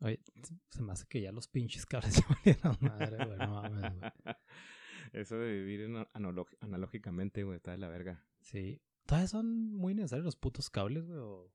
Oye, 0.00 0.20
se 0.70 0.82
me 0.82 0.92
hace 0.92 1.06
que 1.08 1.20
ya 1.20 1.32
los 1.32 1.48
pinches 1.48 1.84
cables 1.86 2.16
ya 2.22 2.26
valieron 2.28 2.76
madre, 2.80 3.24
güey. 3.26 3.38
No 3.38 3.62
mames, 3.62 3.98
güey. 3.98 4.12
Eso 5.12 5.36
de 5.38 5.52
vivir 5.52 5.90
analógicamente, 6.60 7.42
güey, 7.44 7.56
está 7.56 7.72
de 7.72 7.78
la 7.78 7.88
verga. 7.88 8.24
Sí. 8.40 8.80
¿Todavía 9.06 9.28
son 9.28 9.72
muy 9.74 9.94
necesarios 9.94 10.24
los 10.26 10.36
putos 10.36 10.68
cables, 10.70 11.06
güey? 11.06 11.18
o- 11.18 11.50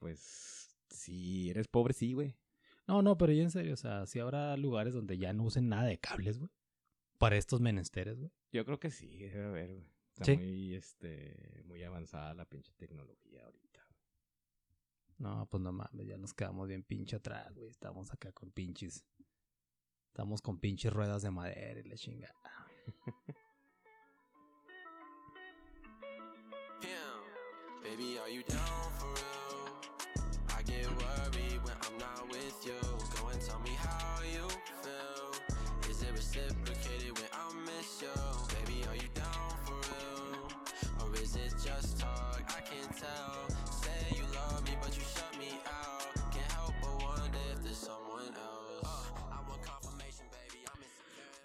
Pues, 0.00 0.76
si 0.90 1.48
eres 1.50 1.68
pobre, 1.68 1.94
sí, 1.94 2.12
güey. 2.12 2.36
No, 2.86 3.02
no, 3.02 3.16
pero 3.18 3.32
ya 3.32 3.42
en 3.42 3.50
serio, 3.50 3.74
o 3.74 3.76
sea, 3.76 4.06
si 4.06 4.18
habrá 4.18 4.56
lugares 4.56 4.94
donde 4.94 5.16
ya 5.18 5.32
no 5.32 5.44
usen 5.44 5.68
nada 5.68 5.84
de 5.84 5.98
cables, 5.98 6.38
güey. 6.38 6.50
Para 7.18 7.36
estos 7.36 7.60
menesteres, 7.60 8.18
güey. 8.18 8.32
Yo 8.52 8.64
creo 8.64 8.78
que 8.80 8.90
sí, 8.90 9.18
debe 9.18 9.44
haber, 9.44 9.72
güey. 9.74 9.86
Está 10.14 10.24
Sí. 10.24 10.36
muy, 10.36 10.74
este, 10.74 11.62
muy 11.66 11.82
avanzada 11.84 12.34
la 12.34 12.44
pinche 12.46 12.72
tecnología 12.76 13.44
ahorita. 13.44 13.77
No, 15.18 15.46
pues 15.50 15.62
no 15.62 15.72
mames, 15.72 16.06
ya 16.06 16.16
nos 16.16 16.32
quedamos 16.32 16.68
bien 16.68 16.84
pinche 16.84 17.16
atrás, 17.16 17.52
güey. 17.54 17.70
Estamos 17.70 18.12
acá 18.12 18.32
con 18.32 18.50
pinches. 18.52 19.04
Estamos 20.08 20.40
con 20.40 20.58
pinches 20.58 20.92
ruedas 20.92 21.22
de 21.22 21.30
madera 21.30 21.80
y 21.80 21.88
la 21.88 21.96
chingada. 21.96 22.34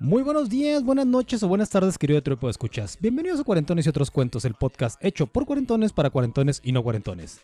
Muy 0.03 0.21
buenos 0.21 0.49
días, 0.49 0.83
buenas 0.83 1.07
noches 1.07 1.41
o 1.43 1.47
buenas 1.47 1.69
tardes, 1.69 1.97
querido 1.97 2.21
trupo 2.21 2.47
de 2.47 2.51
escuchas. 2.51 2.97
Bienvenidos 2.99 3.39
a 3.39 3.45
Cuarentones 3.45 3.85
y 3.85 3.89
otros 3.89 4.11
cuentos, 4.11 4.43
el 4.43 4.53
podcast 4.53 5.01
hecho 5.01 5.27
por 5.27 5.45
cuarentones 5.45 5.93
para 5.93 6.09
cuarentones 6.09 6.59
y 6.61 6.73
no 6.73 6.83
cuarentones. 6.83 7.39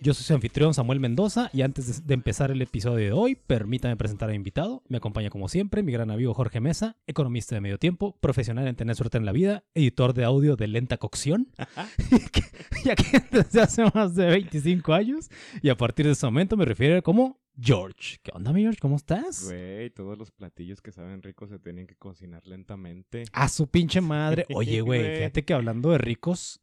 Yo 0.00 0.14
soy 0.14 0.22
su 0.22 0.32
anfitrión 0.32 0.74
Samuel 0.74 1.00
Mendoza 1.00 1.50
y 1.52 1.62
antes 1.62 1.88
de, 1.88 2.06
de 2.06 2.14
empezar 2.14 2.52
el 2.52 2.62
episodio 2.62 3.06
de 3.06 3.12
hoy, 3.12 3.34
permítame 3.34 3.96
presentar 3.96 4.28
a 4.28 4.30
mi 4.30 4.36
invitado. 4.36 4.84
Me 4.86 4.98
acompaña 4.98 5.28
como 5.28 5.48
siempre 5.48 5.82
mi 5.82 5.90
gran 5.90 6.12
amigo 6.12 6.34
Jorge 6.34 6.60
Mesa, 6.60 6.96
economista 7.08 7.56
de 7.56 7.60
medio 7.60 7.78
tiempo, 7.78 8.16
profesional 8.20 8.68
en 8.68 8.76
tener 8.76 8.94
suerte 8.94 9.18
en 9.18 9.26
la 9.26 9.32
vida, 9.32 9.64
editor 9.74 10.14
de 10.14 10.22
audio 10.22 10.54
de 10.54 10.68
lenta 10.68 10.98
cocción, 10.98 11.48
ya 12.84 12.94
que 12.94 13.24
desde 13.32 13.60
hace 13.60 13.82
más 13.92 14.14
de 14.14 14.26
25 14.26 14.94
años 14.94 15.30
y 15.62 15.68
a 15.68 15.76
partir 15.76 16.06
de 16.06 16.12
ese 16.12 16.26
momento 16.26 16.56
me 16.56 16.64
refiero 16.64 17.02
como 17.02 17.40
George. 17.60 18.18
¿Qué 18.22 18.30
onda, 18.34 18.52
mi 18.52 18.62
George? 18.62 18.78
¿Cómo 18.80 18.96
estás? 18.96 19.44
Güey, 19.44 19.90
todos 19.90 20.18
los 20.18 20.30
platillos 20.30 20.82
que 20.82 20.92
saben 20.92 21.22
ricos 21.22 21.50
se 21.50 21.58
tienen 21.58 21.86
que 21.86 21.96
cocinar 21.96 22.46
lentamente. 22.46 23.24
A 23.32 23.48
su 23.48 23.68
pinche 23.68 24.00
madre. 24.00 24.46
Oye, 24.54 24.80
güey, 24.80 25.16
fíjate 25.16 25.44
que 25.44 25.54
hablando 25.54 25.90
de 25.90 25.98
ricos, 25.98 26.60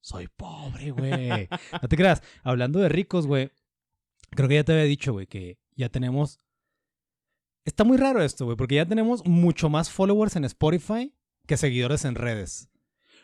soy 0.00 0.28
pobre, 0.28 0.90
güey. 0.90 1.48
No 1.80 1.88
te 1.88 1.96
creas. 1.96 2.22
Hablando 2.42 2.78
de 2.78 2.88
ricos, 2.88 3.26
güey, 3.26 3.50
creo 4.30 4.48
que 4.48 4.56
ya 4.56 4.64
te 4.64 4.72
había 4.72 4.84
dicho, 4.84 5.12
güey, 5.12 5.26
que 5.26 5.58
ya 5.76 5.88
tenemos... 5.88 6.40
Está 7.64 7.84
muy 7.84 7.96
raro 7.96 8.22
esto, 8.22 8.44
güey, 8.44 8.58
porque 8.58 8.74
ya 8.74 8.86
tenemos 8.86 9.24
mucho 9.24 9.70
más 9.70 9.90
followers 9.90 10.36
en 10.36 10.44
Spotify 10.44 11.14
que 11.46 11.56
seguidores 11.56 12.04
en 12.04 12.14
redes. 12.14 12.68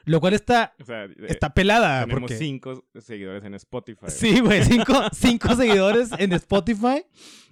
Lo 0.04 0.20
cual 0.20 0.34
está, 0.34 0.74
O 0.80 0.84
sea, 0.84 1.04
eh, 1.04 1.14
está 1.28 1.52
pelada, 1.54 2.02
tenemos 2.02 2.22
porque... 2.22 2.36
cinco 2.36 2.84
seguidores 2.98 3.44
en 3.44 3.54
Spotify. 3.54 4.06
Sí, 4.08 4.40
güey, 4.40 4.64
cinco, 4.64 4.94
cinco 5.12 5.54
seguidores 5.56 6.10
en 6.18 6.32
Spotify 6.32 7.04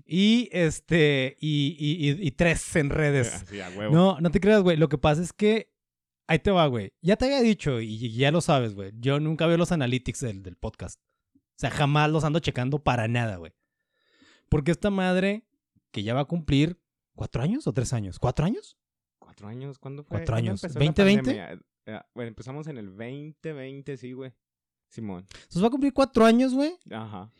y 0.07 0.49
este 0.53 1.37
y, 1.41 1.77
y- 1.79 2.11
y- 2.11 2.27
y 2.27 2.31
tres 2.33 2.75
en 2.77 2.91
redes. 2.91 3.35
Así, 3.35 3.61
a 3.61 3.69
huevo. 3.71 3.95
No, 3.95 4.21
no 4.21 4.31
te 4.31 4.41
creas, 4.41 4.63
güey. 4.63 4.77
Lo 4.77 4.89
que 4.89 4.99
pasa 4.99 5.23
es 5.23 5.33
que. 5.33 5.71
Ahí 6.31 6.39
te 6.41 6.51
va, 6.51 6.67
güey. 6.67 6.93
Ya 7.01 7.17
te 7.17 7.25
había 7.25 7.41
dicho 7.41 7.81
y 7.81 8.13
ya 8.13 8.31
lo 8.31 8.43
sabes, 8.43 8.75
güey. 8.75 8.93
Yo 8.99 9.19
nunca 9.19 9.47
veo 9.47 9.56
los 9.56 9.72
analytics 9.72 10.21
del, 10.21 10.43
del 10.43 10.56
podcast. 10.56 11.01
O 11.34 11.41
sea, 11.56 11.71
jamás 11.71 12.11
los 12.11 12.22
ando 12.25 12.39
checando 12.41 12.83
para 12.84 13.09
nada, 13.09 13.37
güey. 13.37 13.53
Porque 14.51 14.71
esta 14.71 14.91
madre, 14.91 15.47
que 15.91 16.03
ya 16.03 16.12
va 16.12 16.21
a 16.21 16.25
cumplir 16.27 16.78
cuatro 17.15 17.43
años 17.43 17.67
o 17.67 17.72
tres 17.72 17.95
años. 17.95 18.19
¿Cuatro 18.19 18.45
años? 18.45 18.77
¿Cuatro 19.19 19.49
años? 19.49 19.78
¿Cuándo 19.78 20.03
fue? 20.05 20.19
Cuatro 20.19 20.34
¿Cuándo 20.34 20.51
años. 20.51 20.65
empezó 20.65 20.78
la 20.78 20.84
2020? 20.84 21.65
Eh, 21.88 21.99
bueno, 22.15 22.28
empezamos 22.28 22.66
en 22.66 22.76
el 22.76 22.87
2020, 22.97 23.97
sí, 23.97 24.12
güey. 24.12 24.32
Simón. 24.91 25.26
Entonces 25.34 25.62
va 25.62 25.69
a 25.69 25.71
cumplir 25.71 25.93
cuatro 25.94 26.25
años, 26.26 26.53
güey. 26.54 26.72
Ajá. 26.91 27.32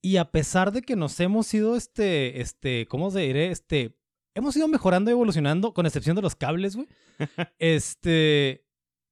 Y 0.00 0.16
a 0.16 0.30
pesar 0.30 0.70
de 0.70 0.82
que 0.82 0.94
nos 0.94 1.18
hemos 1.18 1.52
ido, 1.52 1.74
este, 1.76 2.40
este, 2.40 2.86
¿cómo 2.86 3.10
se 3.10 3.20
diré? 3.20 3.50
Este, 3.50 3.96
hemos 4.34 4.56
ido 4.56 4.68
mejorando 4.68 5.10
y 5.10 5.12
evolucionando, 5.12 5.74
con 5.74 5.86
excepción 5.86 6.14
de 6.14 6.22
los 6.22 6.36
cables, 6.36 6.76
güey. 6.76 6.86
este, 7.58 8.64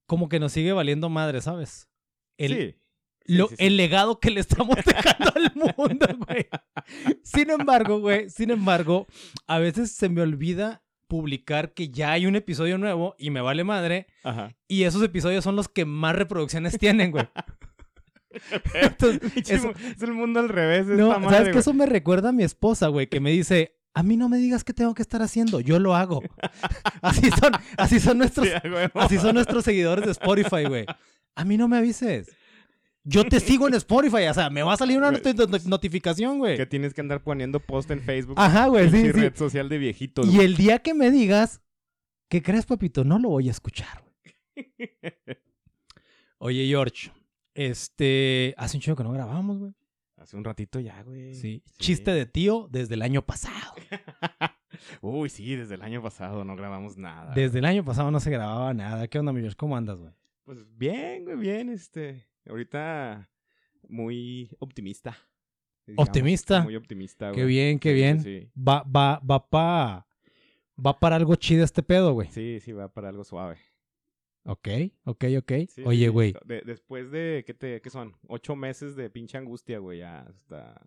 como 0.06 0.28
que 0.28 0.38
nos 0.38 0.52
sigue 0.52 0.72
valiendo 0.72 1.08
madre, 1.08 1.40
¿sabes? 1.40 1.88
El, 2.38 2.52
sí. 2.52 2.78
Sí, 3.26 3.36
lo- 3.36 3.48
sí, 3.48 3.56
sí. 3.58 3.66
el 3.66 3.76
legado 3.76 4.20
que 4.20 4.30
le 4.30 4.38
estamos 4.40 4.76
dejando 4.76 5.32
al 5.34 5.52
mundo, 5.56 6.06
güey. 6.26 6.46
Sin 7.24 7.50
embargo, 7.50 7.98
güey, 7.98 8.30
sin 8.30 8.52
embargo, 8.52 9.08
a 9.48 9.58
veces 9.58 9.90
se 9.90 10.08
me 10.08 10.22
olvida 10.22 10.84
publicar 11.08 11.72
que 11.74 11.88
ya 11.90 12.12
hay 12.12 12.26
un 12.26 12.36
episodio 12.36 12.78
nuevo 12.78 13.14
y 13.18 13.30
me 13.30 13.40
vale 13.40 13.64
madre. 13.64 14.06
Ajá. 14.24 14.54
Y 14.68 14.84
esos 14.84 15.02
episodios 15.02 15.44
son 15.44 15.56
los 15.56 15.68
que 15.68 15.84
más 15.84 16.14
reproducciones 16.16 16.78
tienen, 16.78 17.10
güey. 17.12 17.28
Entonces, 18.74 19.50
eso- 19.50 19.72
Es 19.96 20.02
el 20.02 20.12
mundo 20.12 20.40
al 20.40 20.48
revés. 20.48 20.86
no, 20.86 21.08
esta 21.08 21.18
madre, 21.18 21.36
¿sabes 21.38 21.52
que. 21.52 21.58
Eso 21.60 21.72
me 21.74 21.86
recuerda 21.86 22.30
a 22.30 22.32
mi 22.32 22.42
esposa, 22.44 22.88
güey, 22.88 23.06
que 23.06 23.20
me 23.20 23.30
dice, 23.30 23.76
a 23.94 24.02
mí 24.02 24.16
no 24.16 24.28
me 24.28 24.36
digas 24.38 24.62
qué 24.64 24.72
tengo 24.74 24.94
que 24.94 25.02
estar 25.02 25.22
haciendo, 25.22 25.60
yo 25.60 25.78
lo 25.78 25.94
hago. 25.96 26.22
así 27.02 27.30
son, 27.30 27.52
así 27.78 28.00
son 28.00 28.18
nuestros, 28.18 28.46
Sí, 28.48 28.52
así 28.94 29.18
son 29.18 29.34
nuestros 29.34 29.64
seguidores 29.64 30.04
de 30.04 30.10
Spotify, 30.12 30.64
güey. 30.68 30.86
A 31.34 31.44
mí 31.44 31.56
no 31.56 31.68
me 31.68 31.78
avises. 31.78 32.28
Yo 33.08 33.24
te 33.24 33.38
sigo 33.40 33.68
en 33.68 33.74
Spotify, 33.74 34.26
o 34.28 34.34
sea, 34.34 34.50
me 34.50 34.62
va 34.62 34.72
a 34.74 34.76
salir 34.76 34.98
una 34.98 35.12
not- 35.12 35.64
notificación, 35.64 36.38
güey. 36.38 36.56
Que 36.56 36.66
tienes 36.66 36.92
que 36.92 37.00
andar 37.00 37.22
poniendo 37.22 37.60
post 37.60 37.90
en 37.92 38.00
Facebook. 38.00 38.34
Ajá, 38.36 38.66
güey, 38.66 38.90
sí, 38.90 39.00
sí. 39.02 39.12
red 39.12 39.36
social 39.36 39.68
de 39.68 39.78
viejitos. 39.78 40.26
Y 40.26 40.40
el 40.40 40.56
día 40.56 40.80
que 40.80 40.92
me 40.92 41.10
digas, 41.12 41.60
¿qué 42.28 42.42
crees, 42.42 42.66
papito? 42.66 43.04
No 43.04 43.18
lo 43.20 43.28
voy 43.28 43.48
a 43.48 43.52
escuchar, 43.52 44.02
güey. 44.02 44.34
Oye, 46.38 46.66
George, 46.66 47.12
este, 47.54 48.54
hace 48.58 48.76
un 48.76 48.80
chingo 48.80 48.96
que 48.96 49.04
no 49.04 49.12
grabamos, 49.12 49.58
güey. 49.58 49.72
Hace 50.16 50.36
un 50.36 50.44
ratito 50.44 50.80
ya, 50.80 51.02
güey. 51.02 51.34
Sí. 51.34 51.62
Chiste 51.78 52.10
de 52.10 52.26
tío 52.26 52.68
desde 52.70 52.94
el 52.94 53.02
año 53.02 53.22
pasado. 53.22 53.74
Uy, 55.00 55.28
sí, 55.28 55.54
desde 55.54 55.74
el 55.76 55.82
año 55.82 56.02
pasado 56.02 56.44
no 56.44 56.56
grabamos 56.56 56.96
nada. 56.96 57.32
Desde 57.34 57.58
el 57.60 57.64
año 57.64 57.84
pasado 57.84 58.10
no 58.10 58.18
se 58.20 58.30
grababa 58.30 58.74
nada. 58.74 59.06
¿Qué 59.08 59.18
onda, 59.18 59.32
mi 59.32 59.40
George? 59.40 59.56
¿Cómo 59.56 59.76
andas, 59.76 60.00
güey? 60.00 60.12
Pues 60.44 60.58
bien, 60.76 61.24
güey, 61.24 61.36
bien, 61.36 61.68
este. 61.68 62.26
Ahorita 62.48 63.30
muy 63.88 64.50
optimista. 64.58 65.16
digamos, 65.86 66.08
¿Optimista? 66.08 66.62
Muy 66.62 66.76
optimista, 66.76 67.30
güey. 67.30 67.40
Qué 67.40 67.44
bien, 67.46 67.78
qué 67.78 67.92
bien. 67.92 68.20
Sí, 68.20 68.50
Va, 68.56 68.82
va, 68.84 69.20
va 69.20 69.48
pa... 69.48 70.06
Va 70.84 70.98
para 70.98 71.16
algo 71.16 71.34
chido 71.36 71.64
este 71.64 71.82
pedo, 71.82 72.12
güey. 72.12 72.28
sí, 72.30 72.60
sí, 72.60 72.72
va 72.72 72.92
para 72.92 73.08
algo 73.08 73.24
suave. 73.24 73.56
Ok, 74.44 74.68
ok, 75.04 75.24
ok. 75.38 75.52
Sí, 75.70 75.82
Oye, 75.86 76.08
güey. 76.08 76.34
de- 76.44 76.60
después 76.60 77.10
de, 77.10 77.42
¿qué, 77.46 77.54
te, 77.54 77.80
¿qué 77.80 77.88
son? 77.90 78.14
Ocho 78.28 78.54
meses 78.56 78.94
de 78.94 79.08
pinche 79.10 79.38
angustia, 79.38 79.78
güey, 79.78 80.00
ya 80.00 80.24
se 80.30 80.36
está 80.38 80.80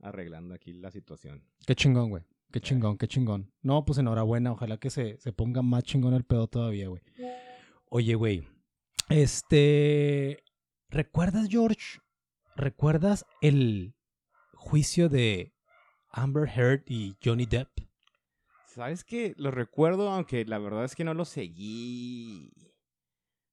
arreglando 0.00 0.54
aquí 0.54 0.72
la 0.72 0.90
situación. 0.90 1.44
Qué 1.66 1.74
chingón, 1.76 2.08
güey. 2.10 2.22
Qué 2.50 2.60
chingón, 2.60 2.96
qué 2.98 3.06
chingón. 3.06 3.52
No, 3.62 3.84
pues 3.84 3.98
enhorabuena. 3.98 4.50
Ojalá 4.52 4.78
que 4.78 4.88
se, 4.90 5.18
se 5.18 5.32
ponga 5.32 5.62
más 5.62 5.84
chingón 5.84 6.14
el 6.14 6.24
pedo 6.24 6.46
todavía, 6.48 6.88
güey. 6.88 7.02
Oye, 7.90 8.14
güey. 8.14 8.42
Este... 9.10 10.42
¿Recuerdas, 10.92 11.48
George? 11.50 12.00
¿Recuerdas 12.54 13.24
el 13.40 13.94
juicio 14.52 15.08
de 15.08 15.54
Amber 16.10 16.46
Heard 16.48 16.82
y 16.86 17.16
Johnny 17.24 17.46
Depp? 17.46 17.70
¿Sabes 18.66 19.02
qué? 19.04 19.34
Lo 19.38 19.50
recuerdo, 19.50 20.10
aunque 20.10 20.44
la 20.44 20.58
verdad 20.58 20.84
es 20.84 20.94
que 20.94 21.04
no 21.04 21.14
lo 21.14 21.24
seguí 21.24 22.50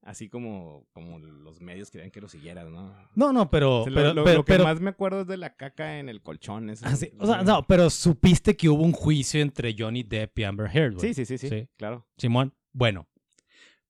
así 0.01 0.27
como, 0.29 0.87
como 0.91 1.19
los 1.19 1.61
medios 1.61 1.91
querían 1.91 2.09
que 2.11 2.21
lo 2.21 2.27
siguieras, 2.29 2.69
¿no? 2.69 2.95
No, 3.15 3.31
no, 3.33 3.49
pero... 3.49 3.81
O 3.81 3.83
sea, 3.83 3.91
lo- 3.91 3.95
pero, 3.95 4.13
lo, 4.13 4.23
pero- 4.23 4.37
lo 4.39 4.45
que 4.45 4.53
pero- 4.53 4.63
más 4.63 4.79
me 4.81 4.89
acuerdo 4.89 5.21
es 5.21 5.27
de 5.27 5.37
la 5.37 5.55
caca 5.55 5.99
en 5.99 6.09
el 6.09 6.21
colchón. 6.21 6.69
eso- 6.69 6.85
así- 6.85 7.11
o 7.19 7.25
sea, 7.25 7.41
no, 7.43 7.65
pero 7.67 7.89
supiste 7.89 8.55
que 8.57 8.69
hubo 8.69 8.83
un 8.83 8.91
juicio 8.93 9.41
entre 9.41 9.75
Johnny 9.77 10.03
Depp 10.03 10.39
y 10.39 10.43
Amber 10.45 10.69
Heard, 10.75 10.95
güey. 10.95 11.13
Sí, 11.13 11.13
sí, 11.13 11.25
sí, 11.25 11.37
sí, 11.37 11.49
Sí. 11.49 11.69
claro. 11.77 12.07
Simón, 12.17 12.53
bueno, 12.71 13.07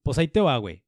pues 0.03 0.17
ahí 0.17 0.27
te 0.27 0.41
va, 0.41 0.57
güey. 0.57 0.83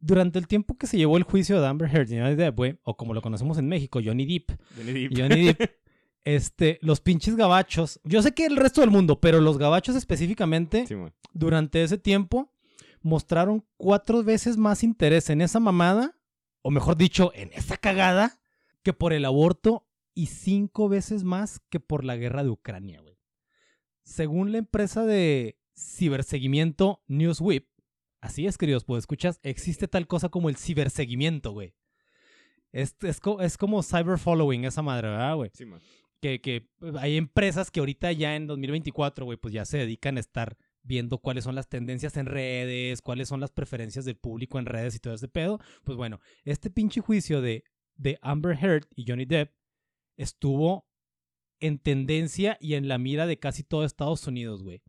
Durante 0.00 0.38
el 0.38 0.46
tiempo 0.46 0.76
que 0.76 0.86
se 0.86 0.96
llevó 0.96 1.16
el 1.16 1.24
juicio 1.24 1.60
de 1.60 1.66
Amber 1.66 1.90
Heard 1.92 2.10
y 2.12 2.18
Johnny 2.18 2.36
Depp, 2.36 2.56
güey, 2.56 2.78
o 2.84 2.96
como 2.96 3.14
lo 3.14 3.22
conocemos 3.22 3.58
en 3.58 3.68
México, 3.68 4.00
Johnny 4.04 4.26
Depp, 4.26 4.60
Johnny 4.76 4.92
Depp. 4.92 5.18
Johnny 5.18 5.46
Depp, 5.46 5.60
este, 6.24 6.78
los 6.82 7.00
pinches 7.00 7.36
gabachos, 7.36 8.00
yo 8.04 8.22
sé 8.22 8.32
que 8.32 8.46
el 8.46 8.56
resto 8.56 8.80
del 8.80 8.90
mundo, 8.90 9.20
pero 9.20 9.40
los 9.40 9.58
gabachos 9.58 9.96
específicamente, 9.96 10.86
durante 11.32 11.82
ese 11.82 11.98
tiempo, 11.98 12.52
mostraron 13.02 13.64
cuatro 13.76 14.22
veces 14.22 14.56
más 14.56 14.82
interés 14.82 15.30
en 15.30 15.40
esa 15.40 15.60
mamada, 15.60 16.16
o 16.62 16.70
mejor 16.70 16.96
dicho, 16.96 17.32
en 17.34 17.50
esa 17.52 17.76
cagada, 17.76 18.40
que 18.82 18.92
por 18.92 19.12
el 19.12 19.24
aborto 19.24 19.86
y 20.14 20.26
cinco 20.26 20.88
veces 20.88 21.24
más 21.24 21.60
que 21.70 21.80
por 21.80 22.04
la 22.04 22.16
guerra 22.16 22.42
de 22.42 22.50
Ucrania, 22.50 23.00
güey. 23.00 23.18
Según 24.02 24.52
la 24.52 24.58
empresa 24.58 25.04
de 25.04 25.58
ciberseguimiento 25.76 27.02
Newswhip, 27.06 27.68
así 28.20 28.46
es, 28.46 28.58
queridos, 28.58 28.84
pues 28.84 29.00
escuchas, 29.00 29.40
existe 29.42 29.88
tal 29.88 30.06
cosa 30.06 30.28
como 30.28 30.48
el 30.48 30.56
ciberseguimiento, 30.56 31.52
güey. 31.52 31.74
Es, 32.72 32.96
es, 33.02 33.20
es 33.40 33.56
como 33.56 33.82
cyber 33.82 34.18
following 34.18 34.64
esa 34.64 34.82
madre, 34.82 35.08
¿verdad, 35.08 35.36
güey? 35.36 35.50
Sí, 35.54 35.64
man. 35.64 35.80
que, 36.20 36.40
que 36.40 36.68
hay 36.98 37.16
empresas 37.16 37.70
que 37.70 37.80
ahorita 37.80 38.12
ya 38.12 38.36
en 38.36 38.46
2024, 38.46 39.24
güey, 39.24 39.38
pues 39.38 39.54
ya 39.54 39.64
se 39.64 39.78
dedican 39.78 40.16
a 40.16 40.20
estar 40.20 40.56
viendo 40.82 41.18
cuáles 41.18 41.44
son 41.44 41.54
las 41.54 41.68
tendencias 41.68 42.16
en 42.16 42.26
redes, 42.26 43.02
cuáles 43.02 43.28
son 43.28 43.40
las 43.40 43.52
preferencias 43.52 44.04
del 44.04 44.16
público 44.16 44.58
en 44.58 44.66
redes 44.66 44.94
y 44.96 44.98
todo 44.98 45.14
ese 45.14 45.28
pedo. 45.28 45.60
Pues 45.84 45.96
bueno, 45.96 46.20
este 46.44 46.70
pinche 46.70 47.00
juicio 47.00 47.40
de, 47.40 47.64
de 47.96 48.18
Amber 48.22 48.56
Heard 48.58 48.86
y 48.94 49.04
Johnny 49.06 49.24
Depp 49.24 49.52
estuvo 50.16 50.88
en 51.60 51.78
tendencia 51.78 52.56
y 52.60 52.74
en 52.74 52.88
la 52.88 52.98
mira 52.98 53.26
de 53.26 53.38
casi 53.38 53.62
todo 53.62 53.84
Estados 53.84 54.26
Unidos, 54.26 54.62
güey. 54.62 54.82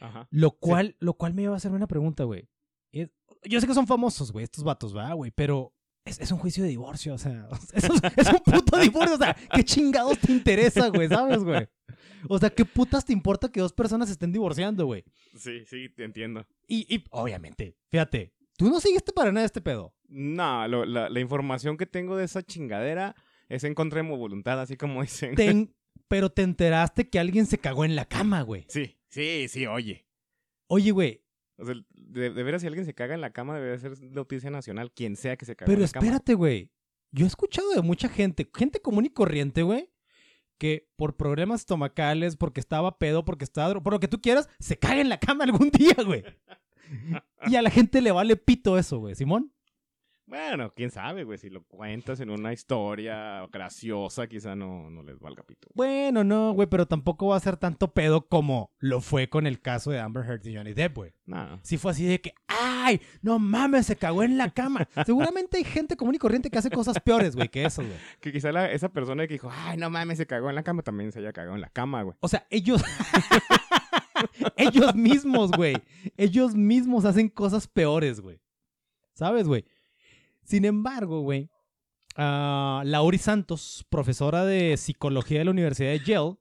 Ajá. 0.00 0.28
Lo 0.30 0.52
cual, 0.52 0.96
lo 0.98 1.14
cual 1.14 1.34
me 1.34 1.42
lleva 1.42 1.54
a 1.54 1.56
hacerme 1.56 1.76
una 1.76 1.86
pregunta, 1.86 2.24
güey. 2.24 2.48
Es- 3.00 3.10
Yo 3.44 3.60
sé 3.60 3.66
que 3.66 3.74
son 3.74 3.86
famosos, 3.86 4.32
güey, 4.32 4.44
estos 4.44 4.64
vatos, 4.64 4.92
¿verdad, 4.92 5.14
güey? 5.14 5.30
Pero 5.30 5.72
es, 6.04 6.20
es 6.20 6.30
un 6.32 6.38
juicio 6.38 6.62
de 6.62 6.70
divorcio, 6.70 7.14
o 7.14 7.18
sea, 7.18 7.48
es, 7.72 7.84
es 7.84 8.28
un 8.32 8.40
puto 8.40 8.78
divorcio, 8.78 9.14
o 9.14 9.18
sea, 9.18 9.36
¿qué 9.54 9.64
chingados 9.64 10.18
te 10.18 10.32
interesa, 10.32 10.88
güey? 10.88 11.08
¿Sabes, 11.08 11.42
güey? 11.44 11.66
O 12.28 12.38
sea, 12.38 12.50
¿qué 12.50 12.64
putas 12.64 13.04
te 13.04 13.12
importa 13.12 13.50
que 13.50 13.60
dos 13.60 13.72
personas 13.72 14.10
estén 14.10 14.32
divorciando, 14.32 14.86
güey? 14.86 15.04
Sí, 15.38 15.64
sí, 15.66 15.88
te 15.90 16.04
entiendo. 16.04 16.46
Y, 16.66 16.86
y, 16.94 17.04
obviamente, 17.10 17.76
fíjate, 17.90 18.32
tú 18.56 18.68
no 18.68 18.80
seguiste 18.80 19.12
para 19.12 19.30
nada 19.32 19.46
este 19.46 19.60
pedo. 19.60 19.94
No, 20.08 20.66
lo- 20.66 20.84
la, 20.84 21.08
la 21.08 21.20
información 21.20 21.76
que 21.76 21.86
tengo 21.86 22.16
de 22.16 22.24
esa 22.24 22.42
chingadera 22.42 23.14
es 23.48 23.62
en 23.64 23.74
contra 23.74 23.98
de 24.02 24.08
mi 24.08 24.16
voluntad, 24.16 24.60
así 24.60 24.76
como 24.76 25.02
dicen. 25.02 25.74
Pero 26.08 26.30
te 26.30 26.42
enteraste 26.42 27.08
que 27.08 27.18
alguien 27.18 27.46
se 27.46 27.58
cagó 27.58 27.84
en 27.84 27.96
la 27.96 28.04
cama, 28.06 28.42
güey. 28.42 28.64
Sí, 28.68 28.96
sí, 29.08 29.46
sí, 29.48 29.66
oye. 29.66 30.06
Oye, 30.68 30.90
güey, 30.90 31.24
O 31.58 31.64
sea, 31.64 31.74
de, 31.94 32.30
de 32.30 32.42
veras, 32.42 32.60
si 32.60 32.66
alguien 32.66 32.84
se 32.84 32.94
caga 32.94 33.14
en 33.14 33.20
la 33.20 33.32
cama, 33.32 33.58
debe 33.58 33.78
ser 33.78 33.98
noticia 34.10 34.50
nacional, 34.50 34.92
quien 34.92 35.16
sea 35.16 35.36
que 35.36 35.44
se 35.44 35.56
caga 35.56 35.66
Pero 35.66 35.78
en 35.78 35.82
la 35.86 35.88
cama. 35.88 36.06
espérate, 36.06 36.34
güey. 36.34 36.70
Yo 37.12 37.24
he 37.24 37.28
escuchado 37.28 37.70
de 37.72 37.82
mucha 37.82 38.08
gente, 38.08 38.50
gente 38.54 38.80
común 38.82 39.06
y 39.06 39.10
corriente, 39.10 39.62
güey, 39.62 39.90
que 40.58 40.88
por 40.96 41.16
problemas 41.16 41.60
estomacales, 41.60 42.36
porque 42.36 42.60
estaba 42.60 42.98
pedo, 42.98 43.24
porque 43.24 43.44
estaba 43.44 43.80
por 43.80 43.92
lo 43.92 44.00
que 44.00 44.08
tú 44.08 44.20
quieras, 44.20 44.48
se 44.58 44.78
caga 44.78 45.00
en 45.00 45.08
la 45.08 45.18
cama 45.18 45.44
algún 45.44 45.70
día, 45.70 45.96
güey. 46.04 46.24
Y 47.46 47.56
a 47.56 47.62
la 47.62 47.70
gente 47.70 48.00
le 48.00 48.12
vale 48.12 48.36
pito 48.36 48.78
eso, 48.78 48.98
güey, 48.98 49.14
Simón. 49.14 49.52
Bueno, 50.28 50.72
quién 50.74 50.90
sabe, 50.90 51.22
güey, 51.22 51.38
si 51.38 51.50
lo 51.50 51.62
cuentas 51.62 52.18
en 52.18 52.30
una 52.30 52.52
historia 52.52 53.46
graciosa, 53.52 54.26
quizá 54.26 54.56
no, 54.56 54.90
no 54.90 55.04
les 55.04 55.20
valga 55.20 55.44
pito. 55.44 55.68
Bueno, 55.72 56.24
no, 56.24 56.52
güey, 56.52 56.68
pero 56.68 56.86
tampoco 56.86 57.28
va 57.28 57.36
a 57.36 57.40
ser 57.40 57.56
tanto 57.56 57.92
pedo 57.92 58.26
como 58.26 58.72
lo 58.80 59.00
fue 59.00 59.28
con 59.28 59.46
el 59.46 59.60
caso 59.60 59.92
de 59.92 60.00
Amber 60.00 60.24
Heard 60.26 60.44
y 60.44 60.56
Johnny 60.56 60.72
Depp, 60.74 60.96
güey. 60.96 61.12
No. 61.26 61.60
Si 61.62 61.78
fue 61.78 61.92
así 61.92 62.04
de 62.06 62.20
que, 62.20 62.34
¡ay! 62.48 63.00
No 63.22 63.38
mames, 63.38 63.86
se 63.86 63.94
cagó 63.94 64.24
en 64.24 64.36
la 64.36 64.50
cama. 64.50 64.88
Seguramente 65.06 65.58
hay 65.58 65.64
gente 65.64 65.96
común 65.96 66.16
y 66.16 66.18
corriente 66.18 66.50
que 66.50 66.58
hace 66.58 66.70
cosas 66.70 66.98
peores, 66.98 67.36
güey, 67.36 67.48
que 67.48 67.64
eso, 67.64 67.82
güey. 67.82 67.94
Que 68.20 68.32
quizá 68.32 68.50
la- 68.50 68.72
esa 68.72 68.88
persona 68.88 69.28
que 69.28 69.34
dijo, 69.34 69.48
ay, 69.52 69.76
no 69.78 69.90
mames, 69.90 70.18
se 70.18 70.26
cagó 70.26 70.48
en 70.48 70.56
la 70.56 70.64
cama, 70.64 70.82
también 70.82 71.12
se 71.12 71.20
haya 71.20 71.32
cagado 71.32 71.54
en 71.54 71.60
la 71.60 71.70
cama, 71.70 72.02
güey. 72.02 72.16
O 72.18 72.26
sea, 72.26 72.48
ellos. 72.50 72.82
ellos 74.56 74.94
mismos, 74.96 75.52
güey. 75.52 75.76
Ellos 76.16 76.54
mismos 76.56 77.04
hacen 77.04 77.28
cosas 77.28 77.68
peores, 77.68 78.20
güey. 78.20 78.40
¿Sabes, 79.12 79.46
güey? 79.46 79.64
Sin 80.46 80.64
embargo, 80.64 81.20
güey. 81.20 81.50
ah, 82.16 82.82
Lauri 82.86 83.18
Santos, 83.18 83.84
profesora 83.90 84.44
de 84.44 84.76
psicología 84.76 85.40
de 85.40 85.44
la 85.44 85.50
Universidad 85.50 85.90
de 85.90 86.00
Yale, 86.00 86.36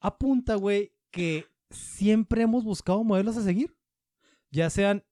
apunta, 0.00 0.56
güey, 0.56 0.92
que 1.10 1.46
siempre 1.70 2.42
hemos 2.42 2.64
buscado 2.64 3.02
modelos 3.04 3.36
a 3.36 3.42
seguir. 3.42 3.74
Ya 4.50 4.68
sean 4.68 5.04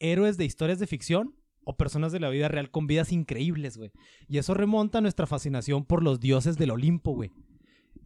héroes 0.00 0.36
de 0.36 0.44
historias 0.44 0.78
de 0.78 0.86
ficción 0.86 1.36
o 1.64 1.76
personas 1.76 2.12
de 2.12 2.20
la 2.20 2.30
vida 2.30 2.48
real 2.48 2.70
con 2.70 2.86
vidas 2.86 3.12
increíbles, 3.12 3.76
güey. 3.76 3.92
Y 4.26 4.38
eso 4.38 4.54
remonta 4.54 4.98
a 4.98 5.00
nuestra 5.00 5.26
fascinación 5.26 5.84
por 5.84 6.02
los 6.02 6.18
dioses 6.18 6.56
del 6.58 6.70
Olimpo, 6.70 7.12
güey 7.12 7.30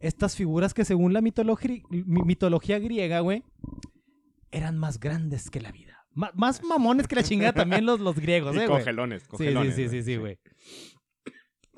estas 0.03 0.35
figuras 0.35 0.73
que 0.73 0.83
según 0.83 1.13
la 1.13 1.21
mitología 1.21 2.79
griega, 2.79 3.21
güey, 3.21 3.43
eran 4.51 4.77
más 4.77 4.99
grandes 4.99 5.49
que 5.49 5.61
la 5.61 5.71
vida. 5.71 5.92
Más 6.15 6.63
mamones 6.63 7.07
que 7.07 7.15
la 7.15 7.23
chingada 7.23 7.53
también 7.53 7.85
los, 7.85 7.99
los 7.99 8.15
griegos, 8.19 8.55
Y 8.55 8.59
eh, 8.59 8.67
güey. 8.67 8.77
congelones, 8.79 9.21
Sí, 9.23 9.25
sí, 9.25 9.29
congelones. 9.37 9.75
sí, 9.75 9.89
sí, 9.89 10.03
sí, 10.03 10.17
güey. 10.17 10.37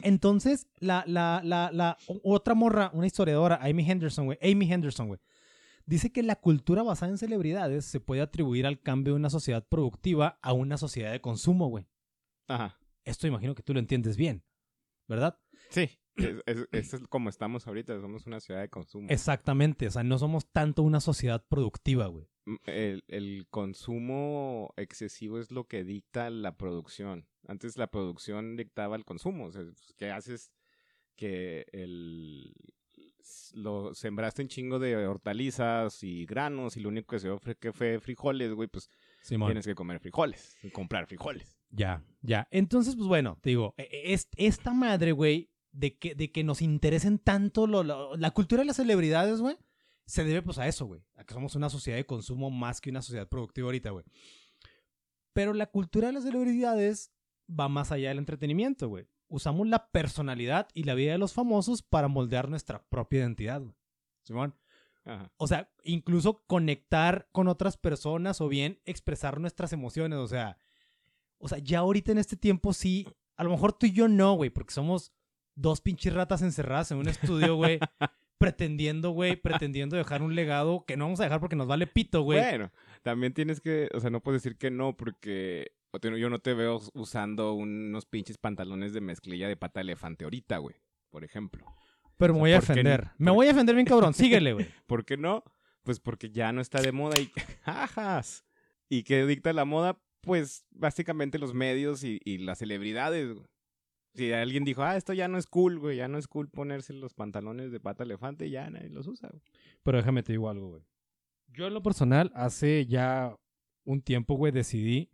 Entonces, 0.04 0.68
la, 0.80 1.04
la, 1.08 1.42
la, 1.44 1.72
la 1.72 1.98
otra 2.24 2.54
morra, 2.54 2.92
una 2.94 3.08
historiadora, 3.08 3.60
Amy 3.62 3.90
Henderson, 3.90 4.26
güey, 4.26 4.38
Amy 4.42 4.72
Henderson, 4.72 5.08
güey, 5.08 5.20
dice 5.86 6.12
que 6.12 6.22
la 6.22 6.36
cultura 6.36 6.84
basada 6.84 7.12
en 7.12 7.18
celebridades 7.18 7.86
se 7.86 8.00
puede 8.02 8.22
atribuir 8.22 8.66
al 8.68 8.80
cambio 8.82 9.14
de 9.14 9.20
una 9.20 9.30
sociedad 9.30 9.66
productiva 9.68 10.38
a 10.42 10.52
una 10.54 10.78
sociedad 10.78 11.12
de 11.12 11.22
consumo, 11.22 11.68
güey. 11.70 11.88
Ajá. 12.48 12.78
Esto 13.06 13.26
imagino 13.28 13.56
que 13.56 13.64
tú 13.64 13.74
lo 13.74 13.80
entiendes 13.80 14.18
bien, 14.18 14.44
¿verdad? 15.08 15.40
Sí, 15.70 15.90
es, 16.18 16.68
es- 16.72 16.94
es 16.94 17.02
como 17.08 17.30
estamos 17.30 17.66
ahorita, 17.66 18.00
somos 18.02 18.26
una 18.28 18.40
ciudad 18.42 18.62
de 18.62 18.70
consumo. 18.70 19.08
Exactamente, 19.10 19.88
o 19.88 19.92
sea, 19.92 20.04
no 20.04 20.18
somos 20.18 20.46
tanto 20.52 20.84
una 20.84 21.00
sociedad 21.00 21.46
productiva, 21.48 22.08
güey. 22.08 22.28
El, 22.66 23.04
el 23.08 23.48
consumo 23.50 24.74
excesivo 24.78 25.40
es 25.40 25.52
lo 25.52 25.68
que 25.68 25.84
dicta 25.84 26.30
la 26.30 26.56
producción. 26.58 27.28
Antes 27.48 27.78
la 27.78 27.88
producción 27.92 28.56
dictaba 28.56 28.96
el 28.96 29.06
consumo. 29.06 29.46
O 29.46 29.52
sea, 29.52 29.64
pues, 29.64 29.94
¿qué 29.98 30.12
haces? 30.12 30.52
Que 31.16 31.66
el 31.72 32.54
lo 33.54 33.94
sembraste 33.96 34.44
un 34.44 34.48
chingo 34.50 34.78
de 34.80 35.08
hortalizas 35.08 36.04
y 36.04 36.26
granos 36.26 36.78
y 36.78 36.82
lo 36.82 36.90
único 36.90 37.16
que 37.16 37.20
se 37.20 37.30
ofrece 37.30 37.58
que 37.60 37.74
fue 37.74 38.00
frijoles, 38.00 38.54
güey, 38.54 38.68
pues 38.68 38.90
Simón. 39.22 39.48
tienes 39.50 39.66
que 39.66 39.74
comer 39.74 40.00
frijoles 40.00 40.56
y 40.62 40.70
comprar 40.70 41.08
frijoles. 41.08 41.58
Ya, 41.72 42.04
ya. 42.22 42.48
Entonces, 42.52 42.96
pues 42.96 43.08
bueno, 43.08 43.38
te 43.42 43.50
digo, 43.50 43.74
e- 43.78 43.90
e- 43.92 44.14
es, 44.14 44.30
esta 44.38 44.74
madre, 44.74 45.12
güey, 45.12 45.50
de 45.72 45.98
que, 45.98 46.14
de 46.16 46.32
que 46.32 46.44
nos 46.44 46.62
interesen 46.62 47.18
tanto 47.18 47.66
lo- 47.66 47.84
lo- 47.84 48.16
la 48.16 48.32
cultura 48.32 48.62
de 48.62 48.68
las 48.68 48.76
celebridades, 48.78 49.42
güey, 49.42 49.58
se 50.06 50.24
debe 50.24 50.42
pues 50.42 50.58
a 50.58 50.68
eso, 50.68 50.86
güey. 50.86 51.04
A 51.16 51.24
que 51.24 51.34
somos 51.34 51.56
una 51.56 51.70
sociedad 51.70 51.98
de 51.98 52.06
consumo 52.06 52.52
más 52.52 52.82
que 52.82 52.90
una 52.90 53.02
sociedad 53.02 53.28
productiva 53.28 53.68
ahorita, 53.68 53.90
güey. 53.92 54.06
Pero 55.34 55.54
la 55.54 55.68
cultura 55.68 56.08
de 56.08 56.14
las 56.14 56.24
celebridades 56.24 57.12
va 57.50 57.68
más 57.68 57.92
allá 57.92 58.10
del 58.10 58.20
entretenimiento, 58.20 58.88
güey. 58.88 59.08
Usamos 59.28 59.68
la 59.68 59.90
personalidad 59.90 60.68
y 60.74 60.84
la 60.84 60.94
vida 60.94 61.14
de 61.14 61.18
los 61.18 61.34
famosos 61.34 61.82
para 61.82 62.08
moldear 62.08 62.50
nuestra 62.50 62.84
propia 62.88 63.20
identidad, 63.20 63.62
güey. 63.62 63.76
Simón. 64.24 64.56
Ajá. 65.04 65.32
O 65.38 65.48
sea, 65.48 65.70
incluso 65.84 66.44
conectar 66.48 67.28
con 67.32 67.48
otras 67.48 67.78
personas 67.78 68.42
o 68.42 68.48
bien 68.48 68.80
expresar 68.86 69.40
nuestras 69.40 69.74
emociones. 69.74 70.20
O 70.20 70.28
sea, 70.28 70.58
o 71.38 71.48
sea, 71.48 71.58
ya 71.60 71.80
ahorita 71.80 72.12
en 72.12 72.18
este 72.18 72.38
tiempo 72.38 72.74
sí, 72.74 73.08
a 73.36 73.44
lo 73.44 73.50
mejor 73.50 73.74
tú 73.74 73.86
y 73.86 73.92
yo 73.92 74.08
no, 74.08 74.34
güey, 74.34 74.50
porque 74.50 74.74
somos 74.74 75.14
dos 75.56 75.82
pinches 75.82 76.14
ratas 76.14 76.42
encerradas 76.42 76.92
en 76.92 76.98
un 76.98 77.08
estudio, 77.08 77.56
güey, 77.56 77.80
pretendiendo, 78.38 79.12
güey, 79.12 79.36
pretendiendo 79.42 79.96
dejar 79.96 80.22
un 80.22 80.36
legado 80.36 80.86
que 80.86 80.98
no 80.98 81.06
vamos 81.06 81.20
a 81.20 81.24
dejar 81.24 81.40
porque 81.40 81.56
nos 81.56 81.68
vale 81.68 81.88
pito, 81.88 82.22
güey. 82.22 82.40
Bueno, 82.40 82.72
también 83.04 83.34
tienes 83.34 83.62
que, 83.62 83.90
o 83.94 84.00
sea, 84.00 84.10
no 84.10 84.22
puedes 84.22 84.44
decir 84.44 84.58
que 84.58 84.72
no 84.72 84.96
porque 84.96 85.72
yo 86.02 86.30
no 86.30 86.40
te 86.40 86.54
veo 86.54 86.82
usando 86.94 87.54
unos 87.54 88.06
pinches 88.06 88.38
pantalones 88.38 88.94
de 88.94 89.02
mezclilla 89.02 89.48
de 89.48 89.56
pata 89.56 89.80
de 89.80 89.84
elefante 89.84 90.26
ahorita, 90.26 90.58
güey, 90.58 90.76
por 91.10 91.24
ejemplo. 91.24 91.66
Pero 92.18 92.34
me 92.34 92.40
o 92.40 92.42
sea, 92.42 92.42
voy 92.42 92.52
a 92.52 92.60
defender. 92.60 93.10
Me 93.18 93.28
¿Por 93.28 93.36
voy 93.36 93.46
a 93.48 93.50
defender 93.50 93.76
bien 93.76 93.88
cabrón. 93.88 94.14
Síguele, 94.14 94.54
güey. 94.54 94.68
¿Por 94.88 95.06
qué 95.06 95.18
no? 95.18 95.44
Pues 95.84 96.00
porque 96.00 96.32
ya 96.32 96.52
no 96.52 96.62
está 96.62 96.82
de 96.82 96.92
moda 96.92 97.20
y 97.20 97.32
¡ajas! 97.66 98.46
¿Y 98.90 99.04
qué 99.04 99.26
dicta 99.26 99.54
la 99.54 99.66
moda? 99.66 100.00
Pues 100.22 100.66
básicamente 100.72 101.40
los 101.40 101.54
medios 101.54 102.04
y, 102.04 102.20
y 102.24 102.40
las 102.40 102.60
celebridades, 102.60 103.34
güey. 103.34 103.48
Si 104.16 104.32
alguien 104.32 104.64
dijo, 104.64 104.82
ah, 104.84 104.96
esto 104.96 105.14
ya 105.14 105.28
no 105.28 105.38
es 105.38 105.46
cool, 105.46 105.78
güey, 105.78 105.98
ya 105.98 106.08
no 106.08 106.18
es 106.18 106.28
cool 106.28 106.50
ponerse 106.50 106.94
los 106.94 107.14
pantalones 107.14 107.72
de 107.72 107.80
pata 107.80 108.04
elefante, 108.04 108.50
ya 108.50 108.70
nadie 108.70 108.90
los 108.90 109.08
usa, 109.08 109.30
güey. 109.30 109.42
Pero 109.84 109.98
déjame 109.98 110.24
te 110.24 110.32
digo 110.32 110.50
algo, 110.50 110.70
güey. 110.70 110.84
Yo 111.48 111.68
en 111.68 111.74
lo 111.74 111.84
personal, 111.84 112.32
hace 112.34 112.86
ya 112.86 113.36
un 113.84 114.02
tiempo, 114.02 114.36
güey, 114.36 114.52
decidí 114.52 115.10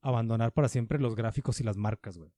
abandonar 0.00 0.52
para 0.52 0.68
siempre 0.68 0.98
los 0.98 1.14
gráficos 1.14 1.60
y 1.60 1.64
las 1.64 1.76
marcas, 1.76 2.18
güey. 2.18 2.32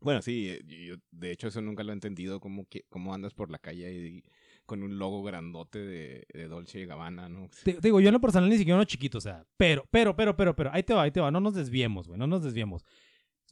Bueno, 0.00 0.20
sí, 0.20 0.50
eh, 0.50 0.62
yo, 0.66 0.96
de 1.12 1.30
hecho 1.30 1.48
eso 1.48 1.62
nunca 1.62 1.82
lo 1.82 1.92
he 1.92 1.94
entendido, 1.94 2.40
cómo, 2.40 2.66
que, 2.66 2.84
cómo 2.88 3.14
andas 3.14 3.32
por 3.32 3.50
la 3.50 3.58
calle 3.58 3.92
y, 3.92 4.22
con 4.66 4.82
un 4.82 4.98
logo 4.98 5.22
grandote 5.22 5.78
de, 5.78 6.26
de 6.32 6.48
Dolce 6.48 6.80
y 6.80 6.86
Gabbana, 6.86 7.28
¿no? 7.28 7.48
Te, 7.64 7.74
te 7.74 7.88
digo, 7.88 8.00
yo 8.00 8.08
en 8.08 8.14
lo 8.14 8.20
personal 8.20 8.48
ni 8.48 8.56
siquiera 8.56 8.76
uno 8.76 8.84
chiquito, 8.84 9.18
o 9.18 9.20
sea, 9.20 9.46
pero, 9.56 9.86
pero, 9.90 10.16
pero, 10.16 10.36
pero, 10.36 10.56
pero, 10.56 10.70
ahí 10.72 10.82
te 10.82 10.94
va, 10.94 11.02
ahí 11.02 11.10
te 11.10 11.20
va, 11.20 11.30
no 11.30 11.40
nos 11.40 11.54
desviemos, 11.54 12.08
güey, 12.08 12.18
no 12.18 12.26
nos 12.26 12.42
desviemos. 12.42 12.84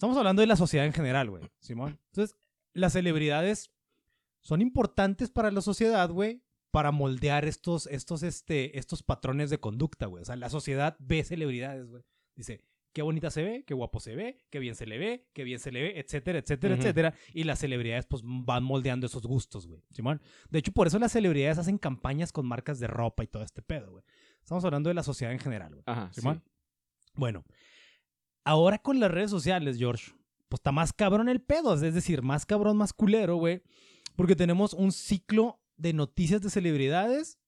Estamos 0.02 0.16
hablando 0.16 0.40
de 0.40 0.48
la 0.48 0.56
sociedad 0.56 0.84
en 0.84 0.92
general, 0.92 1.30
güey, 1.30 1.44
Simón. 1.60 1.96
Entonces, 2.06 2.36
las 2.72 2.92
celebridades 2.92 3.70
son 4.40 4.60
importantes 4.60 5.30
para 5.30 5.52
la 5.52 5.60
sociedad, 5.60 6.10
güey, 6.10 6.42
para 6.72 6.90
moldear 6.90 7.44
estos, 7.44 7.86
estos, 7.86 8.24
este, 8.24 8.76
estos 8.80 9.04
patrones 9.04 9.48
de 9.48 9.60
conducta, 9.60 10.06
güey. 10.06 10.22
O 10.22 10.24
sea, 10.24 10.34
la 10.34 10.50
sociedad 10.50 10.96
ve 10.98 11.22
celebridades, 11.22 11.86
güey. 11.86 12.02
Dice, 12.34 12.64
qué 12.92 13.02
bonita 13.02 13.30
se 13.30 13.44
ve, 13.44 13.62
qué 13.64 13.74
guapo 13.74 14.00
se 14.00 14.16
ve, 14.16 14.44
qué 14.50 14.58
bien 14.58 14.74
se 14.74 14.86
le 14.86 14.98
ve, 14.98 15.28
qué 15.34 15.44
bien 15.44 15.60
se 15.60 15.70
le 15.70 15.82
ve, 15.82 16.00
etcétera, 16.00 16.40
etcétera, 16.40 16.74
Ujú. 16.74 16.82
etcétera. 16.82 17.14
Y 17.32 17.44
las 17.44 17.60
celebridades 17.60 18.04
pues 18.06 18.22
van 18.24 18.64
moldeando 18.64 19.06
esos 19.06 19.22
gustos, 19.22 19.68
güey. 19.68 19.84
Simón. 19.92 20.20
De 20.50 20.58
hecho, 20.58 20.72
por 20.72 20.88
eso 20.88 20.98
las 20.98 21.12
celebridades 21.12 21.58
hacen 21.58 21.78
campañas 21.78 22.32
con 22.32 22.44
marcas 22.44 22.80
de 22.80 22.88
ropa 22.88 23.22
y 23.22 23.28
todo 23.28 23.44
este 23.44 23.62
pedo, 23.62 23.92
güey. 23.92 24.04
Estamos 24.40 24.64
hablando 24.64 24.88
de 24.88 24.94
la 24.94 25.04
sociedad 25.04 25.32
en 25.32 25.38
general, 25.38 25.74
güey. 25.74 25.84
Ajá, 25.86 26.10
sí. 26.12 26.22
Simón. 26.22 26.42
Bueno, 27.14 27.44
ahora 28.44 28.78
con 28.78 29.00
las 29.00 29.10
redes 29.10 29.30
sociales, 29.30 29.78
George, 29.78 30.12
pues 30.48 30.58
está 30.60 30.72
más 30.72 30.92
cabrón 30.92 31.28
el 31.28 31.40
pedo. 31.40 31.74
Es 31.74 31.94
decir, 31.94 32.22
más 32.22 32.46
cabrón, 32.46 32.76
más 32.76 32.92
culero, 32.92 33.36
güey. 33.36 33.62
Porque 34.16 34.36
tenemos 34.36 34.74
un 34.74 34.92
ciclo 34.92 35.60
de 35.76 35.92
noticias 35.92 36.40
de 36.42 36.50
celebridades 36.50 37.38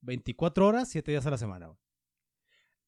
24 0.00 0.66
horas, 0.66 0.88
7 0.88 1.10
días 1.10 1.26
a 1.26 1.30
la 1.30 1.38
semana, 1.38 1.66
güey. 1.66 1.78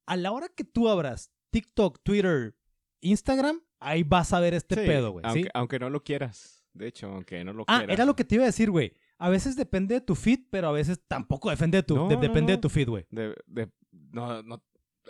A 0.07 0.17
la 0.17 0.33
hora 0.33 0.49
que 0.49 0.65
tú 0.65 0.89
abras 0.89 1.31
TikTok, 1.51 1.99
Twitter, 2.03 2.57
Instagram, 3.01 3.61
ahí 3.81 4.03
vas 4.03 4.33
a 4.33 4.41
ver 4.41 4.55
este 4.55 4.75
Sí, 4.77 4.87
pedo, 4.87 5.11
güey. 5.13 5.23
¿sí? 5.25 5.29
Aunque, 5.31 5.51
aunque 5.55 5.79
no 5.79 5.91
lo 5.91 6.03
quieras. 6.03 6.65
De 6.73 6.87
hecho, 6.87 7.09
aunque 7.09 7.45
no 7.45 7.53
lo 7.53 7.65
Ah, 7.67 7.79
quieras. 7.79 7.95
era 7.95 8.05
lo 8.05 8.15
que 8.17 8.25
te 8.25 8.37
iba 8.37 8.45
a 8.45 8.47
decir, 8.47 8.71
güey. 8.71 8.95
A 9.19 9.29
veces 9.29 9.57
depende 9.57 9.95
de 9.97 10.01
tu 10.01 10.15
feed, 10.15 10.41
pero 10.51 10.69
a 10.69 10.73
veces 10.73 11.01
tampoco 11.09 11.51
depende 11.51 11.79
de 11.79 11.83
tu, 11.83 11.97
No, 11.97 12.09
de- 12.09 12.15
no, 12.15 12.21
depende 12.21 12.53
de 12.53 12.59
tu 12.59 12.69
feed, 12.69 12.89
güey. 12.89 13.07
De, 13.11 13.35
de- 13.47 13.69
no, 14.13 14.43
no, 14.43 14.63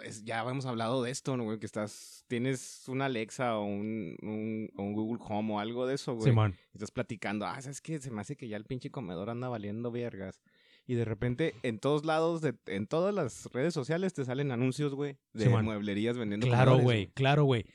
es- 0.02 0.24
ya 0.24 0.40
hemos 0.48 0.66
hablado 0.66 1.02
de 1.02 1.10
esto, 1.10 1.36
¿no, 1.36 1.44
güey? 1.44 1.58
Que 1.58 1.66
estás, 1.66 2.24
tienes 2.28 2.84
una 2.88 3.06
Alexa 3.06 3.56
o 3.58 3.64
un, 3.64 4.16
un, 4.22 4.92
Google 4.94 5.22
Home 5.28 5.54
o 5.54 5.60
algo 5.60 5.86
de 5.86 5.94
eso, 5.94 6.14
güey. 6.14 6.30
Simón. 6.30 6.56
Y 6.72 6.76
estás 6.76 6.90
platicando, 6.90 7.46
ah, 7.46 7.60
¿sabes 7.60 7.80
qué? 7.80 7.98
Se 7.98 8.10
me 8.10 8.20
hace 8.20 8.36
que 8.36 8.48
ya 8.48 8.56
el 8.56 8.64
pinche 8.64 8.90
comedor 8.90 9.30
anda 9.30 9.48
valiendo 9.48 9.90
vergas. 9.90 10.40
Y 10.86 10.94
de 10.94 11.04
repente, 11.04 11.54
en 11.62 11.78
todos 11.78 12.06
lados, 12.06 12.40
de, 12.40 12.54
en 12.66 12.86
todas 12.86 13.14
las 13.14 13.52
redes 13.52 13.74
sociales 13.74 14.14
te 14.14 14.24
salen 14.24 14.50
anuncios, 14.52 14.94
güey, 14.94 15.18
de 15.34 15.44
Simón. 15.44 15.66
mueblerías 15.66 16.16
vendiendo 16.16 16.46
Claro, 16.46 16.78
güey, 16.78 17.08
claro, 17.08 17.44
güey. 17.44 17.66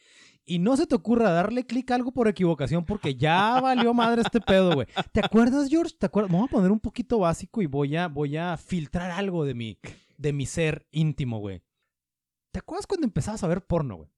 Y 0.45 0.59
no 0.59 0.75
se 0.75 0.87
te 0.87 0.95
ocurra 0.95 1.31
darle 1.31 1.65
clic 1.65 1.89
a 1.91 1.95
algo 1.95 2.11
por 2.11 2.27
equivocación 2.27 2.83
porque 2.85 3.15
ya 3.15 3.61
valió 3.61 3.93
madre 3.93 4.23
este 4.23 4.41
pedo, 4.41 4.73
güey. 4.73 4.87
¿Te 5.13 5.21
acuerdas, 5.23 5.69
George? 5.69 5.95
¿Te 5.97 6.07
acuerdas? 6.07 6.31
Vamos 6.31 6.49
a 6.49 6.51
poner 6.51 6.71
un 6.71 6.79
poquito 6.79 7.19
básico 7.19 7.61
y 7.61 7.65
voy 7.65 7.95
a, 7.95 8.07
voy 8.07 8.35
a 8.35 8.57
filtrar 8.57 9.11
algo 9.11 9.45
de 9.45 9.53
mi, 9.53 9.77
de 10.17 10.33
mi 10.33 10.45
ser 10.45 10.85
íntimo, 10.91 11.39
güey. 11.39 11.61
¿Te 12.53 12.59
acuerdas 12.59 12.87
cuando 12.87 13.05
empezabas 13.05 13.43
a 13.43 13.47
ver 13.49 13.65
porno, 13.65 13.95
güey? 13.97 14.09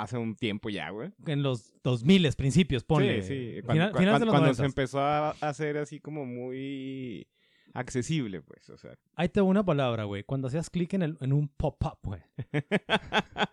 Hace 0.00 0.16
un 0.16 0.36
tiempo 0.36 0.68
ya, 0.70 0.90
güey. 0.90 1.10
En 1.26 1.42
los 1.42 1.74
2000, 1.82 2.22
principios, 2.36 2.84
ponle. 2.84 3.22
Sí, 3.22 3.28
sí. 3.56 3.62
Final- 3.62 3.90
Cuando, 3.92 4.54
se 4.54 4.62
90s. 4.62 4.64
empezó 4.66 5.00
a 5.00 5.30
hacer 5.40 5.76
así 5.78 5.98
como 6.00 6.24
muy 6.24 7.26
accesible, 7.72 8.40
pues, 8.42 8.70
o 8.70 8.76
sea. 8.78 8.94
Ahí 9.14 9.28
te 9.28 9.40
una 9.40 9.64
palabra, 9.64 10.04
güey. 10.04 10.22
Cuando 10.22 10.48
hacías 10.48 10.70
clic 10.70 10.94
en, 10.94 11.02
el- 11.02 11.18
en 11.20 11.32
un 11.32 11.48
pop-up, 11.48 11.98
güey. 12.04 12.20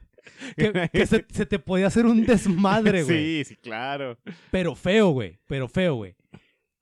Que, 0.56 0.90
que 0.94 1.06
se, 1.08 1.25
se 1.30 1.46
te 1.46 1.60
podía 1.60 1.88
hacer 1.88 2.06
un 2.06 2.25
desmadre, 2.25 3.04
güey. 3.04 3.44
Sí, 3.44 3.44
sí, 3.50 3.56
claro. 3.56 4.18
Pero 4.51 4.75
feo, 4.75 5.10
güey. 5.10 5.40
Pero 5.48 5.68
feo, 5.68 5.96
güey. 5.96 6.16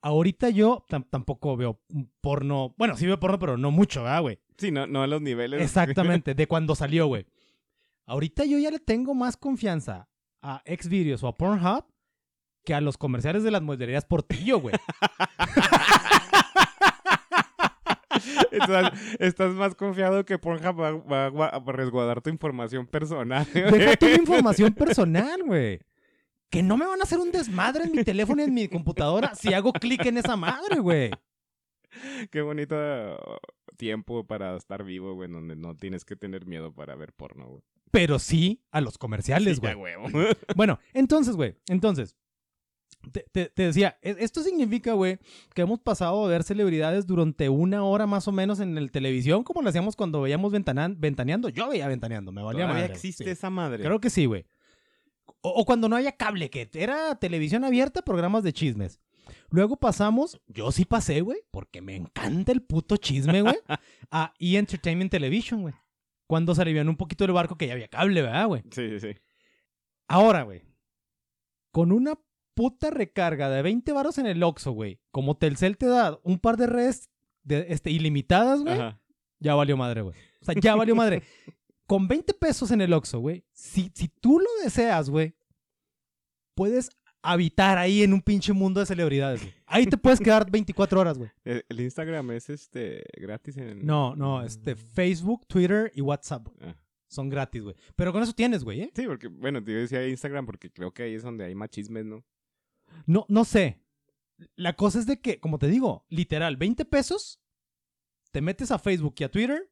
Ahorita 0.02 0.50
yo 0.50 0.84
tam- 0.88 1.06
tampoco 1.08 1.56
veo 1.56 1.80
porno. 2.20 2.74
Bueno, 2.78 2.96
sí 2.96 3.06
veo 3.06 3.18
porno, 3.20 3.38
pero 3.38 3.56
no 3.56 3.70
mucho, 3.70 4.02
¿verdad, 4.02 4.22
güey? 4.22 4.38
Sí, 4.60 4.70
no, 4.70 4.86
no 4.86 5.02
a 5.02 5.06
los 5.06 5.22
niveles. 5.22 5.62
Exactamente, 5.62 6.34
de 6.34 6.46
cuando 6.46 6.74
salió, 6.76 7.06
güey. 7.06 7.26
Ahorita 8.06 8.44
yo 8.44 8.58
ya 8.58 8.70
le 8.70 8.78
tengo 8.78 9.14
más 9.14 9.36
confianza 9.36 10.08
a 10.42 10.62
Xvideos 10.66 11.22
o 11.24 11.28
a 11.28 11.36
Pornhub 11.36 11.84
que 12.64 12.74
a 12.74 12.80
los 12.80 12.98
comerciales 12.98 13.42
de 13.42 13.50
las 13.50 13.62
mueblerías 13.62 14.04
Portillo, 14.04 14.60
güey. 14.60 14.74
estás, 18.50 18.92
estás 19.18 19.52
más 19.54 19.74
confiado 19.74 20.24
que 20.24 20.38
Pornhub 20.38 20.80
va, 20.80 20.92
va 20.92 21.26
a 21.26 21.30
gua- 21.30 21.50
a 21.52 21.72
resguardar 21.72 22.20
tu 22.20 22.30
información 22.30 22.86
personal. 22.86 23.46
Deja 23.52 23.96
tu 23.96 24.06
información 24.06 24.72
personal, 24.74 25.42
güey. 25.44 25.80
Que 26.50 26.62
no 26.62 26.76
me 26.76 26.86
van 26.86 27.00
a 27.00 27.04
hacer 27.04 27.18
un 27.18 27.30
desmadre 27.30 27.84
en 27.84 27.92
mi 27.92 28.02
teléfono 28.02 28.42
y 28.42 28.46
en 28.46 28.54
mi 28.54 28.68
computadora 28.68 29.34
si 29.34 29.54
hago 29.54 29.72
clic 29.72 30.04
en 30.06 30.18
esa 30.18 30.36
madre, 30.36 30.80
güey. 30.80 31.10
Qué 32.30 32.40
bonito 32.40 32.76
tiempo 33.80 34.24
para 34.26 34.56
estar 34.56 34.84
vivo, 34.84 35.14
güey, 35.14 35.30
donde 35.30 35.56
no 35.56 35.74
tienes 35.76 36.04
que 36.04 36.14
tener 36.14 36.46
miedo 36.46 36.72
para 36.72 36.94
ver 36.94 37.12
porno, 37.12 37.46
güey. 37.48 37.62
Pero 37.90 38.18
sí 38.18 38.62
a 38.70 38.80
los 38.80 38.98
comerciales, 38.98 39.56
Sí, 39.56 39.60
güey. 39.60 39.74
huevo. 39.74 40.06
Bueno, 40.56 40.78
entonces, 40.92 41.34
güey, 41.34 41.56
entonces, 41.68 42.14
te, 43.12 43.24
te- 43.32 43.46
te 43.48 43.62
decía, 43.62 43.98
e- 44.02 44.16
esto 44.20 44.42
significa, 44.42 44.92
güey, 44.92 45.18
que 45.54 45.62
hemos 45.62 45.80
pasado 45.80 46.24
a 46.24 46.28
ver 46.28 46.44
celebridades 46.44 47.06
durante 47.06 47.48
una 47.48 47.82
hora 47.84 48.06
más 48.06 48.28
o 48.28 48.32
menos 48.32 48.60
en 48.60 48.76
el 48.78 48.90
televisión, 48.92 49.42
como 49.42 49.62
lo 49.62 49.70
hacíamos 49.70 49.96
cuando 49.96 50.20
veíamos 50.20 50.52
ventaneando. 50.52 51.48
Yo 51.48 51.68
veía 51.68 51.88
ventaneando, 51.88 52.30
me 52.30 52.42
valía 52.42 52.66
madre. 52.66 52.92
existe 52.92 53.24
sí. 53.24 53.30
esa 53.30 53.48
madre. 53.50 53.82
Creo 53.82 54.00
que 54.00 54.10
sí, 54.10 54.26
güey. 54.26 54.44
O, 55.40 55.48
o 55.48 55.64
cuando 55.64 55.88
no 55.88 55.96
haya 55.96 56.12
cable, 56.12 56.50
que 56.50 56.68
era 56.74 57.14
televisión 57.18 57.64
abierta, 57.64 58.02
programas 58.02 58.44
de 58.44 58.52
chismes. 58.52 59.00
Luego 59.50 59.76
pasamos, 59.76 60.40
yo 60.46 60.72
sí 60.72 60.84
pasé, 60.84 61.20
güey, 61.20 61.40
porque 61.50 61.80
me 61.80 61.96
encanta 61.96 62.52
el 62.52 62.62
puto 62.62 62.96
chisme, 62.96 63.42
güey, 63.42 63.56
a 64.10 64.32
E! 64.38 64.56
Entertainment 64.56 65.10
Television, 65.10 65.62
güey. 65.62 65.74
Cuando 66.26 66.54
se 66.54 66.62
alivianó 66.62 66.90
un 66.90 66.96
poquito 66.96 67.24
el 67.24 67.32
barco 67.32 67.56
que 67.56 67.66
ya 67.66 67.72
había 67.72 67.88
cable, 67.88 68.22
¿verdad, 68.22 68.46
güey? 68.46 68.62
Sí, 68.70 68.88
sí, 68.88 69.00
sí. 69.00 69.16
Ahora, 70.06 70.42
güey. 70.42 70.62
Con 71.72 71.92
una 71.92 72.14
puta 72.54 72.90
recarga 72.90 73.48
de 73.48 73.62
20 73.62 73.92
varos 73.92 74.18
en 74.18 74.26
el 74.26 74.42
Oxxo, 74.42 74.72
güey. 74.72 75.00
Como 75.10 75.36
Telcel 75.36 75.76
te 75.78 75.86
da 75.86 76.20
un 76.22 76.38
par 76.38 76.56
de 76.56 76.66
redes 76.66 77.10
de, 77.42 77.66
este, 77.70 77.90
ilimitadas, 77.90 78.60
güey. 78.60 78.78
Ya 79.38 79.54
valió 79.54 79.76
madre, 79.76 80.02
güey. 80.02 80.16
O 80.40 80.44
sea, 80.44 80.54
ya 80.60 80.74
valió 80.74 80.94
madre. 80.94 81.22
Con 81.86 82.06
20 82.06 82.34
pesos 82.34 82.70
en 82.70 82.80
el 82.80 82.92
Oxxo, 82.92 83.18
güey. 83.18 83.44
Si, 83.52 83.90
si 83.94 84.08
tú 84.08 84.38
lo 84.38 84.48
deseas, 84.62 85.10
güey. 85.10 85.34
Puedes 86.54 86.90
habitar 87.22 87.78
ahí 87.78 88.02
en 88.02 88.12
un 88.12 88.22
pinche 88.22 88.52
mundo 88.52 88.80
de 88.80 88.86
celebridades, 88.86 89.42
güey. 89.42 89.54
Ahí 89.66 89.86
te 89.86 89.96
puedes 89.96 90.20
quedar 90.20 90.50
24 90.50 91.00
horas, 91.00 91.18
güey. 91.18 91.30
El, 91.44 91.80
Instagram 91.80 92.30
es 92.32 92.50
este 92.50 93.04
gratis 93.16 93.56
en. 93.56 93.84
No, 93.84 94.16
no, 94.16 94.42
este, 94.42 94.74
Facebook, 94.76 95.46
Twitter 95.46 95.92
y 95.94 96.00
WhatsApp 96.00 96.48
güey. 96.48 96.70
Ah. 96.70 96.76
son 97.08 97.28
gratis, 97.28 97.62
güey. 97.62 97.76
Pero 97.96 98.12
con 98.12 98.22
eso 98.22 98.32
tienes, 98.32 98.64
güey, 98.64 98.82
¿eh? 98.82 98.92
Sí, 98.94 99.06
porque, 99.06 99.28
bueno, 99.28 99.62
te 99.62 99.72
decía 99.72 100.06
Instagram 100.06 100.46
porque 100.46 100.70
creo 100.70 100.92
que 100.92 101.04
ahí 101.04 101.14
es 101.14 101.22
donde 101.22 101.44
hay 101.44 101.54
más 101.54 101.70
chismes, 101.70 102.04
¿no? 102.04 102.24
No, 103.06 103.26
no 103.28 103.44
sé. 103.44 103.80
La 104.56 104.74
cosa 104.74 104.98
es 104.98 105.06
de 105.06 105.20
que, 105.20 105.38
como 105.38 105.58
te 105.58 105.68
digo, 105.68 106.06
literal, 106.08 106.56
20 106.56 106.84
pesos, 106.86 107.40
te 108.32 108.40
metes 108.40 108.70
a 108.70 108.78
Facebook 108.78 109.14
y 109.18 109.24
a 109.24 109.30
Twitter, 109.30 109.70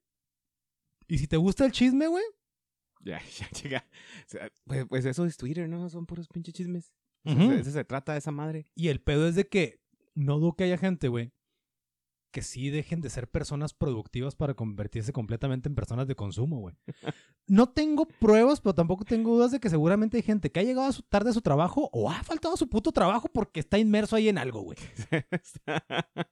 y 1.06 1.18
si 1.18 1.26
te 1.26 1.38
gusta 1.38 1.64
el 1.64 1.72
chisme, 1.72 2.06
güey, 2.06 2.24
Ya, 3.00 3.20
ya 3.38 3.48
llega. 3.50 3.86
O 4.26 4.28
sea, 4.28 4.52
pues, 4.64 4.86
pues 4.86 5.04
eso 5.06 5.24
es 5.24 5.36
Twitter, 5.36 5.68
¿no? 5.68 5.88
Son 5.88 6.06
puros 6.06 6.28
pinches 6.28 6.54
chismes. 6.54 6.92
Eso, 7.28 7.52
eso 7.52 7.70
se 7.72 7.84
trata 7.84 8.12
de 8.12 8.18
esa 8.18 8.30
madre. 8.30 8.66
y 8.74 8.88
el 8.88 9.00
pedo 9.00 9.26
es 9.28 9.34
de 9.34 9.46
que 9.48 9.80
no 10.14 10.38
dudo 10.38 10.54
que 10.56 10.64
haya 10.64 10.78
gente, 10.78 11.08
güey, 11.08 11.32
que 12.30 12.42
sí 12.42 12.68
dejen 12.70 13.00
de 13.00 13.08
ser 13.10 13.28
personas 13.28 13.72
productivas 13.72 14.34
para 14.36 14.54
convertirse 14.54 15.12
completamente 15.12 15.68
en 15.68 15.74
personas 15.74 16.06
de 16.06 16.14
consumo, 16.14 16.58
güey. 16.60 16.74
No 17.50 17.70
tengo 17.70 18.06
pruebas, 18.06 18.60
pero 18.60 18.74
tampoco 18.74 19.04
tengo 19.06 19.34
dudas 19.34 19.50
de 19.52 19.58
que 19.58 19.70
seguramente 19.70 20.18
hay 20.18 20.22
gente 20.22 20.52
que 20.52 20.60
ha 20.60 20.62
llegado 20.64 20.86
a 20.86 20.92
su, 20.92 21.00
tarde 21.02 21.30
a 21.30 21.32
su 21.32 21.40
trabajo 21.40 21.88
o 21.94 22.10
ha 22.10 22.22
faltado 22.22 22.52
a 22.52 22.58
su 22.58 22.68
puto 22.68 22.92
trabajo 22.92 23.28
porque 23.32 23.60
está 23.60 23.78
inmerso 23.78 24.16
ahí 24.16 24.28
en 24.28 24.36
algo, 24.36 24.60
güey. 24.60 24.76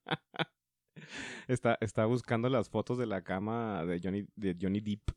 está, 1.49 1.79
está 1.81 2.07
buscando 2.07 2.49
las 2.49 2.69
fotos 2.69 2.99
de 2.99 3.07
la 3.07 3.23
cama 3.23 3.85
de 3.87 4.01
Johnny, 4.03 4.27
de 4.37 4.57
Johnny 4.61 4.81
Depp. 4.81 5.11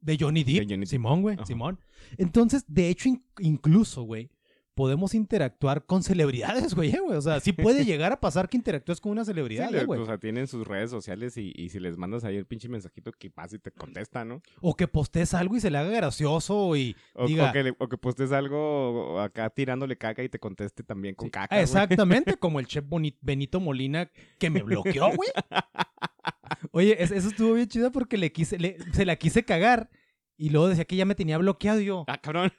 De 0.00 0.16
Johnny 0.18 0.44
Depp. 0.44 0.66
De 0.66 0.74
Johnny. 0.74 0.86
Simón, 0.86 1.22
güey. 1.22 1.36
Simón. 1.44 1.78
Entonces, 2.18 2.64
de 2.66 2.88
hecho, 2.88 3.08
in- 3.08 3.24
incluso, 3.38 4.02
güey, 4.02 4.30
podemos 4.74 5.14
interactuar 5.14 5.86
con 5.86 6.02
celebridades, 6.02 6.74
güey. 6.74 6.90
eh, 6.94 6.98
güey. 7.00 7.16
O 7.16 7.22
sea, 7.22 7.40
sí 7.40 7.52
puede 7.52 7.84
llegar 7.84 8.12
a 8.12 8.20
pasar 8.20 8.48
que 8.48 8.56
interactúes 8.56 9.00
con 9.00 9.12
una 9.12 9.24
celebridad, 9.24 9.70
le- 9.70 9.80
eh, 9.80 9.84
güey. 9.84 10.00
o 10.00 10.06
sea, 10.06 10.18
tienen 10.18 10.46
sus 10.48 10.66
redes 10.66 10.90
sociales 10.90 11.36
y, 11.36 11.52
y 11.54 11.68
si 11.70 11.78
les 11.80 11.96
mandas 11.96 12.24
ahí 12.24 12.36
el 12.36 12.46
pinche 12.46 12.68
mensajito 12.68 13.12
que 13.12 13.30
pasa 13.30 13.56
y 13.56 13.58
te 13.60 13.70
contesta, 13.70 14.24
¿no? 14.24 14.42
O 14.60 14.74
que 14.74 14.88
postees 14.88 15.32
algo 15.34 15.56
y 15.56 15.60
se 15.60 15.70
le 15.70 15.78
haga 15.78 15.90
gracioso 15.90 16.74
y 16.76 16.96
O, 17.14 17.26
diga... 17.26 17.50
o 17.50 17.52
que, 17.52 17.62
le- 17.62 17.76
o 17.78 17.88
que 17.88 17.96
postes 17.98 18.32
algo 18.32 19.20
acá 19.20 19.48
tirándole 19.50 19.96
caca 19.96 20.22
y 20.22 20.28
te 20.28 20.38
conteste 20.38 20.82
también 20.82 21.14
con 21.14 21.26
Sí, 21.26 21.30
caca. 21.30 21.54
güey. 21.54 21.62
Exactamente, 21.62 22.34
como 22.38 22.58
el 22.60 22.66
chef 22.66 22.84
Benito 23.20 23.60
Molina 23.60 24.10
que 24.38 24.50
me 24.50 24.62
bloqueó, 24.62 25.06
güey. 25.14 25.30
Oye, 26.72 27.02
es- 27.02 27.10
eso 27.10 27.28
estuvo 27.28 27.54
bien 27.54 27.68
chido 27.68 27.92
porque 27.92 28.16
le 28.16 28.32
quise, 28.32 28.58
le- 28.58 28.76
se 28.92 29.04
la 29.04 29.16
quise 29.16 29.44
cagar 29.44 29.90
y 30.36 30.50
luego 30.50 30.68
decía 30.68 30.84
que 30.84 30.96
ya 30.96 31.04
me 31.04 31.14
tenía 31.14 31.38
bloqueado 31.38 31.80
y 31.80 31.84
yo. 31.86 32.04
Ah, 32.08 32.18
cabrón. 32.18 32.52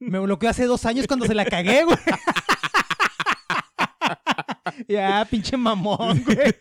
Me 0.00 0.18
bloqueó 0.18 0.50
hace 0.50 0.64
dos 0.66 0.84
años 0.86 1.06
cuando 1.06 1.26
se 1.26 1.34
la 1.34 1.44
cagué, 1.44 1.84
güey. 1.84 1.96
ya, 4.88 5.26
pinche 5.30 5.56
mamón, 5.56 6.22
güey. 6.24 6.54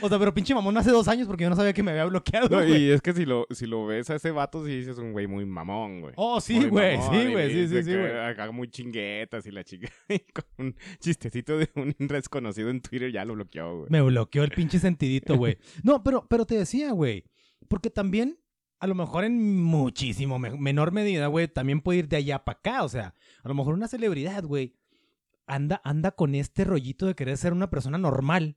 O 0.00 0.08
sea, 0.08 0.18
pero 0.18 0.32
pinche 0.34 0.54
mamón 0.54 0.76
hace 0.76 0.90
dos 0.90 1.08
años 1.08 1.26
porque 1.26 1.44
yo 1.44 1.50
no 1.50 1.56
sabía 1.56 1.72
que 1.72 1.82
me 1.82 1.90
había 1.90 2.04
bloqueado, 2.04 2.48
No, 2.48 2.56
güey. 2.56 2.84
y 2.84 2.90
es 2.90 3.00
que 3.00 3.12
si 3.12 3.24
lo, 3.24 3.46
si 3.50 3.66
lo 3.66 3.86
ves 3.86 4.10
a 4.10 4.16
ese 4.16 4.30
vato, 4.30 4.64
sí 4.64 4.78
dices 4.78 4.98
un 4.98 5.12
güey 5.12 5.26
muy 5.26 5.44
mamón, 5.44 6.00
güey. 6.00 6.14
Oh, 6.16 6.40
sí, 6.40 6.54
Muy 6.60 6.68
güey, 6.68 6.98
mamón, 6.98 7.14
sí, 7.14 7.32
güey, 7.32 7.52
sí, 7.52 7.68
sí, 7.68 7.82
sí, 7.82 7.96
güey. 7.96 8.18
Acá 8.18 8.50
muy 8.50 8.68
chinguetas 8.68 9.46
y 9.46 9.50
la 9.50 9.64
chica. 9.64 9.88
y 10.08 10.18
con 10.20 10.44
un 10.58 10.76
chistecito 11.00 11.58
de 11.58 11.70
un 11.74 11.94
desconocido 11.98 12.70
en 12.70 12.80
Twitter 12.80 13.12
ya 13.12 13.24
lo 13.24 13.34
bloqueó, 13.34 13.78
güey. 13.78 13.90
Me 13.90 14.02
bloqueó 14.02 14.44
el 14.44 14.50
pinche 14.50 14.78
sentidito, 14.78 15.36
güey. 15.36 15.58
No, 15.82 16.02
pero, 16.02 16.26
pero 16.28 16.46
te 16.46 16.56
decía, 16.56 16.92
güey. 16.92 17.24
Porque 17.68 17.90
también 17.90 18.38
a 18.82 18.86
lo 18.88 18.94
mejor 18.96 19.24
en 19.24 19.62
muchísimo 19.62 20.38
me- 20.40 20.58
menor 20.58 20.90
medida, 20.92 21.28
güey, 21.28 21.46
también 21.46 21.80
puede 21.80 22.00
ir 22.00 22.08
de 22.08 22.16
allá 22.16 22.44
para 22.44 22.58
acá. 22.58 22.82
O 22.82 22.88
sea, 22.88 23.14
a 23.42 23.48
lo 23.48 23.54
mejor 23.54 23.74
una 23.74 23.86
celebridad, 23.86 24.42
güey, 24.44 24.74
anda, 25.46 25.80
anda 25.84 26.10
con 26.10 26.34
este 26.34 26.64
rollito 26.64 27.06
de 27.06 27.14
querer 27.14 27.36
ser 27.36 27.52
una 27.52 27.70
persona 27.70 27.96
normal 27.96 28.56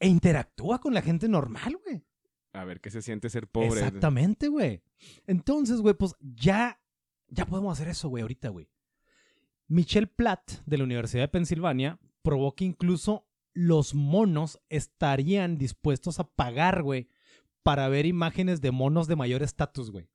e 0.00 0.08
interactúa 0.08 0.80
con 0.80 0.94
la 0.94 1.00
gente 1.02 1.28
normal, 1.28 1.78
güey. 1.84 2.04
A 2.52 2.64
ver 2.64 2.80
qué 2.80 2.90
se 2.90 3.02
siente 3.02 3.28
ser 3.30 3.46
pobre. 3.48 3.68
Exactamente, 3.68 4.48
güey. 4.48 4.82
Entonces, 5.26 5.80
güey, 5.80 5.94
pues 5.94 6.14
ya, 6.20 6.80
ya 7.28 7.46
podemos 7.46 7.72
hacer 7.72 7.88
eso, 7.88 8.08
güey, 8.08 8.22
ahorita, 8.22 8.48
güey. 8.48 8.68
Michelle 9.68 10.06
Platt 10.06 10.52
de 10.64 10.78
la 10.78 10.84
Universidad 10.84 11.22
de 11.24 11.28
Pensilvania 11.28 11.98
probó 12.22 12.54
que 12.54 12.64
incluso 12.64 13.28
los 13.52 13.94
monos 13.94 14.60
estarían 14.68 15.56
dispuestos 15.58 16.18
a 16.18 16.24
pagar, 16.24 16.82
güey, 16.82 17.08
para 17.66 17.88
ver 17.88 18.06
imágenes 18.06 18.60
de 18.60 18.70
monos 18.70 19.08
de 19.08 19.16
mayor 19.16 19.42
estatus, 19.42 19.90
güey. 19.90 20.08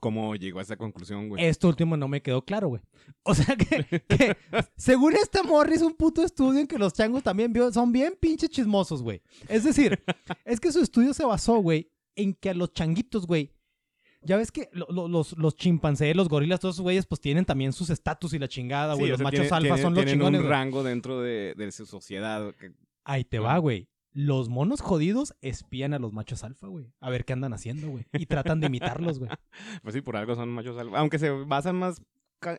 ¿Cómo 0.00 0.34
llegó 0.34 0.58
a 0.58 0.62
esa 0.62 0.76
conclusión, 0.76 1.28
güey? 1.28 1.44
Esto 1.44 1.68
último 1.68 1.96
no 1.96 2.08
me 2.08 2.20
quedó 2.22 2.42
claro, 2.44 2.68
güey. 2.68 2.82
O 3.22 3.34
sea 3.34 3.54
que, 3.56 4.02
que 4.08 4.36
según 4.76 5.12
esta 5.14 5.42
morra 5.42 5.74
hizo 5.74 5.86
un 5.86 5.94
puto 5.94 6.24
estudio 6.24 6.60
en 6.60 6.66
que 6.66 6.78
los 6.78 6.94
changos 6.94 7.22
también 7.22 7.52
vio- 7.52 7.70
son 7.72 7.92
bien 7.92 8.14
pinches 8.18 8.48
chismosos, 8.50 9.02
güey. 9.02 9.20
Es 9.48 9.62
decir, 9.64 10.02
es 10.46 10.58
que 10.60 10.72
su 10.72 10.80
estudio 10.80 11.12
se 11.14 11.24
basó, 11.24 11.58
güey, 11.58 11.92
en 12.16 12.32
que 12.34 12.50
a 12.50 12.54
los 12.54 12.72
changuitos, 12.72 13.26
güey, 13.26 13.52
ya 14.22 14.36
ves 14.38 14.50
que 14.50 14.68
lo- 14.72 14.88
lo- 14.90 15.06
los, 15.06 15.36
los 15.38 15.54
chimpancés, 15.54 16.16
los 16.16 16.28
gorilas, 16.30 16.58
todos 16.58 16.76
esos 16.76 16.82
güeyes, 16.82 17.06
pues 17.06 17.20
tienen 17.20 17.44
también 17.44 17.72
sus 17.74 17.90
estatus 17.90 18.32
y 18.32 18.38
la 18.38 18.48
chingada, 18.48 18.94
Sí, 18.94 19.00
güey. 19.00 19.10
o 19.10 19.12
los 19.12 19.18
sea, 19.18 19.24
machos 19.24 19.40
tiene- 19.42 19.54
alfa 19.56 19.66
tiene- 19.74 19.82
son 19.82 19.94
los 19.94 20.04
tienen 20.04 20.14
chingones. 20.18 20.40
un 20.40 20.46
güey. 20.46 20.58
rango 20.58 20.82
dentro 20.82 21.20
de, 21.20 21.54
de 21.56 21.70
su 21.70 21.84
sociedad. 21.86 22.52
que- 22.58 22.72
Ahí 23.04 23.22
te 23.24 23.38
va, 23.38 23.58
güey. 23.58 23.86
Los 24.16 24.48
monos 24.48 24.80
jodidos 24.80 25.34
espían 25.42 25.92
a 25.92 25.98
los 25.98 26.12
machos 26.12 26.44
alfa, 26.44 26.68
güey. 26.68 26.92
A 27.00 27.10
ver 27.10 27.24
qué 27.24 27.32
andan 27.32 27.52
haciendo, 27.52 27.88
güey. 27.90 28.06
Y 28.12 28.26
tratan 28.26 28.60
de 28.60 28.68
imitarlos, 28.68 29.18
güey. 29.18 29.30
Pues 29.82 29.92
sí, 29.94 30.00
por 30.00 30.16
algo 30.16 30.34
son 30.36 30.48
machos 30.50 30.78
alfa. 30.78 30.98
Aunque 30.98 31.18
se 31.18 31.30
basan 31.30 31.76
más 31.76 32.00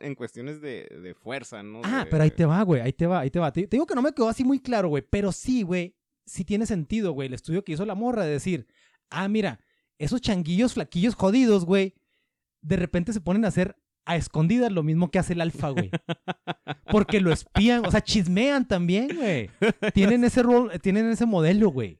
en 0.02 0.16
cuestiones 0.16 0.62
de, 0.62 0.86
de 1.02 1.14
fuerza, 1.14 1.64
¿no? 1.64 1.80
Ah, 1.84 2.04
De- 2.04 2.10
pero 2.12 2.24
ahí 2.24 2.32
te 2.32 2.46
va, 2.46 2.62
güey, 2.64 2.82
ahí 2.82 2.92
te 2.94 3.08
va, 3.08 3.20
ahí 3.22 3.30
te 3.32 3.40
va. 3.40 3.52
Te, 3.54 3.68
te 3.68 3.78
digo 3.78 3.86
que 3.86 3.96
no 3.96 4.02
me 4.02 4.12
quedó 4.14 4.28
así 4.28 4.44
muy 4.44 4.60
claro, 4.60 4.90
güey, 4.90 5.04
pero 5.10 5.32
sí, 5.32 5.62
güey, 5.62 5.96
sí 6.26 6.44
tiene 6.44 6.66
sentido, 6.66 7.12
güey, 7.14 7.28
el 7.28 7.34
estudio 7.36 7.64
que 7.64 7.72
hizo 7.74 7.86
la 7.86 7.96
morra 7.96 8.24
de 8.26 8.32
decir, 8.32 8.68
ah, 9.10 9.28
mira, 9.30 9.60
esos 10.00 10.20
changuillos 10.22 10.74
flaquillos 10.74 11.16
jodidos, 11.16 11.66
güey, 11.66 11.94
de 12.62 12.76
repente 12.78 13.14
se 13.14 13.22
ponen 13.22 13.46
a 13.46 13.50
hacer 13.50 13.78
a 14.06 14.16
escondidas 14.16 14.72
lo 14.72 14.84
mismo 14.84 15.10
que 15.12 15.20
hace 15.20 15.34
el 15.34 15.42
alfa, 15.42 15.70
güey. 15.70 15.90
Porque 16.92 17.20
lo 17.22 17.32
espían, 17.34 17.86
o 17.86 17.92
sea, 17.92 18.02
chismean 18.02 18.68
también, 18.68 19.10
güey. 19.16 19.50
Tienen 19.94 20.24
ese 20.24 20.44
rol, 20.44 20.72
tienen 20.82 21.10
ese 21.10 21.26
modelo, 21.26 21.70
güey. 21.70 22.00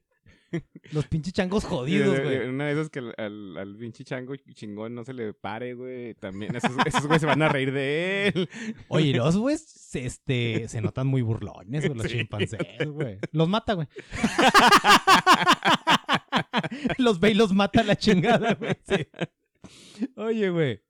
Los 0.92 1.06
pinches 1.08 1.32
changos 1.34 1.64
jodidos, 1.64 2.20
güey. 2.20 2.48
Una 2.48 2.66
de 2.66 2.72
esas 2.72 2.88
que 2.88 3.00
al, 3.00 3.12
al, 3.18 3.56
al 3.58 3.76
pinche 3.76 4.04
chango 4.04 4.36
chingón 4.36 4.94
no 4.94 5.04
se 5.04 5.12
le 5.12 5.34
pare, 5.34 5.74
güey. 5.74 6.14
También 6.14 6.54
esos, 6.54 6.70
esos 6.86 7.06
güey 7.08 7.18
se 7.18 7.26
van 7.26 7.42
a 7.42 7.48
reír 7.48 7.72
de 7.72 8.28
él. 8.28 8.48
Oye, 8.88 9.12
los 9.14 9.36
güeyes 9.36 9.66
se, 9.68 10.06
este, 10.06 10.68
se 10.68 10.80
notan 10.80 11.08
muy 11.08 11.20
burlones, 11.22 11.84
güey, 11.86 11.98
los 11.98 12.06
Sí. 12.06 12.18
chimpancés, 12.18 12.60
güey. 12.88 13.18
Los 13.32 13.48
mata, 13.48 13.74
güey. 13.74 13.88
los 16.98 17.20
ve 17.20 17.30
y 17.32 17.34
los 17.34 17.52
mata 17.52 17.82
la 17.82 17.96
chingada, 17.96 18.54
güey. 18.54 18.76
sí. 18.88 19.06
Oye, 20.16 20.50
güey. 20.50 20.80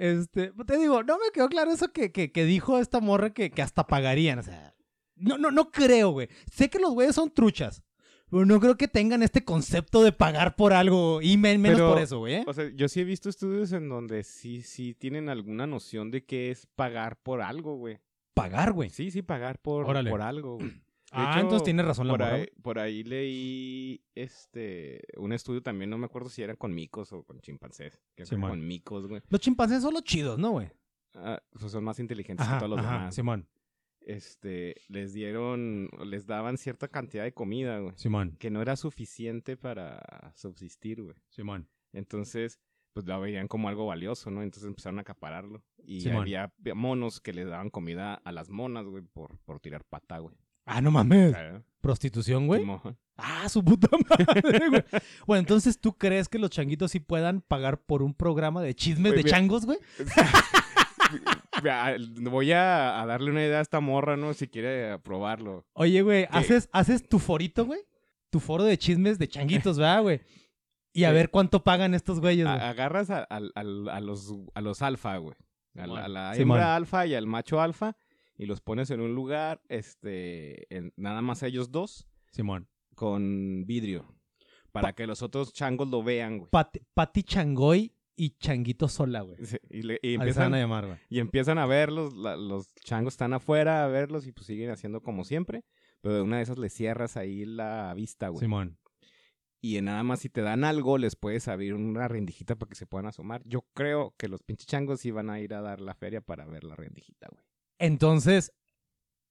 Este, 0.00 0.52
te 0.66 0.78
digo, 0.78 1.02
no 1.02 1.18
me 1.18 1.30
quedó 1.32 1.48
claro 1.48 1.70
eso 1.70 1.92
que, 1.92 2.10
que, 2.10 2.32
que 2.32 2.44
dijo 2.46 2.78
esta 2.78 3.00
morra 3.00 3.34
que, 3.34 3.50
que 3.50 3.60
hasta 3.62 3.86
pagarían. 3.86 4.38
O 4.38 4.42
sea, 4.42 4.74
no, 5.16 5.36
no, 5.36 5.50
no 5.50 5.70
creo, 5.70 6.10
güey. 6.10 6.28
Sé 6.50 6.70
que 6.70 6.78
los 6.78 6.92
güeyes 6.92 7.14
son 7.14 7.30
truchas. 7.30 7.82
Pero 8.30 8.46
no 8.46 8.60
creo 8.60 8.76
que 8.76 8.86
tengan 8.88 9.22
este 9.24 9.44
concepto 9.44 10.02
de 10.04 10.12
pagar 10.12 10.54
por 10.56 10.72
algo. 10.72 11.20
Y 11.20 11.36
men- 11.36 11.60
menos 11.60 11.78
Pero, 11.78 11.90
por 11.92 12.00
eso, 12.00 12.18
güey. 12.20 12.34
¿eh? 12.36 12.44
O 12.46 12.52
sea, 12.54 12.70
yo 12.74 12.88
sí 12.88 13.00
he 13.00 13.04
visto 13.04 13.28
estudios 13.28 13.72
en 13.72 13.88
donde 13.88 14.22
sí, 14.22 14.62
sí 14.62 14.94
tienen 14.94 15.28
alguna 15.28 15.66
noción 15.66 16.10
de 16.12 16.24
qué 16.24 16.50
es 16.52 16.66
pagar 16.76 17.20
por 17.22 17.42
algo, 17.42 17.74
güey. 17.76 17.98
Pagar, 18.32 18.72
güey. 18.72 18.88
Sí, 18.90 19.10
sí, 19.10 19.20
pagar 19.22 19.58
por, 19.60 19.84
Órale. 19.84 20.08
por 20.10 20.22
algo, 20.22 20.54
güey. 20.58 20.80
De 21.12 21.16
Ah, 21.16 21.30
hecho, 21.32 21.40
entonces 21.40 21.64
tiene 21.64 21.82
razón 21.82 22.06
la 22.06 22.12
por 22.12 22.20
morra. 22.20 22.34
ahí, 22.34 22.46
por 22.62 22.78
ahí 22.78 23.02
leí 23.02 24.04
este 24.14 25.02
un 25.16 25.32
estudio 25.32 25.60
también, 25.62 25.90
no 25.90 25.98
me 25.98 26.06
acuerdo 26.06 26.28
si 26.28 26.42
era 26.42 26.54
con 26.56 26.72
micos 26.74 27.12
o 27.12 27.24
con 27.24 27.40
chimpancés. 27.40 28.00
Que 28.14 28.24
Simón. 28.26 28.50
con 28.50 28.66
micos, 28.66 29.06
güey. 29.08 29.20
Los 29.28 29.40
chimpancés 29.40 29.82
son 29.82 29.94
los 29.94 30.04
chidos, 30.04 30.38
¿no, 30.38 30.50
güey? 30.52 30.68
Ah, 31.14 31.42
pues 31.50 31.72
son 31.72 31.82
más 31.82 31.98
inteligentes 31.98 32.46
que 32.46 32.54
todos 32.58 32.70
los 32.70 32.78
ajá, 32.78 32.92
demás. 32.92 33.14
Simón. 33.14 33.48
Este, 34.02 34.76
les 34.88 35.12
dieron, 35.12 35.88
les 36.06 36.26
daban 36.26 36.56
cierta 36.56 36.88
cantidad 36.88 37.24
de 37.24 37.34
comida, 37.34 37.78
güey. 37.80 37.92
Simón. 37.96 38.36
Que 38.38 38.50
no 38.50 38.62
era 38.62 38.76
suficiente 38.76 39.56
para 39.56 40.32
subsistir, 40.36 41.02
güey. 41.02 41.16
Simón. 41.28 41.68
Entonces, 41.92 42.60
pues 42.92 43.04
lo 43.06 43.20
veían 43.20 43.46
como 43.48 43.68
algo 43.68 43.86
valioso, 43.86 44.30
¿no? 44.30 44.42
Entonces 44.42 44.68
empezaron 44.68 44.98
a 44.98 45.02
acapararlo. 45.02 45.62
Y 45.84 46.00
Simón. 46.02 46.22
había 46.22 46.52
monos 46.74 47.20
que 47.20 47.32
les 47.32 47.48
daban 47.48 47.70
comida 47.70 48.14
a 48.14 48.32
las 48.32 48.48
monas, 48.50 48.86
güey, 48.86 49.02
por, 49.04 49.38
por 49.40 49.60
tirar 49.60 49.84
pata, 49.84 50.18
güey. 50.18 50.36
Ah, 50.72 50.80
no 50.80 50.90
mames. 50.90 51.34
Prostitución, 51.80 52.46
güey. 52.46 52.64
Ah, 53.16 53.48
su 53.48 53.64
puta 53.64 53.88
madre, 54.08 54.68
güey. 54.68 54.84
Bueno, 55.26 55.40
entonces, 55.40 55.80
¿tú 55.80 55.96
crees 55.98 56.28
que 56.28 56.38
los 56.38 56.50
changuitos 56.50 56.92
sí 56.92 57.00
puedan 57.00 57.40
pagar 57.40 57.78
por 57.78 58.02
un 58.02 58.14
programa 58.14 58.62
de 58.62 58.74
chismes 58.74 59.12
Güey, 59.12 59.22
de 59.22 59.24
mira. 59.24 59.36
changos, 59.36 59.66
güey? 59.66 59.78
Voy 62.30 62.52
a, 62.52 63.02
a 63.02 63.06
darle 63.06 63.30
una 63.30 63.44
idea 63.44 63.58
a 63.58 63.62
esta 63.62 63.80
morra, 63.80 64.16
¿no? 64.16 64.32
Si 64.34 64.48
quiere 64.48 64.98
probarlo. 65.00 65.66
Oye, 65.74 66.02
güey, 66.02 66.26
¿haces, 66.30 66.68
haces 66.72 67.08
tu 67.08 67.18
forito, 67.18 67.66
güey? 67.66 67.80
Tu 68.30 68.40
foro 68.40 68.64
de 68.64 68.78
chismes 68.78 69.18
de 69.18 69.28
changuitos, 69.28 69.78
¿verdad, 69.78 70.02
güey? 70.02 70.20
Y 70.92 71.04
a 71.04 71.08
Sí. 71.10 71.14
ver 71.14 71.30
cuánto 71.30 71.62
pagan 71.62 71.94
estos 71.94 72.20
güeyes, 72.20 72.46
güey. 72.46 72.58
A- 72.58 72.70
agarras 72.70 73.10
a, 73.10 73.22
a 73.24 73.40
los, 74.00 74.34
a 74.54 74.60
los 74.60 74.82
alfa, 74.82 75.16
güey. 75.18 75.34
A 75.76 75.86
la, 75.86 76.04
a 76.04 76.08
la 76.08 76.36
hembra 76.36 76.74
alfa 76.76 77.06
y 77.06 77.14
al 77.14 77.26
macho 77.26 77.60
alfa. 77.60 77.96
Y 78.40 78.46
los 78.46 78.60
pones 78.60 78.90
en 78.90 79.00
un 79.00 79.14
lugar, 79.14 79.60
este, 79.68 80.74
en- 80.74 80.92
nada 80.96 81.20
más 81.22 81.42
ellos 81.42 81.70
dos, 81.70 82.08
Simón. 82.32 82.68
con 82.94 83.64
vidrio. 83.66 84.14
Para 84.72 84.92
que 84.94 85.06
los 85.06 85.22
otros 85.22 85.52
changos 85.52 85.88
lo 85.88 86.02
vean, 86.02 86.38
güey. 86.38 86.50
Pati, 86.50 86.80
Pati 86.94 87.22
Changoy 87.24 87.92
y 88.16 88.30
Changuito 88.38 88.88
Sola, 88.88 89.22
güey. 89.22 89.44
Sí, 89.44 89.56
Y, 89.68 89.82
le- 89.82 89.98
y 90.02 90.14
empiezan, 90.14 90.54
a 90.54 90.58
llamar, 90.58 90.86
güey. 90.86 90.98
y 91.08 91.18
empiezan 91.18 91.58
a 91.58 91.66
verlos, 91.66 92.14
la- 92.14 92.36
los 92.36 92.72
changos 92.76 93.14
están 93.14 93.32
afuera 93.32 93.84
a 93.84 93.88
verlos 93.88 94.26
y 94.26 94.32
pues 94.32 94.46
siguen 94.46 94.70
haciendo 94.70 95.02
como 95.02 95.24
siempre. 95.24 95.64
Pero 96.00 96.14
de 96.14 96.22
una 96.22 96.36
de 96.38 96.42
esas 96.44 96.56
le 96.58 96.70
cierras 96.70 97.16
ahí 97.16 97.44
la 97.44 97.92
vista, 97.94 98.28
güey. 98.28 98.40
Simón. 98.40 98.78
Y 99.60 99.78
nada 99.82 100.02
más 100.02 100.20
si 100.20 100.30
te 100.30 100.40
dan 100.40 100.64
algo, 100.64 100.96
les 100.96 101.16
puedes 101.16 101.46
abrir 101.48 101.74
una 101.74 102.08
rendijita 102.08 102.54
para 102.56 102.70
que 102.70 102.76
se 102.76 102.86
puedan 102.86 103.06
asomar. 103.06 103.42
Yo 103.44 103.66
creo 103.74 104.14
que 104.16 104.28
los 104.28 104.42
pinches 104.42 104.66
changos 104.66 105.00
sí 105.00 105.10
van 105.10 105.28
a 105.28 105.40
ir 105.40 105.52
a 105.52 105.60
dar 105.60 105.80
la 105.82 105.94
feria 105.94 106.22
para 106.22 106.46
ver 106.46 106.64
la 106.64 106.76
rendijita, 106.76 107.26
güey. 107.30 107.44
Entonces, 107.80 108.52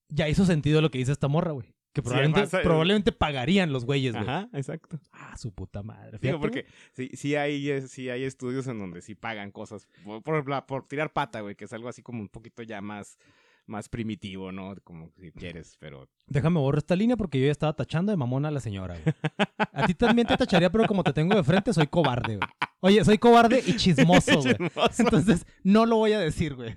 ya 0.10 0.28
hizo 0.28 0.46
sentido 0.46 0.82
lo 0.82 0.92
que 0.92 0.98
dice 0.98 1.12
esta 1.14 1.28
morra, 1.28 1.52
güey. 1.52 1.74
Que 1.94 2.04
probablemente, 2.04 2.42
pasa- 2.42 2.62
probablemente 2.62 3.12
pagarían 3.12 3.72
los 3.74 3.84
güeyes, 3.86 4.14
güey. 4.14 4.24
Ajá, 4.28 4.50
exacto. 4.54 5.00
Ah, 5.12 5.36
su 5.38 5.52
puta 5.54 5.82
madre. 5.82 6.20
Digo, 6.22 6.38
Fíjate, 6.38 6.40
porque 6.40 6.66
sí, 6.94 7.10
sí, 7.16 7.36
hay, 7.36 7.70
eh, 7.70 7.82
sí 7.88 8.10
hay 8.10 8.24
estudios 8.26 8.68
en 8.68 8.78
donde 8.78 9.02
sí 9.02 9.16
pagan 9.16 9.52
cosas 9.52 9.88
por, 10.04 10.22
por, 10.22 10.66
por 10.68 10.88
tirar 10.88 11.12
pata, 11.14 11.42
güey, 11.42 11.56
que 11.56 11.66
es 11.66 11.74
algo 11.74 11.90
así 11.90 12.04
como 12.04 12.22
un 12.22 12.30
poquito 12.30 12.62
ya 12.62 12.80
más, 12.82 13.18
más 13.70 13.88
primitivo, 13.88 14.52
¿no? 14.52 14.76
Como 14.84 15.10
si 15.12 15.32
quieres, 15.32 15.78
pero... 15.80 16.10
Déjame 16.28 16.60
borrar 16.60 16.80
esta 16.80 16.96
línea 16.96 17.16
porque 17.16 17.40
yo 17.40 17.46
ya 17.46 17.52
estaba 17.52 17.74
tachando 17.74 18.12
de 18.12 18.18
mamona 18.18 18.50
a 18.50 18.52
la 18.52 18.60
señora, 18.60 18.98
güey. 19.00 19.16
A 19.72 19.86
ti 19.86 19.94
también 19.94 20.28
te 20.28 20.36
tacharía, 20.36 20.72
pero 20.72 20.86
como 20.88 21.04
te 21.04 21.14
tengo 21.14 21.36
de 21.36 21.44
frente, 21.44 21.74
soy 21.74 21.88
cobarde, 21.88 22.38
güey. 22.38 22.50
Oye, 22.82 23.06
soy 23.06 23.18
cobarde 23.18 23.62
y 23.66 23.76
chismoso, 23.76 24.40
güey. 24.42 24.56
Chismoso. 24.56 25.02
Entonces, 25.04 25.46
no 25.64 25.86
lo 25.86 25.98
voy 25.98 26.14
a 26.14 26.20
decir, 26.20 26.56
güey. 26.56 26.76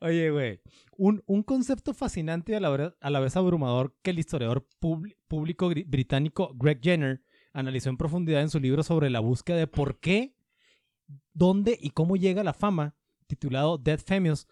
Oye, 0.00 0.30
güey. 0.30 0.60
Un, 0.96 1.22
un 1.26 1.42
concepto 1.42 1.94
fascinante 1.94 2.52
y 2.52 2.54
a 2.54 2.60
la, 2.60 2.70
vez, 2.70 2.92
a 3.00 3.10
la 3.10 3.20
vez 3.20 3.36
abrumador 3.36 3.96
que 4.02 4.10
el 4.10 4.18
historiador 4.18 4.66
público 4.78 5.68
británico 5.68 6.52
Greg 6.54 6.80
Jenner 6.82 7.22
analizó 7.52 7.90
en 7.90 7.96
profundidad 7.96 8.42
en 8.42 8.50
su 8.50 8.60
libro 8.60 8.82
sobre 8.82 9.10
la 9.10 9.20
búsqueda 9.20 9.56
de 9.56 9.66
por 9.66 9.98
qué, 9.98 10.36
dónde 11.32 11.78
y 11.80 11.90
cómo 11.90 12.16
llega 12.16 12.44
la 12.44 12.52
fama, 12.52 12.96
titulado 13.26 13.78
Dead 13.78 13.98
Famous, 13.98 14.46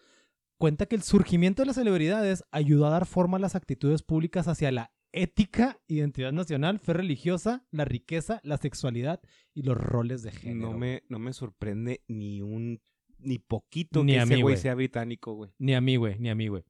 cuenta 0.57 0.85
que 0.85 0.95
el 0.95 1.03
surgimiento 1.03 1.61
de 1.61 1.67
las 1.67 1.75
celebridades 1.75 2.43
ayudó 2.51 2.87
a 2.87 2.91
dar 2.91 3.05
forma 3.05 3.37
a 3.37 3.41
las 3.41 3.55
actitudes 3.55 4.03
públicas 4.03 4.47
hacia 4.47 4.71
la 4.71 4.91
ética, 5.11 5.79
identidad 5.87 6.33
nacional, 6.33 6.79
fe 6.79 6.93
religiosa, 6.93 7.65
la 7.71 7.85
riqueza, 7.85 8.41
la 8.43 8.57
sexualidad 8.57 9.21
y 9.53 9.63
los 9.63 9.77
roles 9.77 10.23
de 10.23 10.31
género. 10.31 10.71
No 10.71 10.77
me, 10.77 11.03
no 11.09 11.19
me 11.19 11.33
sorprende 11.33 12.03
ni 12.07 12.41
un... 12.41 12.81
Ni 13.17 13.39
poquito 13.39 14.03
Ni 14.03 14.11
que 14.13 14.19
a 14.19 14.23
ese 14.23 14.35
mí, 14.35 14.41
güey. 14.41 14.57
sea 14.57 14.75
británico, 14.75 15.33
güey. 15.33 15.51
Ni 15.57 15.73
a 15.73 15.81
mí, 15.81 15.95
güey, 15.95 16.19
ni 16.19 16.29
a 16.29 16.35
mí, 16.35 16.47
güey. 16.47 16.63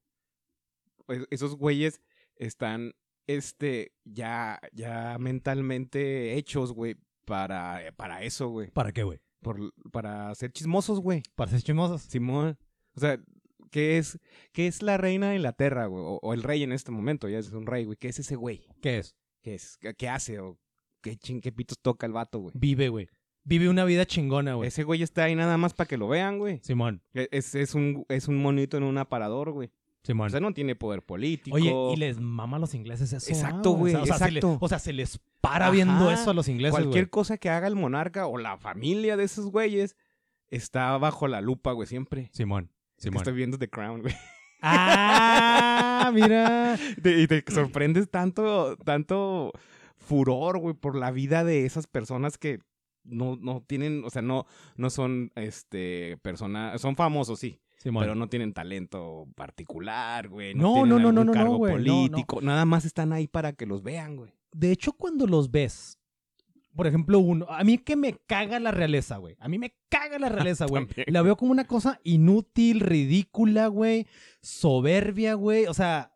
pues, 1.06 1.26
esos 1.32 1.56
güeyes 1.56 2.02
están, 2.36 2.94
este, 3.28 3.94
ya, 4.06 4.60
ya 4.72 5.18
mentalmente 5.20 6.36
hechos, 6.36 6.72
güey, 6.72 6.96
para, 7.26 7.82
para 7.98 8.24
eso, 8.24 8.50
güey. 8.50 8.70
¿Para 8.72 8.92
qué, 8.92 9.04
güey? 9.04 9.20
Por, 9.42 9.74
para 9.92 10.34
ser 10.36 10.52
chismosos, 10.52 11.00
güey. 11.02 11.24
Para 11.36 11.52
ser 11.52 11.62
chismosos. 11.62 12.04
Simón. 12.04 12.58
O 12.96 13.00
sea, 13.00 13.20
¿qué 13.72 13.98
es, 13.98 14.20
qué 14.52 14.68
es 14.68 14.82
la 14.82 14.98
reina 14.98 15.30
de 15.30 15.36
Inglaterra, 15.38 15.86
güey? 15.88 16.04
O, 16.04 16.20
o 16.22 16.34
el 16.34 16.44
rey 16.44 16.64
en 16.64 16.72
este 16.72 16.92
momento, 16.92 17.28
ya 17.30 17.40
es 17.40 17.52
un 17.52 17.66
rey, 17.66 17.86
güey. 17.86 17.98
¿Qué 17.98 18.08
es 18.10 18.20
ese 18.20 18.36
güey? 18.36 18.66
¿Qué 18.82 19.00
es? 19.00 19.16
¿Qué 19.42 19.56
es? 19.56 19.78
¿Qué, 19.80 19.94
qué 19.94 20.10
hace? 20.10 20.40
¿O 20.40 20.58
qué 21.02 21.18
toca 21.82 22.06
el 22.08 22.14
vato, 22.14 22.40
güey? 22.40 22.52
Vive, 22.56 22.90
güey. 22.90 23.08
vive 23.44 23.70
una 23.70 23.86
vida 23.86 24.06
chingona, 24.06 24.56
güey. 24.56 24.68
Ese 24.70 24.84
güey 24.84 25.04
está 25.04 25.26
ahí 25.26 25.36
nada 25.36 25.58
más 25.58 25.74
para 25.74 25.88
que 25.88 25.98
lo 25.98 26.08
vean, 26.08 26.40
güey. 26.40 26.60
Simón, 26.64 27.02
E- 27.14 27.28
Es, 27.32 27.54
es, 27.56 27.76
un, 27.76 28.06
es 28.10 28.28
un 28.28 28.38
monito 28.42 28.78
en 28.78 28.84
un 28.84 28.98
aparador, 28.98 29.52
güey. 29.52 29.70
Simón. 30.04 30.28
O 30.28 30.30
sea, 30.30 30.40
no 30.40 30.54
tiene 30.54 30.76
poder 30.76 31.02
político. 31.04 31.56
Oye, 31.56 31.74
y 31.94 31.96
les 31.98 32.20
mama 32.20 32.58
a 32.58 32.60
los 32.60 32.74
ingleses 32.76 33.12
eso. 33.14 33.30
Exacto, 33.32 33.74
ah, 33.74 33.78
güey, 33.78 33.94
O 33.96 34.04
sea, 34.06 34.16
o 34.16 34.18
sea, 34.18 34.28
se 34.28 34.32
le- 34.32 34.40
exacto. 34.40 34.58
o 34.66 34.70
sea, 34.70 34.80
se 34.80 34.94
les 34.94 35.20
para 35.42 35.70
viendo 35.72 36.10
eso 36.12 36.32
a 36.32 36.34
los 36.34 36.48
ingleses, 36.48 36.72
Cualquier 36.74 37.06
güey. 37.06 37.10
cosa 37.12 37.38
que 37.38 37.50
haga 37.50 37.68
el 37.68 37.76
monarca 37.76 38.26
o 38.28 38.38
la 38.38 38.58
familia 38.58 39.16
de 39.18 39.24
esos 39.26 39.48
güeyes 39.52 39.96
está 40.48 40.98
bajo 40.98 41.28
la 41.28 41.42
lupa, 41.42 41.72
güey, 41.72 41.88
siempre. 41.88 42.30
Simón, 42.34 42.72
Simón. 42.98 43.18
Estoy 43.18 43.34
viendo 43.34 43.58
The 43.58 43.70
Crown, 43.70 44.02
güey. 44.02 44.14
Ah, 44.62 46.12
mira. 46.14 46.78
Te- 47.02 47.22
y 47.22 47.28
te 47.28 47.44
sorprendes 47.52 48.10
tanto, 48.10 48.78
tanto 48.78 49.52
furor, 49.98 50.60
güey, 50.60 50.74
por 50.76 50.96
la 50.96 51.12
vida 51.12 51.44
de 51.44 51.66
esas 51.66 51.88
personas 51.88 52.38
que 52.38 52.60
no, 53.04 53.38
no 53.40 53.64
tienen, 53.66 54.04
o 54.04 54.10
sea, 54.10 54.22
no, 54.22 54.46
no 54.76 54.90
son, 54.90 55.32
este, 55.36 56.18
personas, 56.22 56.82
son 56.82 56.96
famosos, 56.96 57.40
sí, 57.40 57.60
pero 57.84 58.16
no 58.16 58.28
tienen 58.30 58.54
talento 58.54 59.28
particular, 59.36 60.28
güey. 60.28 60.56
No, 60.56 60.74
tienen 60.74 60.90
no, 60.90 61.00
no, 61.00 61.12
no, 61.12 61.12
no, 61.12 61.24
no, 61.26 61.32
cargo 61.32 61.52
no, 61.60 61.66
no. 61.68 61.72
político, 61.72 62.42
nada 62.42 62.66
más 62.66 62.86
están 62.86 63.14
ahí 63.14 63.28
para 63.28 63.54
que 63.54 63.66
los 63.68 63.84
vean, 63.84 64.16
güey. 64.16 64.34
De 64.52 64.72
hecho, 64.72 64.94
cuando 64.94 65.28
los 65.28 65.52
ves, 65.52 66.00
por 66.76 66.88
ejemplo, 66.88 67.20
uno, 67.20 67.46
a 67.50 67.64
mí 67.64 67.78
que 67.78 67.96
me 67.96 68.14
caga 68.28 68.60
la 68.60 68.72
realeza, 68.72 69.18
güey. 69.18 69.36
A 69.40 69.48
mí 69.48 69.58
me 69.58 69.76
caga 69.90 70.20
la 70.20 70.30
realeza, 70.30 70.66
güey. 70.70 70.88
La 71.08 71.22
veo 71.22 71.38
como 71.38 71.52
una 71.52 71.66
cosa 71.66 72.00
inútil, 72.04 72.80
ridícula, 72.82 73.68
güey. 73.68 74.08
Soberbia, 74.42 75.34
güey. 75.34 75.66
O 75.68 75.74
sea, 75.74 76.14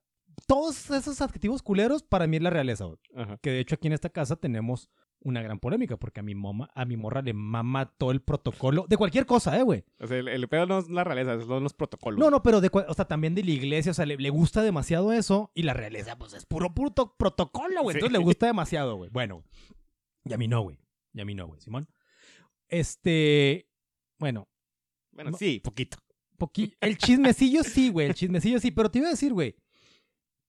todos 0.47 0.89
esos 0.91 1.21
adjetivos 1.21 1.61
culeros 1.61 2.03
para 2.03 2.27
mí 2.27 2.37
es 2.37 2.43
la 2.43 2.49
realeza, 2.49 2.85
güey. 2.85 2.97
Que 3.41 3.51
de 3.51 3.59
hecho 3.59 3.75
aquí 3.75 3.87
en 3.87 3.93
esta 3.93 4.09
casa 4.09 4.35
tenemos 4.35 4.89
una 5.21 5.41
gran 5.41 5.59
polémica 5.59 5.97
porque 5.97 6.21
a 6.21 6.23
mi 6.23 6.33
mama, 6.33 6.69
a 6.73 6.85
mi 6.85 6.95
morra 6.95 7.21
le 7.21 7.33
mama 7.33 7.91
todo 7.97 8.11
el 8.11 8.21
protocolo 8.21 8.85
de 8.87 8.95
cualquier 8.95 9.25
cosa, 9.25 9.59
eh, 9.59 9.63
güey. 9.63 9.83
O 9.99 10.07
sea, 10.07 10.17
el, 10.17 10.29
el 10.29 10.47
pedo 10.47 10.65
no 10.65 10.79
es 10.79 10.89
la 10.89 11.03
realeza, 11.03 11.41
son 11.41 11.63
los 11.63 11.73
protocolos. 11.73 12.17
No, 12.17 12.31
no, 12.31 12.41
pero 12.41 12.61
de, 12.61 12.69
o 12.73 12.93
sea, 12.93 13.03
también 13.05 13.35
de 13.35 13.43
la 13.43 13.51
iglesia, 13.51 13.91
o 13.91 13.93
sea, 13.93 14.05
le, 14.05 14.15
le 14.15 14.29
gusta 14.29 14.61
demasiado 14.61 15.11
eso 15.11 15.51
y 15.53 15.63
la 15.63 15.73
realeza, 15.73 16.17
pues 16.17 16.33
es 16.33 16.45
puro, 16.45 16.73
puro 16.73 16.91
to- 16.91 17.15
protocolo, 17.17 17.81
güey. 17.81 17.95
Sí. 17.95 17.97
Entonces 17.97 18.17
le 18.17 18.23
gusta 18.23 18.45
demasiado, 18.45 18.95
güey. 18.95 19.09
Bueno, 19.09 19.35
güey. 19.35 19.45
Y 20.25 20.33
a 20.33 20.37
mí 20.37 20.47
no, 20.47 20.61
güey. 20.61 20.77
Y 21.13 21.21
a 21.21 21.25
mí 21.25 21.35
no, 21.35 21.47
güey, 21.47 21.59
Simón. 21.61 21.87
Este, 22.67 23.67
bueno, 24.19 24.47
Bueno, 25.11 25.31
no. 25.31 25.37
sí, 25.37 25.59
poquito. 25.63 25.97
poqui- 26.37 26.75
el 26.81 26.97
chismecillo 26.97 27.63
sí, 27.63 27.89
güey, 27.89 28.07
el 28.07 28.13
chismecillo 28.13 28.59
sí, 28.59 28.71
pero 28.71 28.89
te 28.91 28.99
iba 28.99 29.07
a 29.07 29.11
decir, 29.11 29.33
güey, 29.33 29.55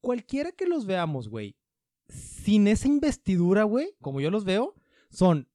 cualquiera 0.00 0.52
que 0.52 0.66
los 0.66 0.86
veamos, 0.86 1.28
güey, 1.28 1.56
sin 2.08 2.68
esa 2.68 2.86
investidura, 2.88 3.64
güey, 3.64 3.94
como 4.00 4.20
yo 4.20 4.30
los 4.30 4.44
veo, 4.44 4.74
son 5.10 5.48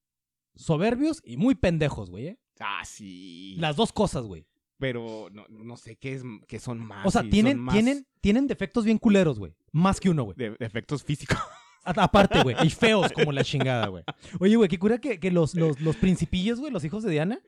soberbios 0.56 1.22
y 1.24 1.38
muy 1.38 1.56
pendejos, 1.56 2.10
güey, 2.10 2.28
¿eh? 2.28 2.40
Ah, 2.60 2.84
sí. 2.86 3.56
Las 3.60 3.76
dos 3.76 3.92
cosas, 3.94 4.26
güey. 4.26 4.48
Pero 4.78 5.30
no, 5.32 5.46
no 5.50 5.78
sé 5.78 5.96
qué 5.98 6.14
es, 6.14 6.24
qué 6.48 6.60
son 6.60 6.80
más. 6.80 7.06
O 7.06 7.12
sea, 7.12 7.24
tienen, 7.30 7.58
más 7.60 7.74
tienen, 7.74 8.06
tienen 8.22 8.48
defectos 8.48 8.84
bien 8.86 8.98
culeros, 8.98 9.40
güey. 9.40 9.54
Más 9.72 10.00
que 10.02 10.10
uno, 10.10 10.24
güey. 10.24 10.36
de, 10.38 10.50
de 10.52 10.66
efectos 10.66 11.04
físicos. 11.04 11.38
Aparte, 11.86 12.42
güey. 12.42 12.56
Y 12.64 12.70
feos 12.70 13.12
como 13.12 13.32
la 13.32 13.44
chingada, 13.44 13.88
güey. 13.88 14.04
Oye, 14.40 14.56
güey, 14.56 14.70
qué 14.70 14.80
cura 14.80 14.98
que, 14.98 15.20
que 15.20 15.32
los, 15.32 15.56
los, 15.56 15.80
los 15.80 15.96
principillos, 15.96 16.60
güey, 16.60 16.72
los 16.72 16.84
hijos 16.84 17.04
de 17.04 17.12
Diana, 17.12 17.40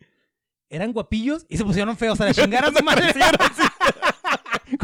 eran 0.69 0.93
guapillos 0.93 1.45
y 1.49 1.57
se 1.57 1.63
pusieron 1.65 1.97
feos 1.97 2.19
a 2.21 2.25
la 2.25 2.33
chingada 2.33 2.71
su 2.77 2.83
madre. 2.83 3.13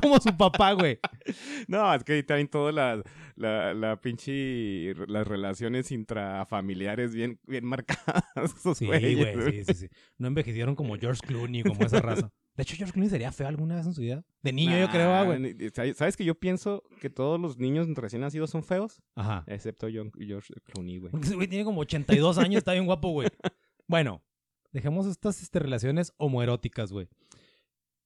Como 0.03 0.19
su 0.19 0.35
papá, 0.37 0.73
güey. 0.73 0.99
No, 1.67 1.93
es 1.95 2.03
que 2.03 2.13
ahí 2.13 2.23
traen 2.23 2.47
toda 2.47 2.71
la, 2.71 3.01
la, 3.35 3.73
la 3.73 3.99
pinche. 3.99 4.93
Las 5.07 5.25
relaciones 5.27 5.91
intrafamiliares 5.91 7.13
bien, 7.15 7.39
bien 7.47 7.65
marcadas. 7.65 8.23
Sí, 8.75 8.85
güey, 8.85 9.15
sí, 9.15 9.63
sí, 9.65 9.73
sí. 9.73 9.87
No 10.17 10.27
envejecieron 10.27 10.75
como 10.75 10.95
George 10.97 11.21
Clooney, 11.25 11.63
como 11.63 11.81
esa 11.85 12.01
raza. 12.01 12.31
De 12.55 12.63
hecho, 12.63 12.75
George 12.75 12.93
Clooney 12.93 13.09
sería 13.09 13.31
feo 13.31 13.47
alguna 13.47 13.75
vez 13.75 13.85
en 13.87 13.93
su 13.93 14.01
vida. 14.01 14.23
De 14.43 14.53
niño, 14.53 14.77
yo 14.79 14.89
creo, 14.89 15.11
ah, 15.13 15.23
güey. 15.23 15.55
¿sabes- 15.73 15.97
¿Sabes 15.97 16.15
que 16.17 16.23
yo 16.25 16.35
pienso 16.35 16.83
que 17.01 17.09
todos 17.09 17.39
los 17.39 17.57
niños 17.57 17.87
recién 17.95 18.21
nacidos 18.21 18.49
son 18.51 18.63
feos? 18.63 19.01
Ajá. 19.15 19.43
Excepto 19.47 19.87
John- 19.93 20.11
George 20.19 20.53
Clooney, 20.65 20.97
güey. 20.99 21.11
Porque 21.11 21.27
ese 21.27 21.35
güey 21.35 21.47
tiene 21.47 21.65
como 21.65 21.81
82 21.81 22.37
años, 22.37 22.57
está 22.59 22.73
bien 22.73 22.85
guapo, 22.85 23.09
güey. 23.09 23.27
Bueno, 23.87 24.23
dejemos 24.71 25.07
estas 25.07 25.41
este, 25.41 25.59
relaciones 25.59 26.13
homoeróticas, 26.17 26.91
güey. 26.91 27.07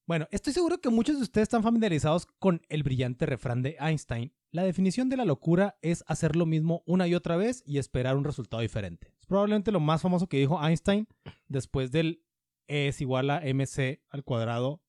Bueno, 0.08 0.26
estoy 0.32 0.54
seguro 0.54 0.80
que 0.80 0.89
muchos 0.89 1.17
de 1.17 1.24
ustedes 1.24 1.48
están 1.48 1.63
familiarizados 1.63 2.28
con 2.39 2.62
el 2.70 2.82
brillante 2.82 3.26
refrán 3.26 3.62
de 3.62 3.76
Einstein. 3.78 4.32
La 4.52 4.63
definición 4.63 5.10
de 5.10 5.17
la 5.17 5.26
locura 5.26 5.78
es 5.82 6.06
hacer 6.08 6.38
lo 6.38 6.46
mismo 6.46 6.82
una 6.86 7.10
y 7.10 7.13
otra 7.13 7.36
vez 7.36 7.62
y 7.65 7.78
esperar 7.78 8.15
un 8.15 8.24
resultado 8.24 8.62
diferente. 8.62 9.12
Es 9.20 9.26
probablemente 9.26 9.74
lo 9.74 9.82
más 9.82 10.02
famoso 10.02 10.28
que 10.28 10.38
dijo 10.38 10.65
Einstein 10.65 11.10
después 11.50 11.91
del 11.91 12.24
E 12.70 12.88
es 12.88 13.02
igual 13.02 13.30
a 13.30 13.41
mc 13.41 14.00
al 14.08 14.24
cuadrado, 14.24 14.82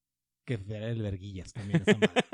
que 0.44 0.60
era 0.68 0.88
el 0.88 1.02
verguillas 1.02 1.52
también. 1.52 1.82
esa 1.84 1.98
madre. 1.98 2.24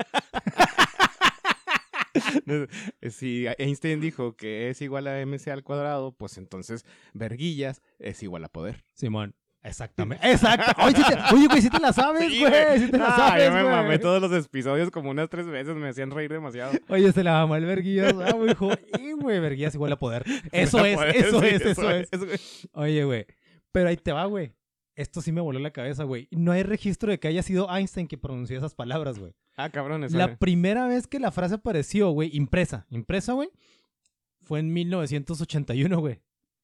Si 3.11 3.47
Einstein 3.59 4.01
dijo 4.01 4.37
que 4.37 4.69
es 4.69 4.83
igual 4.83 5.07
a 5.09 5.25
mc 5.25 5.49
al 5.49 5.65
cuadrado, 5.65 6.13
pues 6.13 6.37
entonces 6.37 6.85
verguillas 7.15 7.81
es 7.99 8.23
igual 8.23 8.45
a 8.45 8.51
poder. 8.51 8.85
Simón. 8.93 9.35
Exactamente. 9.65 10.31
Exacto. 10.31 10.73
Oye, 10.85 10.95
sí 10.97 11.03
te- 11.03 11.35
oye, 11.35 11.47
güey, 11.49 11.63
sí 11.63 11.71
te 11.71 11.81
la 11.81 11.93
sabes, 11.93 12.31
Sí, 12.33 12.39
güey. 12.41 12.79
Sí 12.81 12.91
te 12.91 12.99
la 12.99 13.17
sabes, 13.17 13.45
yo 13.47 13.53
me 13.53 13.63
güey. 13.63 13.75
mamé 13.75 13.99
todos 13.99 14.21
los 14.21 14.45
episodios 14.45 14.91
como 14.91 15.11
unas 15.11 15.29
tres 15.31 15.47
veces, 15.47 15.75
me 15.75 15.89
hacían 15.89 16.11
reír 16.11 16.31
demasiado. 16.31 16.73
Oye, 16.89 17.11
se 17.13 17.25
la 17.25 17.33
mamó 17.33 17.57
el 17.57 17.65
Verguillas. 17.65 18.15
Ah, 18.25 18.33
güey, 18.35 18.51
hijo. 18.53 18.71
Y, 19.01 19.13
güey, 19.13 19.41
Verguillas 19.41 19.75
igual 19.75 19.93
a 19.93 19.99
poder. 19.99 20.25
Eso 20.53 20.85
es, 20.85 20.97
poder, 20.97 21.17
eso 21.17 21.41
sí, 21.41 21.47
es, 21.49 21.63
eso 21.63 21.93
es. 22.31 22.69
Oye, 22.75 23.05
güey. 23.05 23.27
Pero 23.73 23.89
ahí 23.89 23.97
te 23.97 24.13
va, 24.13 24.27
güey. 24.27 24.53
Esto 24.97 25.21
sí 25.23 25.33
me 25.33 25.41
voló 25.41 25.59
la 25.59 25.73
cabeza, 25.73 26.05
güey. 26.05 26.29
No 26.31 26.53
hay 26.53 26.63
registro 26.63 27.11
de 27.11 27.19
que 27.19 27.27
haya 27.27 27.43
sido 27.43 27.75
Einstein 27.75 28.07
que 28.07 28.17
pronunció 28.19 28.57
esas 28.59 28.75
palabras, 28.75 29.19
güey. 29.19 29.33
Ah, 29.57 29.71
cabrón, 29.71 30.05
eso 30.05 30.17
La 30.17 30.37
primera 30.37 30.87
vez 30.87 31.07
que 31.07 31.19
la 31.19 31.33
frase 31.33 31.55
apareció, 31.55 32.11
güey, 32.11 32.31
impresa, 32.37 32.87
impresa, 32.91 33.33
güey, 33.33 33.49
fue 34.43 34.61
en 34.61 34.73
1981, 34.73 35.99
güey. 35.99 36.21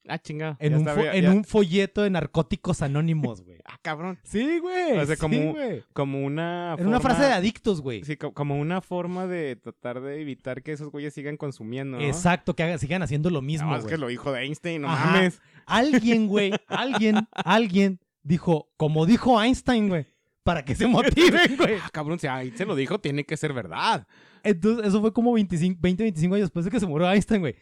Ah, 0.08 0.18
chingado. 0.18 0.56
En, 0.60 0.74
un, 0.74 0.80
fo- 0.86 0.94
sabía, 0.94 1.14
en 1.14 1.22
ya- 1.24 1.30
un 1.32 1.44
folleto 1.44 2.02
de 2.02 2.10
narcóticos 2.10 2.82
anónimos, 2.82 3.42
güey. 3.42 3.58
Ah, 3.66 3.78
cabrón. 3.82 4.18
Sí, 4.24 4.58
güey. 4.58 4.98
O 4.98 5.06
sea, 5.06 5.14
sí, 5.14 5.20
como- 5.20 5.52
güey. 5.52 5.84
Como 5.92 6.24
una 6.24 6.74
Era 6.78 6.88
una 6.88 6.98
forma- 7.00 7.14
frase 7.16 7.28
de 7.28 7.34
adictos, 7.34 7.80
güey. 7.82 8.02
Sí, 8.04 8.16
co- 8.16 8.32
como 8.32 8.58
una 8.58 8.80
forma 8.80 9.26
de 9.26 9.54
tratar 9.56 10.00
de 10.00 10.20
evitar 10.20 10.62
que 10.62 10.72
esos 10.72 10.90
güeyes 10.90 11.14
sigan 11.14 11.36
consumiendo, 11.36 11.98
¿no? 11.98 12.02
Exacto, 12.04 12.56
que 12.56 12.62
hagan- 12.64 12.78
sigan 12.78 13.02
haciendo 13.02 13.30
lo 13.30 13.42
mismo, 13.42 13.70
No, 13.70 13.76
es 13.76 13.84
que 13.84 13.96
lo 13.98 14.08
dijo 14.08 14.32
de 14.32 14.42
Einstein, 14.42 14.82
no 14.82 14.88
Ajá. 14.90 15.12
mames. 15.12 15.40
Alguien, 15.66 16.26
güey, 16.26 16.52
alguien, 16.66 17.28
alguien 17.32 18.00
dijo, 18.22 18.68
como 18.76 19.06
dijo 19.06 19.40
Einstein, 19.40 19.88
güey, 19.88 20.06
para 20.42 20.64
que 20.64 20.74
se 20.74 20.86
motiven, 20.86 21.56
güey. 21.58 21.74
Ah, 21.82 21.90
cabrón, 21.92 22.18
si 22.18 22.26
ahí 22.26 22.50
se 22.56 22.64
lo 22.64 22.74
dijo, 22.74 22.98
tiene 23.00 23.24
que 23.24 23.36
ser 23.36 23.52
verdad. 23.52 24.06
Entonces, 24.42 24.86
eso 24.88 25.00
fue 25.00 25.12
como 25.12 25.32
25, 25.34 25.78
20, 25.80 26.02
25 26.02 26.34
años 26.34 26.46
después 26.46 26.64
de 26.64 26.70
que 26.70 26.80
se 26.80 26.86
murió 26.86 27.10
Einstein, 27.12 27.40
güey. 27.42 27.54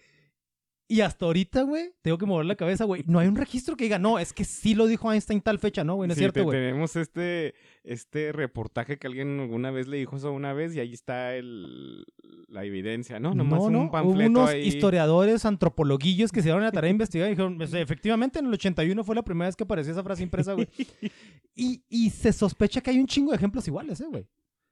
Y 0.90 1.03
hasta 1.03 1.27
ahorita, 1.27 1.62
güey, 1.64 1.90
tengo 2.01 2.16
que 2.16 2.24
mover 2.24 2.46
la 2.46 2.55
cabeza, 2.57 2.85
güey. 2.85 3.05
No 3.07 3.18
hay 3.18 3.29
un 3.29 3.37
registro 3.37 3.77
que 3.77 3.85
diga, 3.85 3.98
no, 3.98 4.18
es 4.18 4.33
que 4.33 4.44
sí 4.44 4.74
lo 4.74 4.87
dijo 4.87 5.12
Einstein 5.12 5.42
tal 5.42 5.59
fecha, 5.59 5.85
no, 5.85 5.96
güey, 5.96 6.09
no 6.09 6.12
es 6.12 6.16
Sí, 6.16 6.20
cierto, 6.22 6.40
te- 6.40 6.44
güey. 6.44 6.59
Tenemos 6.59 6.96
este, 6.96 7.55
este 7.85 8.33
reportaje 8.33 8.98
que 8.98 9.07
alguien 9.07 9.38
alguna 9.38 9.70
vez 9.70 9.87
le 9.87 9.98
dijo 9.98 10.16
eso 10.16 10.33
una 10.33 10.55
vez 10.55 10.74
y 10.74 10.81
ahí 10.81 10.94
está 10.94 11.35
el, 11.37 12.07
la 12.48 12.64
evidencia, 12.64 13.20
¿no? 13.20 13.35
Nomás 13.35 13.61
no, 13.64 13.70
no, 13.70 13.79
un 13.81 13.85
hubo 13.85 13.92
panfleto 13.92 14.31
unos 14.31 14.48
ahí. 14.48 14.62
historiadores, 14.66 15.44
antropologuillos 15.44 16.33
que 16.33 16.40
se 16.40 16.46
dieron 16.46 16.62
la 16.62 16.72
tarea 16.72 16.88
de 16.88 16.92
investigar 16.92 17.27
y 17.29 17.33
dijeron, 17.33 17.59
"Pues, 17.59 17.74
efectivamente 17.74 18.38
en 18.38 18.46
el 18.46 18.55
81 18.55 19.05
fue 19.05 19.14
la 19.14 19.22
primera 19.22 19.48
vez 19.48 19.57
que 19.57 19.64
apareció 19.64 19.92
esa 19.92 20.03
frase 20.03 20.22
impresa, 20.22 20.55
güey. 20.55 20.68
y, 21.55 21.83
y 21.90 22.09
se 22.11 22.33
sospecha 22.33 22.81
que 22.81 22.90
hay 22.92 22.98
un 22.98 23.07
chingo 23.07 23.31
de 23.33 23.37
ejemplos 23.37 23.68
iguales, 23.68 24.01
eh, 24.01 24.07
güey. 24.09 24.27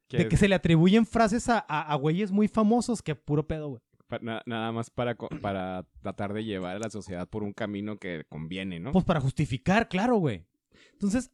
De 0.09 0.19
es 0.23 0.27
que 0.29 0.37
se 0.37 0.49
le 0.49 0.55
atribuyen 0.55 1.05
frases 1.05 1.49
a, 1.51 1.59
a, 1.69 1.83
a 1.93 1.95
güeyes 1.97 2.31
muy 2.31 2.49
famosos 2.49 3.03
que 3.03 3.15
puro 3.17 3.47
pedo, 3.47 3.69
güey. 3.69 3.83
Nada 4.21 4.73
más 4.73 4.91
para, 4.91 5.15
para 5.17 5.87
tratar 6.01 6.33
de 6.33 6.45
llevar 6.45 6.77
a 6.77 6.79
la 6.79 6.91
sociedad 6.91 7.29
por 7.29 7.43
un 7.43 7.53
camino 7.53 7.99
que 7.99 8.25
conviene, 8.29 8.81
¿no? 8.81 8.93
Pues 8.93 9.05
para 9.05 9.21
justificar, 9.21 9.89
claro, 9.89 10.17
güey. 10.17 10.45
Entonces, 10.93 11.31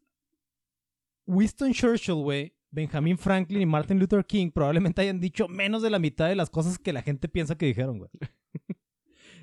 Winston 1.26 1.72
Churchill, 1.72 2.14
güey, 2.14 2.54
Benjamin 2.70 3.18
Franklin 3.18 3.62
y 3.62 3.66
Martin 3.66 3.98
Luther 3.98 4.24
King 4.24 4.50
probablemente 4.50 5.02
hayan 5.02 5.20
dicho 5.20 5.46
menos 5.46 5.82
de 5.82 5.90
la 5.90 5.98
mitad 5.98 6.28
de 6.28 6.36
las 6.36 6.50
cosas 6.50 6.78
que 6.78 6.92
la 6.92 7.02
gente 7.02 7.28
piensa 7.28 7.56
que 7.56 7.66
dijeron, 7.66 7.98
güey. 7.98 8.10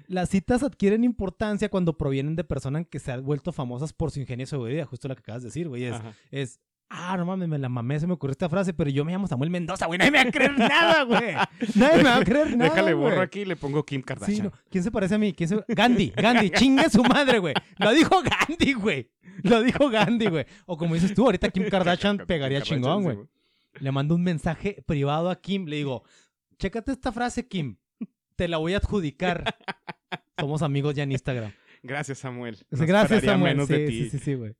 Las 0.07 0.29
citas 0.29 0.63
adquieren 0.63 1.03
importancia 1.03 1.69
cuando 1.69 1.95
provienen 1.95 2.35
de 2.35 2.43
personas 2.43 2.87
que 2.87 2.97
se 2.97 3.11
han 3.11 3.23
vuelto 3.23 3.51
famosas 3.51 3.93
por 3.93 4.09
su 4.09 4.19
ingenio 4.19 4.45
y 4.45 4.47
sabiduría, 4.47 4.85
justo 4.87 5.07
lo 5.07 5.15
que 5.15 5.19
acabas 5.19 5.43
de 5.43 5.49
decir, 5.49 5.67
güey. 5.67 5.87
Es, 6.31 6.59
ah, 6.89 7.15
no 7.17 7.25
mames, 7.25 7.47
me 7.47 7.57
la 7.57 7.69
mamé, 7.69 7.99
se 7.99 8.07
me 8.07 8.13
ocurrió 8.13 8.31
esta 8.31 8.49
frase, 8.49 8.73
pero 8.73 8.89
yo 8.89 9.05
me 9.05 9.11
llamo 9.11 9.27
Samuel 9.27 9.49
Mendoza, 9.49 9.85
güey. 9.85 9.97
Nadie 9.99 10.11
me 10.11 10.23
va 10.23 10.29
a 10.29 10.31
creer 10.31 10.57
nada, 10.57 11.03
güey. 11.05 11.35
Nadie 11.75 11.97
me 11.97 12.03
va 12.03 12.17
a 12.17 12.23
creer 12.23 12.57
nada. 12.57 12.69
Déjale 12.69 12.93
güey. 12.93 13.11
borro 13.11 13.21
aquí 13.21 13.41
y 13.41 13.45
le 13.45 13.55
pongo 13.55 13.85
Kim 13.85 14.01
Kardashian. 14.01 14.35
Sí, 14.35 14.41
no. 14.41 14.51
¿Quién 14.69 14.83
se 14.83 14.91
parece 14.91 15.15
a 15.15 15.17
mí? 15.17 15.33
¿Quién 15.33 15.49
se... 15.49 15.63
Gandhi, 15.67 16.11
Gandhi, 16.15 16.49
chingue 16.51 16.89
su 16.89 17.03
madre, 17.03 17.39
güey. 17.39 17.53
Lo 17.77 17.91
dijo 17.91 18.21
Gandhi, 18.21 18.73
güey. 18.73 19.09
Lo 19.43 19.61
dijo 19.61 19.89
Gandhi, 19.89 20.27
güey. 20.27 20.45
O 20.65 20.77
como 20.77 20.95
dices 20.95 21.13
tú, 21.13 21.25
ahorita 21.25 21.49
Kim 21.49 21.69
Kardashian 21.69 22.17
Kim 22.19 22.27
pegaría 22.27 22.59
Kardashian, 22.59 22.81
chingón, 22.81 22.99
sí, 22.99 23.03
güey. 23.05 23.27
Le 23.79 23.91
mando 23.91 24.15
un 24.15 24.23
mensaje 24.23 24.83
privado 24.85 25.29
a 25.29 25.39
Kim. 25.39 25.65
Le 25.65 25.77
digo, 25.77 26.03
chécate 26.57 26.91
esta 26.91 27.11
frase, 27.11 27.47
Kim. 27.47 27.77
Te 28.35 28.47
la 28.47 28.57
voy 28.57 28.73
a 28.73 28.77
adjudicar. 28.77 29.43
Somos 30.39 30.61
amigos 30.61 30.95
ya 30.95 31.03
en 31.03 31.11
Instagram. 31.11 31.51
Gracias, 31.83 32.19
Samuel. 32.19 32.57
Gracias, 32.71 33.23
Samuel. 33.23 33.55
menos 33.55 33.67
sí, 33.67 33.73
de 33.73 33.87
sí, 33.87 34.09
sí, 34.09 34.19
sí, 34.19 34.33
güey. 34.33 34.55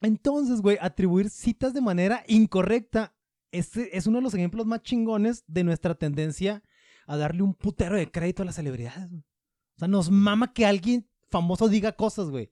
Entonces, 0.00 0.60
güey, 0.60 0.78
atribuir 0.80 1.30
citas 1.30 1.74
de 1.74 1.80
manera 1.80 2.24
incorrecta 2.28 3.14
este 3.52 3.96
es 3.96 4.06
uno 4.06 4.18
de 4.18 4.22
los 4.22 4.34
ejemplos 4.34 4.66
más 4.66 4.82
chingones 4.82 5.44
de 5.46 5.64
nuestra 5.64 5.94
tendencia 5.94 6.62
a 7.06 7.16
darle 7.16 7.42
un 7.42 7.54
putero 7.54 7.96
de 7.96 8.10
crédito 8.10 8.42
a 8.42 8.46
las 8.46 8.56
celebridades, 8.56 9.08
güey. 9.08 9.22
O 9.22 9.78
sea, 9.78 9.88
nos 9.88 10.10
mama 10.10 10.52
que 10.52 10.66
alguien 10.66 11.08
famoso 11.30 11.68
diga 11.68 11.92
cosas, 11.92 12.28
güey. 12.30 12.50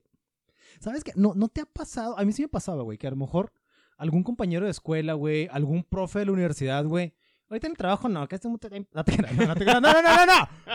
¿Sabes 0.79 1.03
qué? 1.03 1.11
No, 1.15 1.33
no 1.35 1.49
te 1.49 1.61
ha 1.61 1.65
pasado, 1.65 2.17
a 2.17 2.25
mí 2.25 2.31
sí 2.31 2.43
me 2.43 2.47
pasaba, 2.47 2.83
güey, 2.83 2.97
que 2.97 3.07
a 3.07 3.11
lo 3.11 3.17
mejor 3.17 3.51
algún 3.97 4.23
compañero 4.23 4.65
de 4.65 4.71
escuela, 4.71 5.13
güey, 5.13 5.47
algún 5.51 5.83
profe 5.83 6.19
de 6.19 6.25
la 6.25 6.31
universidad, 6.31 6.85
güey. 6.85 7.13
Ahorita 7.49 7.67
en 7.67 7.71
el 7.71 7.77
trabajo 7.77 8.09
no, 8.09 8.27
que 8.27 8.35
este 8.35 8.47
mucho 8.49 8.69
tiempo- 8.69 8.89
no 8.93 9.05
te 9.05 9.15
no, 9.17 9.45
no 9.47 9.55
te 9.55 9.63
no, 9.65 9.79
no, 9.79 9.93
no, 9.93 10.01
no, 10.01 10.25
no, 10.25 10.25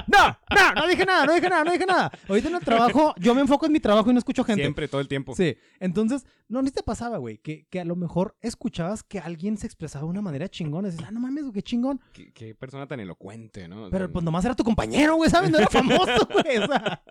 no, 0.07 0.39
no, 0.49 0.75
no 0.75 0.89
dije 0.89 1.05
nada, 1.05 1.27
no 1.27 1.35
dije 1.35 1.49
nada, 1.51 1.65
no 1.65 1.73
dije 1.73 1.85
nada. 1.85 2.11
Ahorita 2.29 2.49
en 2.49 2.55
el 2.55 2.61
trabajo, 2.63 3.15
yo 3.19 3.35
me 3.35 3.43
enfoco 3.43 3.67
en 3.67 3.73
mi 3.73 3.81
trabajo 3.81 4.09
y 4.11 4.15
no 4.15 4.19
escucho 4.19 4.43
gente. 4.43 4.63
Siempre, 4.63 4.89
todo 4.89 5.01
el 5.03 5.09
tiempo. 5.09 5.35
Sí, 5.37 5.57
entonces, 5.81 6.25
no, 6.49 6.63
ni 6.63 6.71
te 6.71 6.83
pasaba, 6.83 7.19
güey, 7.19 7.37
que, 7.39 7.67
que 7.69 7.79
a 7.81 7.85
lo 7.85 7.95
mejor 7.95 8.37
escuchabas 8.41 9.03
que 9.03 9.19
alguien 9.19 9.59
se 9.59 9.67
expresaba 9.67 10.05
de 10.05 10.11
una 10.11 10.23
manera 10.23 10.49
chingona. 10.49 10.89
Dices, 10.89 11.05
ah, 11.07 11.11
no 11.11 11.21
mames, 11.21 11.45
qué 11.53 11.63
chingón. 11.63 12.01
¿Qué, 12.15 12.33
qué 12.33 12.55
persona 12.55 12.87
tan 12.87 13.01
elocuente, 13.01 13.69
¿no? 13.69 13.87
O 13.87 13.91
Pero 13.91 14.11
pues 14.11 14.25
nomás 14.25 14.45
era 14.45 14.55
tu 14.55 14.65
compañero, 14.65 15.17
güey, 15.17 15.29
¿sabes? 15.31 15.51
No 15.51 15.59
era 15.59 15.67
famoso, 15.71 16.27
güey. 16.33 16.57
O 16.57 16.67
sea, 16.67 17.03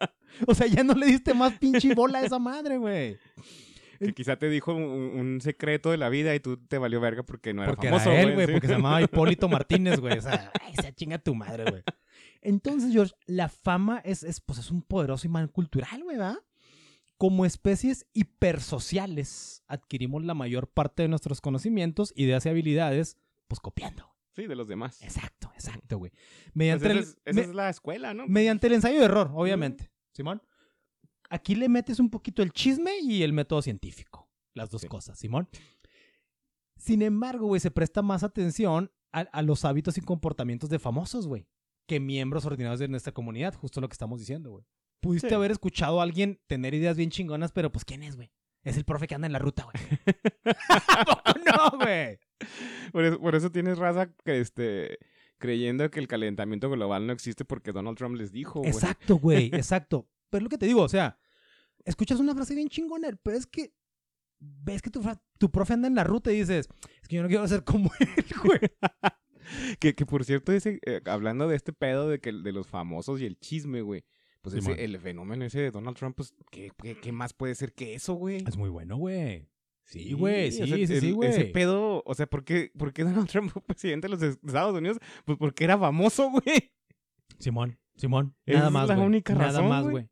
o 0.47 0.55
sea, 0.55 0.65
ya 0.67 0.83
no 0.83 0.93
le 0.95 1.05
diste 1.05 1.33
más 1.35 1.53
pinche 1.59 1.93
bola 1.93 2.19
a 2.19 2.25
esa 2.25 2.39
madre, 2.39 2.77
güey. 2.77 3.17
Que 4.07 4.13
quizá 4.13 4.35
te 4.37 4.49
dijo 4.49 4.73
un, 4.73 4.83
un 4.83 5.41
secreto 5.41 5.91
de 5.91 5.97
la 5.97 6.09
vida 6.09 6.33
y 6.35 6.39
tú 6.39 6.57
te 6.57 6.77
valió 6.77 6.99
verga 6.99 7.23
porque 7.23 7.53
no 7.53 7.63
era 7.63 7.71
Porque 7.71 7.87
famoso, 7.89 8.11
era 8.11 8.21
él, 8.21 8.33
güey, 8.33 8.47
sí. 8.47 8.51
porque 8.53 8.67
se 8.67 8.73
llamaba 8.73 9.01
Hipólito 9.01 9.47
Martínez, 9.49 9.99
güey. 9.99 10.17
O 10.17 10.21
sea, 10.21 10.51
se 10.81 10.93
chinga 10.93 11.17
tu 11.19 11.35
madre, 11.35 11.65
güey. 11.69 11.83
Entonces, 12.41 12.91
George, 12.91 13.13
la 13.25 13.49
fama 13.49 14.01
es, 14.03 14.23
es, 14.23 14.41
pues, 14.41 14.59
es 14.59 14.71
un 14.71 14.81
poderoso 14.81 15.27
imán 15.27 15.47
cultural, 15.47 16.03
güey, 16.03 16.17
¿verdad? 16.17 16.39
Como 17.17 17.45
especies 17.45 18.07
hipersociales, 18.13 19.63
adquirimos 19.67 20.23
la 20.23 20.33
mayor 20.33 20.67
parte 20.67 21.03
de 21.03 21.09
nuestros 21.09 21.41
conocimientos, 21.41 22.13
ideas 22.15 22.45
y 22.45 22.49
habilidades, 22.49 23.17
pues 23.47 23.59
copiando. 23.59 24.07
Sí, 24.35 24.47
de 24.47 24.55
los 24.55 24.67
demás. 24.67 25.01
Exacto, 25.01 25.51
exacto, 25.53 25.97
güey. 25.97 26.11
Pues 26.11 26.51
Mediante, 26.55 26.85
esa 26.85 26.93
el, 26.93 26.99
es, 26.99 27.17
esa 27.25 27.35
me- 27.35 27.41
es 27.41 27.53
la 27.53 27.69
escuela, 27.69 28.13
¿no? 28.13 28.25
mediante 28.27 28.67
el 28.67 28.73
ensayo 28.73 28.99
de 28.99 29.05
error, 29.05 29.31
obviamente. 29.33 29.91
Simón. 30.13 30.41
Aquí 31.31 31.55
le 31.55 31.69
metes 31.69 31.99
un 31.99 32.09
poquito 32.09 32.43
el 32.43 32.51
chisme 32.51 32.91
y 33.01 33.23
el 33.23 33.33
método 33.33 33.61
científico. 33.61 34.29
Las 34.53 34.69
dos 34.69 34.81
Sí. 34.81 34.87
cosas, 34.87 35.17
Simón. 35.17 35.47
Sin 36.77 37.01
embargo, 37.01 37.47
güey, 37.47 37.59
se 37.61 37.71
presta 37.71 38.01
más 38.01 38.23
atención 38.23 38.91
a, 39.11 39.19
a 39.21 39.41
los 39.41 39.65
hábitos 39.65 39.97
y 39.97 40.01
comportamientos 40.01 40.69
de 40.69 40.79
famosos, 40.79 41.27
güey, 41.27 41.47
que 41.87 41.99
miembros 41.99 42.45
ordinarios 42.45 42.79
de 42.79 42.87
nuestra 42.87 43.13
comunidad. 43.13 43.53
Justo 43.55 43.81
lo 43.81 43.87
que 43.87 43.93
estamos 43.93 44.19
diciendo, 44.19 44.51
güey. 44.51 44.65
Pudiste 44.99 45.29
Sí. 45.29 45.35
haber 45.35 45.51
escuchado 45.51 45.99
a 45.99 46.03
alguien 46.03 46.39
tener 46.47 46.73
ideas 46.73 46.97
bien 46.97 47.09
chingonas, 47.09 47.51
pero 47.51 47.71
pues, 47.71 47.85
¿quién 47.85 48.03
es, 48.03 48.15
güey? 48.15 48.31
Es 48.63 48.77
el 48.77 48.83
profe 48.85 49.07
que 49.07 49.15
anda 49.15 49.25
en 49.25 49.33
la 49.33 49.39
ruta, 49.39 49.63
güey. 49.63 49.75
¿A 50.69 51.05
poco 51.05 51.39
no, 51.45 51.77
güey? 51.79 52.19
Por 52.91 53.03
eso, 53.05 53.19
por 53.19 53.35
eso 53.35 53.51
tienes 53.51 53.77
raza 53.77 54.13
que, 54.23 54.39
este, 54.39 54.97
creyendo 55.37 55.89
que 55.89 55.99
el 55.99 56.07
calentamiento 56.07 56.69
global 56.69 57.07
no 57.07 57.13
existe 57.13 57.45
porque 57.45 57.71
Donald 57.71 57.97
Trump 57.97 58.15
les 58.15 58.31
dijo, 58.31 58.59
güey. 58.59 58.71
Exacto, 58.71 59.15
güey, 59.17 59.45
exacto. 59.53 60.07
Pero 60.29 60.39
es 60.39 60.43
lo 60.43 60.49
que 60.49 60.57
te 60.57 60.65
digo, 60.67 60.81
o 60.83 60.89
sea, 60.89 61.17
escuchas 61.85 62.19
una 62.19 62.33
frase 62.35 62.55
bien 62.55 62.69
chingona, 62.69 63.09
pero 63.23 63.37
es 63.37 63.45
que 63.47 63.73
ves 64.39 64.81
que 64.81 64.89
tu, 64.89 65.01
tu 65.37 65.51
profe 65.51 65.73
anda 65.73 65.87
en 65.87 65.95
la 65.95 66.03
ruta 66.03 66.31
y 66.31 66.37
dices, 66.39 66.67
es 67.01 67.07
que 67.07 67.15
yo 67.17 67.21
no 67.23 67.27
quiero 67.27 67.47
ser 67.47 67.63
como 67.63 67.91
él, 67.99 68.25
güey. 68.43 68.59
Que, 69.79 69.95
que 69.95 70.05
por 70.05 70.23
cierto, 70.23 70.53
ese, 70.53 70.79
eh, 70.85 71.01
hablando 71.05 71.47
de 71.47 71.55
este 71.57 71.73
pedo 71.73 72.07
de, 72.07 72.21
que, 72.21 72.31
de 72.31 72.51
los 72.53 72.67
famosos 72.67 73.19
y 73.19 73.25
el 73.25 73.37
chisme, 73.39 73.81
güey. 73.81 74.05
Pues 74.41 74.55
ese- 74.55 74.83
el 74.83 74.97
fenómeno 74.99 75.43
ese 75.43 75.59
de 75.59 75.71
Donald 75.71 75.97
Trump, 75.97 76.15
pues, 76.15 76.33
¿qué, 76.51 76.71
qué, 76.81 76.95
qué 76.95 77.11
más 77.11 77.33
puede 77.33 77.53
ser 77.55 77.73
que 77.73 77.93
eso, 77.95 78.13
güey? 78.13 78.43
Es 78.47 78.55
muy 78.55 78.69
bueno, 78.69 78.95
güey. 78.97 79.49
Sí, 79.83 80.13
güey, 80.13 80.51
sí, 80.51 80.61
o 80.61 80.67
sea, 80.67 80.77
sí, 80.77 80.87
sí, 80.99 81.11
güey. 81.11 81.29
Ese 81.31 81.45
pedo, 81.45 82.01
o 82.05 82.13
sea, 82.13 82.27
¿por 82.27 82.45
qué, 82.45 82.71
por 82.77 82.93
qué 82.93 83.03
Donald 83.03 83.27
Trump 83.27 83.51
fue 83.51 83.61
presidente 83.61 84.07
de 84.07 84.15
los 84.15 84.21
Estados 84.23 84.75
Unidos? 84.77 84.99
Pues 85.25 85.37
porque 85.37 85.63
era 85.65 85.77
famoso, 85.77 86.29
güey. 86.31 86.71
Simón, 87.39 87.77
Simón. 87.95 88.35
Nada 88.45 88.67
es 88.67 88.71
más, 88.71 88.87
la 88.87 88.99
única 88.99 89.33
Nada 89.33 89.61
más, 89.63 89.85
güey. 89.87 90.07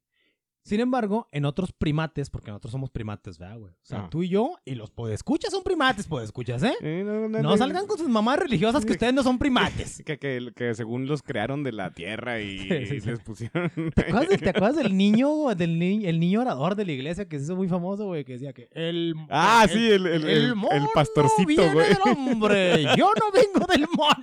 Sin 0.63 0.81
embargo, 0.81 1.27
en 1.31 1.45
otros 1.45 1.71
primates, 1.71 2.29
porque 2.29 2.51
nosotros 2.51 2.71
somos 2.71 2.89
primates, 2.91 3.37
¿verdad, 3.39 3.57
güey? 3.57 3.71
O 3.73 3.77
sea, 3.85 3.99
Ah. 4.05 4.07
tú 4.11 4.21
y 4.23 4.29
yo 4.29 4.55
y 4.65 4.75
los 4.75 4.91
podescuchas 4.91 5.51
son 5.51 5.63
primates, 5.63 6.05
podescuchas, 6.05 6.61
¿eh? 6.63 6.73
Eh, 6.81 7.01
no, 7.05 7.27
no, 7.27 7.41
No 7.41 7.57
salgan 7.57 7.87
con 7.87 7.97
sus 7.97 8.07
mamás 8.09 8.37
religiosas 8.39 8.85
que 8.85 8.91
ustedes 8.91 9.13
no 9.13 9.23
son 9.23 9.39
primates. 9.39 10.03
Que, 10.05 10.17
que, 10.19 10.51
que 10.55 10.75
según 10.75 11.07
los 11.07 11.23
crearon 11.23 11.63
de 11.63 11.71
la 11.71 11.91
tierra 11.91 12.39
y, 12.41 12.59
Sí, 12.69 12.85
sí, 12.85 12.95
y 12.95 13.01
sí. 13.01 13.09
les 13.09 13.19
pusieron... 13.21 13.71
¿Te 13.95 14.01
acuerdas, 14.01 14.29
del- 14.29 14.41
te 14.41 14.49
acuerdas 14.49 14.75
del 14.75 14.95
niño, 14.97 15.29
del 15.55 15.79
ni- 15.79 16.05
el 16.05 16.19
niño 16.19 16.41
orador 16.41 16.75
de 16.75 16.85
la 16.85 16.91
iglesia 16.91 17.27
que 17.27 17.37
se 17.39 17.45
hizo 17.45 17.55
muy 17.55 17.67
famoso, 17.67 18.05
güey? 18.05 18.23
Que 18.25 18.33
decía 18.33 18.53
que 18.53 18.69
el... 18.73 19.15
Ah, 19.29 19.61
el- 19.63 19.69
sí, 19.69 19.89
el, 19.89 20.05
el, 20.07 20.25
el, 20.27 20.53
pastorcito, 20.93 21.47
viene 21.47 21.73
güey. 21.73 21.87
del 21.87 21.97
hombre. 22.05 22.83
Yo 22.97 23.11
no 23.19 23.31
vengo 23.31 23.65
del 23.65 23.85
mono. 23.95 24.13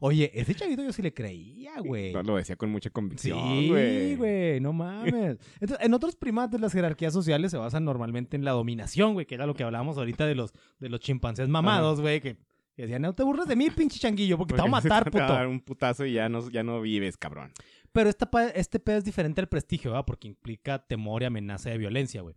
Oye, 0.00 0.30
ese 0.34 0.54
chavito 0.54 0.82
yo 0.82 0.92
sí 0.92 1.00
le 1.02 1.12
creía, 1.14 1.78
güey. 1.80 2.12
No, 2.12 2.22
lo 2.22 2.36
decía 2.36 2.56
con 2.56 2.70
mucha 2.70 2.90
convicción, 2.90 3.38
Sí, 3.38 3.68
güey. 3.68 4.16
güey, 4.16 4.16
no 4.60 4.72
mames. 4.72 5.38
Entonces, 5.60 5.84
en 5.84 5.94
otros 5.94 6.16
primates 6.16 6.60
las 6.60 6.72
jerarquías 6.72 7.12
sociales 7.12 7.50
se 7.50 7.56
basan 7.56 7.84
normalmente 7.84 8.36
en 8.36 8.44
la 8.44 8.52
dominación, 8.52 9.14
güey, 9.14 9.26
que 9.26 9.34
era 9.34 9.46
lo 9.46 9.54
que 9.54 9.64
hablábamos 9.64 9.98
ahorita 9.98 10.26
de 10.26 10.34
los, 10.34 10.52
de 10.78 10.88
los 10.88 11.00
chimpancés 11.00 11.48
mamados, 11.48 12.00
güey, 12.00 12.20
que, 12.20 12.36
que 12.74 12.82
decían, 12.82 13.02
no 13.02 13.14
te 13.14 13.22
burles 13.22 13.46
de 13.46 13.56
mí, 13.56 13.70
pinche 13.70 13.98
changuillo, 13.98 14.38
porque, 14.38 14.54
te 14.54 14.60
voy 14.60 14.68
a 14.68 14.70
matar, 14.70 15.10
te 15.10 15.18
va 15.18 15.24
a 15.24 15.28
puto. 15.28 15.38
dar 15.38 15.46
un 15.46 15.60
putazo 15.60 16.04
y 16.04 16.14
ya 16.14 16.28
no, 16.28 16.48
ya 16.50 16.62
no 16.62 16.80
vives, 16.80 17.16
cabrón. 17.16 17.52
Pero 17.92 18.08
esta, 18.08 18.28
este 18.54 18.80
pedo 18.80 18.98
es 18.98 19.04
diferente 19.04 19.40
al 19.40 19.48
prestigio, 19.48 19.90
¿verdad? 19.90 20.06
Porque 20.06 20.28
implica 20.28 20.78
temor 20.78 21.22
y 21.22 21.26
amenaza 21.26 21.70
de 21.70 21.78
violencia, 21.78 22.22
güey. 22.22 22.34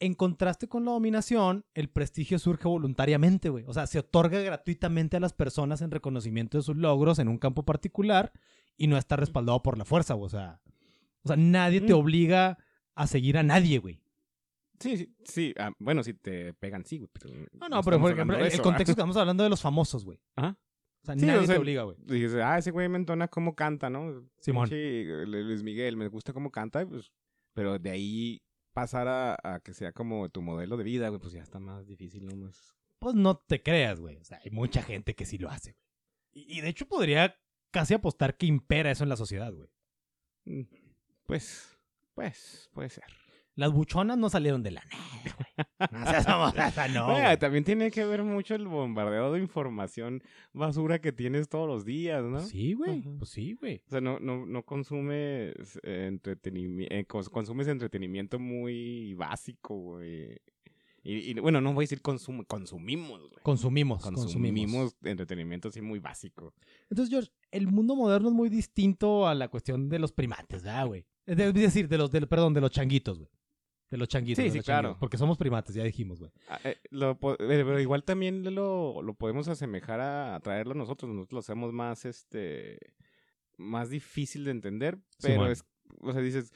En 0.00 0.14
contraste 0.14 0.68
con 0.68 0.84
la 0.84 0.90
dominación, 0.90 1.64
el 1.72 1.88
prestigio 1.88 2.38
surge 2.38 2.68
voluntariamente, 2.68 3.48
güey. 3.48 3.64
O 3.66 3.72
sea, 3.72 3.86
se 3.86 4.00
otorga 4.00 4.40
gratuitamente 4.40 5.16
a 5.16 5.20
las 5.20 5.32
personas 5.32 5.80
en 5.80 5.90
reconocimiento 5.90 6.58
de 6.58 6.62
sus 6.62 6.76
logros 6.76 7.18
en 7.18 7.28
un 7.28 7.38
campo 7.38 7.64
particular 7.64 8.32
y 8.76 8.88
no 8.88 8.98
está 8.98 9.16
respaldado 9.16 9.62
por 9.62 9.78
la 9.78 9.84
fuerza, 9.84 10.14
güey. 10.14 10.26
O 10.26 10.30
sea, 10.30 10.60
o 11.24 11.28
sea 11.28 11.36
nadie 11.36 11.80
te 11.80 11.92
obliga 11.92 12.58
a 12.94 13.06
seguir 13.06 13.38
a 13.38 13.42
nadie, 13.42 13.78
güey. 13.78 14.00
Sí, 14.80 14.96
sí, 14.96 15.14
sí. 15.24 15.54
ah, 15.58 15.72
bueno, 15.78 16.02
si 16.02 16.14
te 16.14 16.52
pegan, 16.54 16.84
sí, 16.84 16.98
güey. 16.98 17.10
Pero 17.12 17.34
No, 17.52 17.68
no, 17.68 17.82
pero 17.82 18.00
por 18.00 18.12
ejemplo, 18.12 18.36
el, 18.36 18.42
contexto 18.42 18.62
que 18.62 18.70
¿verdad? 18.70 18.90
estamos 18.90 19.16
hablando 19.16 19.42
de 19.44 19.50
los 19.50 19.60
famosos, 19.60 20.04
güey. 20.04 20.20
Ajá. 20.36 20.58
O 21.02 21.06
sea, 21.06 21.14
Sí, 21.14 21.26
nadie 21.26 21.40
o 21.40 21.46
sea, 21.46 21.54
te 21.54 21.60
obliga, 21.60 21.82
güey. 21.82 21.96
Dices, 22.00 22.36
ah, 22.36 22.58
ese 22.58 22.70
güey 22.70 22.88
me 22.88 22.98
entona 22.98 23.28
cómo 23.28 23.54
canta, 23.54 23.90
¿no? 23.90 24.28
Simón. 24.38 24.68
Sí, 24.68 25.04
Luis 25.04 25.62
Miguel, 25.62 25.96
me 25.96 26.08
gusta 26.08 26.32
cómo 26.32 26.50
canta, 26.50 26.86
pues, 26.86 27.12
pero 27.52 27.78
de 27.78 27.90
ahí 27.90 28.42
pasar 28.72 29.06
a, 29.06 29.36
a 29.42 29.60
que 29.60 29.72
sea 29.74 29.92
como 29.92 30.28
tu 30.30 30.42
modelo 30.42 30.76
de 30.76 30.84
vida, 30.84 31.08
güey, 31.08 31.20
pues 31.20 31.32
ya 31.32 31.42
está 31.42 31.60
más 31.60 31.86
difícil, 31.86 32.26
¿no? 32.26 32.34
Más... 32.36 32.74
Pues 32.98 33.14
no 33.14 33.36
te 33.36 33.62
creas, 33.62 34.00
güey. 34.00 34.16
O 34.16 34.24
sea, 34.24 34.40
hay 34.44 34.50
mucha 34.50 34.82
gente 34.82 35.14
que 35.14 35.26
sí 35.26 35.38
lo 35.38 35.50
hace, 35.50 35.72
güey. 35.72 35.84
Y, 36.32 36.58
y 36.58 36.60
de 36.62 36.68
hecho 36.68 36.86
podría 36.86 37.36
casi 37.70 37.94
apostar 37.94 38.36
que 38.36 38.46
impera 38.46 38.90
eso 38.90 39.04
en 39.04 39.10
la 39.10 39.16
sociedad, 39.16 39.52
güey. 39.52 39.68
Mm, 40.46 40.62
Pues, 41.26 41.78
pues, 42.14 42.70
puede 42.72 42.90
ser. 42.90 43.04
Las 43.56 43.72
buchonas 43.72 44.18
no 44.18 44.28
salieron 44.28 44.62
de 44.64 44.72
la 44.72 44.82
nada, 44.84 45.04
güey. 45.22 45.34
No 45.92 46.06
seas 46.06 46.26
mamonaza, 46.28 46.88
no. 46.88 47.14
Oiga, 47.14 47.38
también 47.38 47.62
tiene 47.62 47.90
que 47.90 48.04
ver 48.04 48.24
mucho 48.24 48.54
el 48.54 48.66
bombardeo 48.66 49.32
de 49.32 49.40
información 49.40 50.22
basura 50.52 51.00
que 51.00 51.12
tienes 51.12 51.48
todos 51.48 51.68
los 51.68 51.84
días, 51.84 52.24
¿no? 52.24 52.40
Sí, 52.40 52.72
güey. 52.72 53.02
Pues 53.18 53.30
sí, 53.30 53.54
güey. 53.54 53.80
O 53.86 53.90
sea, 53.90 54.00
no, 54.00 54.18
no, 54.18 54.44
no 54.44 54.64
consumes 54.64 55.78
entretenimiento, 55.84 57.22
consumes 57.30 57.68
entretenimiento 57.68 58.38
muy 58.38 59.14
básico, 59.14 59.76
güey. 59.76 60.40
Y, 61.04 61.30
y, 61.30 61.34
bueno, 61.34 61.60
no 61.60 61.74
voy 61.74 61.82
a 61.82 61.84
decir 61.84 62.00
consumo, 62.00 62.44
consumimos, 62.46 63.20
güey. 63.20 63.42
Consumimos, 63.42 64.02
consumimos. 64.02 64.32
Consumimos 64.32 64.96
entretenimiento 65.02 65.68
así 65.68 65.82
muy 65.82 65.98
básico. 65.98 66.54
Entonces, 66.88 67.10
George, 67.10 67.30
el 67.50 67.68
mundo 67.68 67.94
moderno 67.94 68.28
es 68.28 68.34
muy 68.34 68.48
distinto 68.48 69.28
a 69.28 69.34
la 69.34 69.48
cuestión 69.48 69.90
de 69.90 69.98
los 69.98 70.12
primates, 70.12 70.62
¿verdad, 70.62 70.86
güey? 70.86 71.04
Es 71.26 71.36
de- 71.36 71.48
es 71.48 71.54
decir, 71.54 71.88
de 71.88 71.98
los, 71.98 72.10
del, 72.10 72.26
perdón, 72.28 72.54
de 72.54 72.60
los 72.60 72.70
changuitos, 72.70 73.18
güey. 73.18 73.30
De 73.90 73.98
los 73.98 74.08
changuitos. 74.08 74.42
Sí, 74.42 74.50
de 74.50 74.50
sí, 74.50 74.56
changuitos, 74.58 74.64
claro. 74.66 74.96
Porque 74.98 75.16
somos 75.18 75.38
primates, 75.38 75.74
ya 75.74 75.84
dijimos, 75.84 76.18
güey. 76.18 76.32
Ah, 76.48 76.58
eh, 76.64 76.76
eh, 76.90 77.16
pero 77.20 77.80
igual 77.80 78.02
también 78.04 78.42
lo, 78.54 79.02
lo 79.02 79.14
podemos 79.14 79.46
asemejar 79.48 80.00
a, 80.00 80.34
a 80.34 80.40
traerlo 80.40 80.74
nosotros. 80.74 81.10
Nosotros 81.12 81.32
lo 81.32 81.38
hacemos 81.40 81.72
más, 81.72 82.04
este, 82.04 82.78
más 83.56 83.90
difícil 83.90 84.44
de 84.44 84.50
entender, 84.50 84.98
pero 85.20 85.46
es, 85.46 85.64
o 86.00 86.12
sea, 86.12 86.20
dices, 86.22 86.52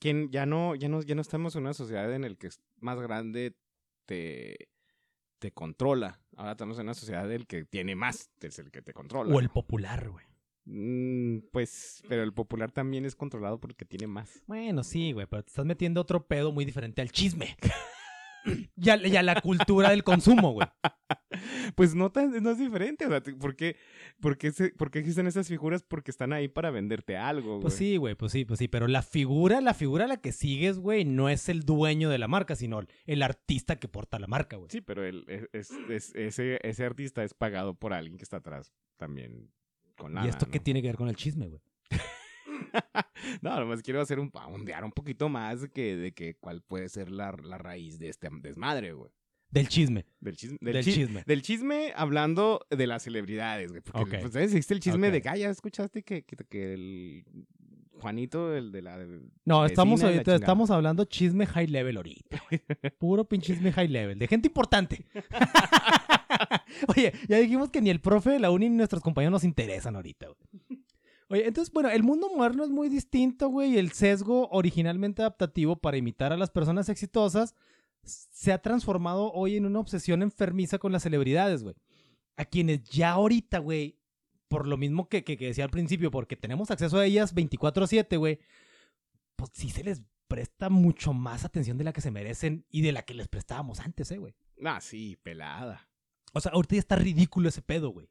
¿quién, 0.00 0.30
ya 0.30 0.46
no, 0.46 0.74
ya 0.74 0.88
no, 0.88 1.02
ya 1.02 1.14
no 1.14 1.20
estamos 1.20 1.54
en 1.54 1.62
una 1.62 1.74
sociedad 1.74 2.12
en 2.12 2.22
la 2.22 2.34
que 2.34 2.48
es 2.48 2.60
más 2.80 2.98
grande 3.00 3.56
te, 4.06 4.70
te 5.38 5.52
controla. 5.52 6.20
Ahora 6.36 6.52
estamos 6.52 6.78
en 6.78 6.84
una 6.84 6.94
sociedad 6.94 7.28
del 7.28 7.46
que 7.46 7.64
tiene 7.66 7.94
más, 7.94 8.30
es 8.40 8.58
el 8.58 8.70
que 8.70 8.82
te 8.82 8.92
controla. 8.94 9.32
O 9.34 9.38
el 9.38 9.50
popular, 9.50 10.08
güey. 10.10 10.24
Mm, 10.70 11.38
pues, 11.50 12.02
pero 12.08 12.22
el 12.22 12.34
popular 12.34 12.70
también 12.70 13.06
es 13.06 13.16
controlado 13.16 13.58
porque 13.58 13.86
tiene 13.86 14.06
más. 14.06 14.42
Bueno, 14.46 14.84
sí, 14.84 15.12
güey, 15.12 15.26
pero 15.26 15.42
te 15.42 15.48
estás 15.48 15.64
metiendo 15.64 16.00
otro 16.02 16.26
pedo 16.26 16.52
muy 16.52 16.66
diferente 16.66 17.00
al 17.00 17.10
chisme. 17.10 17.56
y, 18.76 18.90
a, 18.90 18.96
y 19.06 19.16
a 19.16 19.22
la 19.22 19.40
cultura 19.40 19.90
del 19.90 20.04
consumo, 20.04 20.52
güey. 20.52 20.68
Pues 21.74 21.94
no, 21.94 22.10
tan, 22.10 22.42
no 22.42 22.50
es 22.50 22.58
diferente. 22.58 23.06
O 23.06 23.10
sea, 23.10 23.20
¿por 23.38 23.54
qué, 23.54 23.76
por, 24.20 24.38
qué 24.38 24.50
se- 24.50 24.70
por 24.70 24.90
qué 24.90 24.98
existen 24.98 25.26
esas 25.26 25.46
figuras? 25.46 25.82
Porque 25.84 26.10
están 26.10 26.32
ahí 26.32 26.48
para 26.48 26.70
venderte 26.70 27.16
algo, 27.16 27.60
Pues 27.60 27.74
güey. 27.74 27.90
sí, 27.90 27.96
güey, 27.98 28.14
pues 28.14 28.32
sí, 28.32 28.44
pues 28.44 28.58
sí. 28.58 28.66
Pero 28.68 28.88
la 28.88 29.02
figura, 29.02 29.60
la 29.60 29.74
figura 29.74 30.06
a 30.06 30.08
la 30.08 30.16
que 30.16 30.32
sigues, 30.32 30.78
güey, 30.78 31.04
no 31.04 31.28
es 31.28 31.48
el 31.48 31.60
dueño 31.60 32.08
de 32.10 32.18
la 32.18 32.26
marca, 32.26 32.56
sino 32.56 32.80
el 33.06 33.22
artista 33.22 33.76
que 33.76 33.86
porta 33.88 34.18
la 34.18 34.26
marca, 34.26 34.56
güey. 34.56 34.70
Sí, 34.70 34.80
pero 34.80 35.04
el, 35.04 35.24
es, 35.28 35.48
es- 35.52 35.70
es- 35.90 36.14
ese, 36.14 36.58
ese 36.66 36.84
artista 36.84 37.22
es 37.22 37.34
pagado 37.34 37.74
por 37.74 37.92
alguien 37.92 38.16
que 38.16 38.24
está 38.24 38.38
atrás 38.38 38.72
también 38.96 39.50
con 39.98 40.14
nada. 40.14 40.26
¿Y 40.26 40.30
esto 40.30 40.46
qué 40.48 40.60
tiene 40.60 40.80
que 40.80 40.88
ver 40.88 40.96
con 40.96 41.08
el 41.08 41.16
chisme, 41.16 41.48
güey? 41.48 41.60
no, 43.42 43.58
nomás 43.60 43.82
quiero 43.82 44.00
hacer 44.00 44.18
un 44.20 44.30
ondear 44.32 44.84
un 44.84 44.92
poquito 44.92 45.28
más 45.28 45.62
de 45.62 45.68
que, 45.70 45.96
de 45.96 46.12
que 46.12 46.36
cuál 46.36 46.62
puede 46.62 46.88
ser 46.88 47.10
la, 47.10 47.32
la 47.42 47.58
raíz 47.58 47.98
de 47.98 48.08
este 48.08 48.28
desmadre, 48.40 48.92
güey. 48.92 49.10
Del 49.50 49.66
chisme. 49.68 50.04
Del 50.20 50.36
chisme. 50.36 50.58
Del, 50.60 50.74
Del 50.74 50.84
chi- 50.84 50.92
chisme. 50.92 51.22
Del 51.26 51.42
chisme 51.42 51.92
hablando 51.96 52.66
de 52.70 52.86
las 52.86 53.02
celebridades, 53.02 53.70
güey. 53.70 53.80
Porque, 53.80 54.00
Ok. 54.00 54.20
pues, 54.20 54.32
¿sabes? 54.34 54.52
Existe 54.52 54.74
el 54.74 54.80
chisme 54.80 55.10
de 55.10 55.22
que, 55.22 55.28
ah, 55.30 55.36
ya 55.36 55.48
escuchaste 55.48 56.02
que, 56.02 56.22
que, 56.24 56.36
que 56.36 56.74
el 56.74 57.24
Juanito, 57.92 58.54
el 58.54 58.70
de 58.72 58.82
la... 58.82 58.98
No, 59.46 59.64
estamos 59.64 60.02
ahorita, 60.02 60.34
estamos 60.34 60.70
hablando 60.70 61.04
chisme 61.06 61.46
high 61.46 61.66
level 61.66 61.96
ahorita. 61.96 62.42
Puro 62.98 63.24
pinche 63.26 63.54
chisme 63.54 63.72
high 63.72 63.88
level. 63.88 64.18
De 64.18 64.26
gente 64.28 64.48
importante. 64.48 65.06
Oye, 66.88 67.12
ya 67.28 67.38
dijimos 67.38 67.70
que 67.70 67.80
ni 67.80 67.90
el 67.90 68.00
profe 68.00 68.30
de 68.30 68.38
la 68.38 68.50
uni 68.50 68.68
ni 68.68 68.76
nuestros 68.76 69.02
compañeros 69.02 69.32
nos 69.32 69.44
interesan 69.44 69.96
ahorita, 69.96 70.26
güey. 70.26 70.82
Oye, 71.30 71.46
entonces, 71.46 71.72
bueno, 71.72 71.90
el 71.90 72.02
mundo 72.02 72.30
moderno 72.34 72.64
es 72.64 72.70
muy 72.70 72.88
distinto, 72.88 73.48
güey, 73.48 73.76
el 73.76 73.92
sesgo 73.92 74.48
originalmente 74.50 75.22
adaptativo 75.22 75.76
para 75.76 75.98
imitar 75.98 76.32
a 76.32 76.38
las 76.38 76.50
personas 76.50 76.88
exitosas 76.88 77.54
se 78.04 78.52
ha 78.52 78.58
transformado 78.58 79.32
hoy 79.32 79.56
en 79.56 79.66
una 79.66 79.80
obsesión 79.80 80.22
enfermiza 80.22 80.78
con 80.78 80.92
las 80.92 81.02
celebridades, 81.02 81.62
güey. 81.62 81.74
A 82.36 82.44
quienes 82.44 82.84
ya 82.84 83.10
ahorita, 83.10 83.58
güey, 83.58 83.98
por 84.48 84.66
lo 84.66 84.76
mismo 84.76 85.08
que, 85.08 85.24
que, 85.24 85.36
que 85.36 85.46
decía 85.46 85.64
al 85.64 85.70
principio, 85.70 86.10
porque 86.10 86.36
tenemos 86.36 86.70
acceso 86.70 86.98
a 86.98 87.04
ellas 87.04 87.34
24/7, 87.34 88.18
güey, 88.18 88.38
pues 89.36 89.50
sí 89.52 89.70
se 89.70 89.84
les 89.84 90.02
presta 90.26 90.68
mucho 90.68 91.12
más 91.12 91.44
atención 91.44 91.78
de 91.78 91.84
la 91.84 91.92
que 91.92 92.00
se 92.00 92.10
merecen 92.10 92.64
y 92.70 92.82
de 92.82 92.92
la 92.92 93.02
que 93.02 93.14
les 93.14 93.28
prestábamos 93.28 93.80
antes, 93.80 94.10
eh, 94.10 94.18
güey. 94.18 94.34
Ah, 94.64 94.80
sí, 94.80 95.16
pelada. 95.22 95.87
O 96.34 96.40
sea, 96.40 96.52
ahorita 96.52 96.76
ya 96.76 96.80
está 96.80 96.96
ridículo 96.96 97.48
ese 97.48 97.62
pedo, 97.62 97.90
güey. 97.90 98.08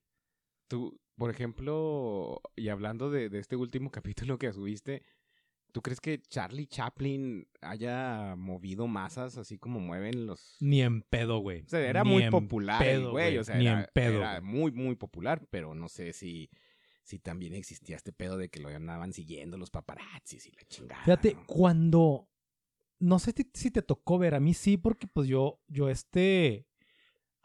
Tú, 0.68 1.00
por 1.16 1.30
ejemplo, 1.30 2.42
y 2.56 2.70
hablando 2.70 3.10
de, 3.10 3.30
de 3.30 3.40
este 3.40 3.56
último 3.56 3.92
capítulo 3.92 4.38
que 4.38 4.52
subiste, 4.52 5.04
¿tú 5.72 5.82
crees 5.82 6.02
que 6.02 6.22
Charlie 6.22 6.68
Chaplin 6.68 7.48
haya 7.62 8.36
movido 8.36 8.88
masas 8.88 9.38
así 9.38 9.58
como 9.58 9.80
mueven 9.80 10.26
los... 10.26 10.58
Ni 10.60 10.82
en 10.82 11.02
pedo, 11.04 11.40
güey. 11.40 11.62
O 11.62 11.70
sea, 11.70 11.80
era 11.80 12.04
Ni 12.04 12.10
muy 12.12 12.30
popular 12.30 12.84
pedo, 12.84 13.12
güey, 13.12 13.38
o 13.38 13.44
sea, 13.44 13.56
Ni 13.56 13.68
era, 13.68 13.82
en 13.82 13.88
pedo. 13.94 14.18
era 14.18 14.42
muy, 14.42 14.72
muy 14.72 14.96
popular, 14.96 15.46
pero 15.50 15.74
no 15.76 15.88
sé 15.88 16.14
si, 16.14 16.50
si 17.04 17.20
también 17.20 17.54
existía 17.54 17.96
este 17.96 18.12
pedo 18.12 18.38
de 18.38 18.50
que 18.50 18.60
lo 18.60 18.70
andaban 18.70 19.14
siguiendo 19.14 19.58
los 19.58 19.70
paparazzis 19.70 20.46
y 20.48 20.52
la 20.52 20.64
chingada. 20.68 21.04
Fíjate, 21.04 21.34
¿no? 21.36 21.46
cuando. 21.46 22.30
No 23.00 23.20
sé 23.20 23.32
si, 23.32 23.50
si 23.54 23.70
te 23.70 23.84
tocó 23.84 24.18
ver, 24.18 24.34
a 24.34 24.40
mí 24.40 24.54
sí, 24.56 24.76
porque 24.76 25.08
pues 25.08 25.28
yo, 25.30 25.62
yo 25.68 25.90
este. 25.90 26.67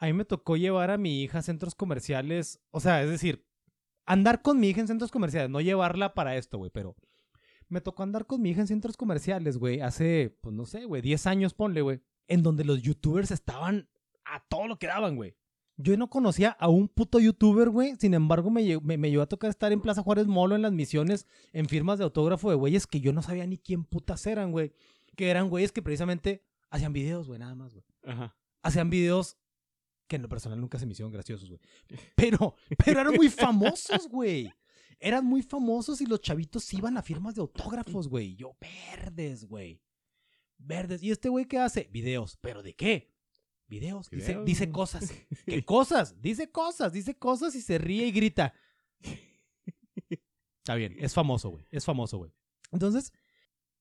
A 0.03 0.07
mí 0.07 0.15
me 0.15 0.25
tocó 0.25 0.57
llevar 0.57 0.91
a 0.91 0.99
mi 0.99 1.23
hija 1.23 1.39
a 1.39 1.43
centros 1.43 1.77
comerciales. 1.77 2.61
O 2.73 2.81
sea, 2.81 3.05
es 3.05 3.09
decir, 3.09 3.47
andar 4.05 4.43
con 4.43 4.59
mi 4.59 4.69
hija 4.69 4.81
en 4.81 4.89
centros 4.89 5.13
comerciales, 5.13 5.49
no 5.49 5.61
llevarla 5.61 6.13
para 6.13 6.37
esto, 6.37 6.59
güey, 6.59 6.73
pero. 6.73 6.97
Me 7.69 7.81
tocó 7.81 8.03
andar 8.03 8.27
con 8.27 8.43
mi 8.43 8.51
hija 8.51 8.63
en 8.63 8.67
centros 8.67 8.97
comerciales, 8.97 9.59
güey, 9.59 9.81
hace, 9.81 10.37
pues 10.41 10.57
no 10.57 10.67
sé, 10.67 10.87
güey, 10.87 11.03
10 11.03 11.27
años, 11.29 11.55
ponle, 11.55 11.83
güey. 11.83 12.01
En 12.27 12.43
donde 12.43 12.65
los 12.65 12.83
youtubers 12.83 13.31
estaban 13.31 13.89
a 14.25 14.45
todo 14.49 14.67
lo 14.67 14.77
que 14.77 14.89
daban, 14.89 15.15
güey. 15.15 15.37
Yo 15.77 15.97
no 15.97 16.11
conocía 16.11 16.51
a 16.51 16.69
un 16.69 16.89
puto 16.89 17.21
youtuber, 17.21 17.71
güey. 17.71 17.95
Sin 17.95 18.13
embargo, 18.15 18.51
me, 18.51 18.81
me 18.81 19.09
llevó 19.09 19.23
a 19.23 19.29
tocar 19.29 19.51
estar 19.51 19.71
en 19.71 19.81
Plaza 19.81 20.03
Juárez 20.03 20.27
Molo 20.27 20.57
en 20.57 20.63
las 20.63 20.73
misiones 20.73 21.29
en 21.53 21.69
firmas 21.69 21.99
de 21.99 22.05
autógrafo 22.05 22.51
de 22.51 22.57
güeyes 22.57 22.89
que 22.89 23.01
yo 23.01 23.13
no 23.13 23.23
sabía 23.23 23.47
ni 23.47 23.57
quién 23.57 23.85
putas 23.85 24.27
eran, 24.27 24.51
güey. 24.51 24.73
Que 25.17 25.31
eran 25.31 25.49
güeyes 25.49 25.71
que 25.71 25.81
precisamente 25.81 26.43
hacían 26.71 26.93
videos, 26.93 27.29
güey, 27.29 27.39
nada 27.39 27.55
más, 27.55 27.73
güey. 27.73 27.85
Ajá. 28.05 28.37
Hacían 28.63 28.91
videos 28.91 29.39
que 30.13 30.17
en 30.17 30.23
lo 30.23 30.29
personal 30.29 30.61
nunca 30.61 30.79
se 30.79 30.85
me 30.85 30.93
hicieron 30.93 31.11
graciosos, 31.11 31.49
güey. 31.49 31.61
Pero, 32.15 32.55
pero 32.85 33.01
eran 33.01 33.15
muy 33.15 33.31
famosos, 33.31 34.07
güey. 34.11 34.53
Eran 35.01 35.25
muy 35.25 35.41
famosos 35.41 36.03
y 36.03 36.07
los 36.07 36.21
chavitos 36.21 36.71
iban 36.75 36.99
a 36.99 37.03
firmas 37.03 37.35
de 37.35 37.41
autógrafos, 37.41 38.09
güey. 38.09 38.37
Yo, 38.37 38.55
verdes, 38.61 39.47
güey. 39.47 39.81
Verdes. 40.59 41.03
¿Y 41.03 41.11
este 41.11 41.31
güey 41.31 41.47
qué 41.47 41.59
hace? 41.59 41.89
Videos. 41.91 42.37
¿Pero 42.43 42.63
de 42.63 42.75
qué? 42.75 43.11
Videos. 43.69 44.11
Dice, 44.11 44.33
Videos, 44.33 44.45
dice 44.45 44.71
cosas. 44.71 45.11
¿Qué 45.47 45.65
cosas? 45.65 46.21
Dice 46.21 46.51
cosas, 46.51 46.93
dice 46.93 47.15
cosas 47.17 47.55
y 47.55 47.63
se 47.63 47.79
ríe 47.79 48.07
y 48.07 48.13
grita. 48.13 48.53
Está 50.59 50.75
bien, 50.75 50.95
es 50.99 51.15
famoso, 51.15 51.49
güey. 51.49 51.65
Es 51.71 51.87
famoso, 51.87 52.19
güey. 52.19 52.33
Entonces, 52.71 53.15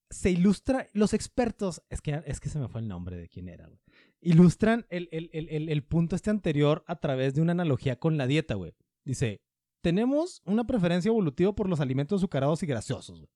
se 0.09 0.31
ilustra, 0.31 0.87
los 0.93 1.13
expertos, 1.13 1.83
es 1.89 1.99
que, 2.01 2.23
es 2.25 2.39
que 2.39 2.47
se 2.47 2.57
me 2.57 2.69
fue 2.69 2.79
el 2.79 2.87
nombre 2.87 3.17
de 3.17 3.27
quién 3.27 3.49
era, 3.49 3.67
güey. 3.67 3.81
Ilustran 4.21 4.85
el, 4.89 5.09
el- 5.11 5.29
el- 5.33 5.69
el- 5.69 5.83
punto 5.83 6.15
este 6.15 6.29
anterior 6.29 6.83
a 6.87 6.95
través 6.97 7.33
de 7.33 7.41
una 7.41 7.51
analogía 7.53 7.97
con 7.99 8.17
la 8.17 8.27
dieta, 8.27 8.53
güey. 8.55 8.73
Dice, 9.03 9.41
tenemos 9.81 10.41
una 10.45 10.65
preferencia 10.65 11.09
evolutiva 11.09 11.53
por 11.53 11.67
los 11.67 11.79
alimentos 11.79 12.19
azucarados 12.21 12.61
y 12.63 12.67
grasosos, 12.67 13.19
güey. 13.19 13.31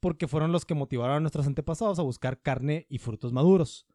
Porque 0.00 0.26
fueron 0.26 0.52
los 0.52 0.64
que 0.64 0.74
motivaron 0.74 1.16
a 1.16 1.20
nuestros 1.20 1.46
antepasados 1.46 1.98
a 1.98 2.02
buscar 2.02 2.40
carne 2.40 2.86
y 2.88 2.96
frutos 2.98 3.32
maduros, 3.34 3.86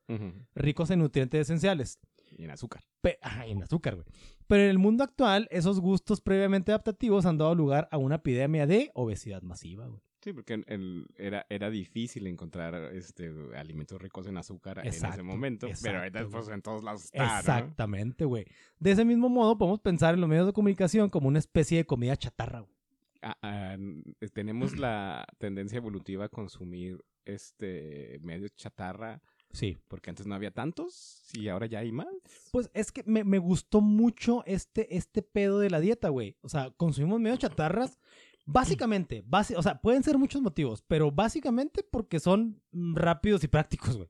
ricos 0.53 0.91
en 0.91 0.99
nutrientes 0.99 1.41
esenciales. 1.41 1.99
Y 2.37 2.43
en 2.43 2.51
azúcar. 2.51 2.83
Pe- 3.01 3.17
en 3.47 3.63
azúcar, 3.63 3.95
güey. 3.95 4.05
Pero 4.45 4.63
en 4.63 4.69
el 4.69 4.77
mundo 4.77 5.03
actual, 5.03 5.47
esos 5.51 5.79
gustos 5.79 6.21
previamente 6.21 6.71
adaptativos 6.71 7.25
han 7.25 7.37
dado 7.37 7.55
lugar 7.55 7.87
a 7.91 7.97
una 7.97 8.15
epidemia 8.15 8.67
de 8.67 8.91
obesidad 8.93 9.41
masiva, 9.41 9.87
güey. 9.87 10.01
Sí, 10.25 10.33
porque 10.33 10.53
en- 10.55 10.65
en- 10.67 11.05
era, 11.17 11.45
era 11.49 11.69
difícil 11.69 12.25
encontrar 12.25 12.73
este 12.95 13.31
alimentos 13.55 14.01
ricos 14.01 14.25
en 14.25 14.37
azúcar 14.37 14.79
en 14.79 14.87
ese 14.87 14.97
Exacto, 15.05 15.23
momento. 15.23 15.67
pero 15.83 15.99
ahorita 15.99 16.27
pues 16.31 16.49
en 16.49 16.63
todos 16.63 16.83
lados 16.83 17.05
está. 17.05 17.37
Exactamente, 17.41 18.25
güey. 18.25 18.45
De 18.79 18.89
ese 18.89 19.05
mismo 19.05 19.29
modo, 19.29 19.55
podemos 19.55 19.79
pensar 19.81 20.15
en 20.15 20.21
los 20.21 20.27
medios 20.27 20.47
de 20.47 20.53
comunicación 20.53 21.11
como 21.11 21.27
una 21.27 21.37
especie 21.37 21.77
de 21.77 21.85
comida 21.85 22.15
chatarra, 22.17 22.61
güey. 22.61 22.73
Ah, 23.21 23.37
ah, 23.43 23.77
tenemos 24.33 24.75
la 24.79 25.27
tendencia 25.37 25.77
evolutiva 25.77 26.25
a 26.25 26.29
consumir 26.29 27.05
este 27.25 28.17
medios 28.23 28.55
chatarra 28.55 29.21
Sí. 29.51 29.77
porque 29.87 30.09
antes 30.09 30.25
no 30.25 30.33
había 30.33 30.49
tantos 30.49 31.21
y 31.33 31.49
ahora 31.49 31.67
ya 31.67 31.79
hay 31.79 31.91
más. 31.91 32.07
Pues 32.51 32.71
es 32.73 32.91
que 32.91 33.03
me, 33.05 33.23
me 33.23 33.37
gustó 33.37 33.79
mucho 33.79 34.43
este, 34.47 34.97
este 34.97 35.21
pedo 35.21 35.59
de 35.59 35.69
la 35.69 35.79
dieta, 35.79 36.09
güey. 36.09 36.35
O 36.41 36.49
sea, 36.49 36.71
consumimos 36.71 37.19
medio 37.19 37.37
chatarras. 37.37 37.99
Básicamente, 38.45 39.23
basi- 39.25 39.55
o 39.57 39.63
sea, 39.63 39.81
pueden 39.81 40.03
ser 40.03 40.17
muchos 40.17 40.41
motivos, 40.41 40.83
pero 40.87 41.11
básicamente 41.11 41.83
porque 41.83 42.19
son 42.19 42.61
mm, 42.71 42.95
rápidos 42.95 43.43
y 43.43 43.47
prácticos, 43.47 43.97
güey. 43.97 44.09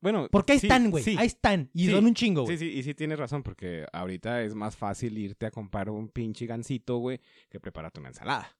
Bueno, 0.00 0.26
Porque 0.32 0.54
ahí 0.54 0.58
sí, 0.58 0.66
están, 0.66 0.90
güey. 0.90 1.04
sí. 1.04 1.14
Ahí 1.16 1.26
están. 1.28 1.70
Y 1.72 1.86
Sí, 1.86 1.92
son 1.92 2.04
un 2.06 2.14
chingo, 2.14 2.40
Sí, 2.42 2.44
güey. 2.46 2.58
sí, 2.58 2.66
y 2.78 2.82
sí 2.82 2.92
tienes 2.94 3.20
razón, 3.20 3.44
porque 3.44 3.86
ahorita 3.92 4.42
es 4.42 4.52
más 4.54 4.76
fácil 4.76 5.16
irte 5.16 5.46
a 5.46 5.52
comprar 5.52 5.90
un 5.90 6.08
pinche 6.08 6.46
gancito, 6.46 6.96
güey, 6.98 7.20
que 7.48 7.60
prepararte 7.60 8.00
una 8.00 8.08
ensalada. 8.08 8.56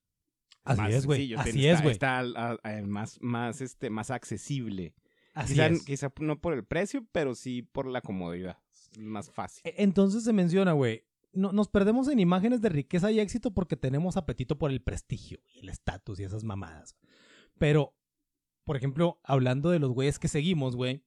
Así 0.64 0.80
Más 0.80 0.92
es, 0.94 1.04
güey. 1.06 1.34
Así 1.34 1.66
es, 1.66 1.72
está- 1.72 1.82
güey. 1.82 1.92
Está, 1.92 2.18
al- 2.20 2.60
al 2.62 2.86
más, 2.86 3.18
más, 3.20 3.60
este, 3.60 3.90
más 3.90 4.12
accesible. 4.12 4.94
Así 5.34 5.54
quizá, 5.54 5.66
es. 5.66 5.84
quizá 5.84 6.12
no 6.20 6.40
por 6.40 6.52
el 6.52 6.64
precio, 6.64 7.04
pero 7.10 7.34
sí 7.34 7.62
por 7.62 7.86
la 7.86 8.02
comodidad. 8.02 8.58
Es 8.72 8.96
más 8.98 9.28
fácil. 9.30 9.62
E- 9.64 9.74
Entonces 9.78 10.22
se 10.22 10.32
menciona, 10.32 10.72
güey, 10.74 11.04
no, 11.32 11.52
nos 11.52 11.68
perdemos 11.68 12.08
en 12.08 12.18
imágenes 12.20 12.60
de 12.60 12.68
riqueza 12.68 13.10
y 13.10 13.20
éxito 13.20 13.52
porque 13.52 13.76
tenemos 13.76 14.16
apetito 14.16 14.58
por 14.58 14.70
el 14.70 14.82
prestigio 14.82 15.40
y 15.54 15.60
el 15.60 15.68
estatus 15.68 16.20
y 16.20 16.24
esas 16.24 16.44
mamadas. 16.44 16.96
Pero, 17.58 17.94
por 18.64 18.76
ejemplo, 18.76 19.20
hablando 19.24 19.70
de 19.70 19.78
los 19.78 19.90
güeyes 19.92 20.18
que 20.18 20.28
seguimos, 20.28 20.76
güey, 20.76 21.04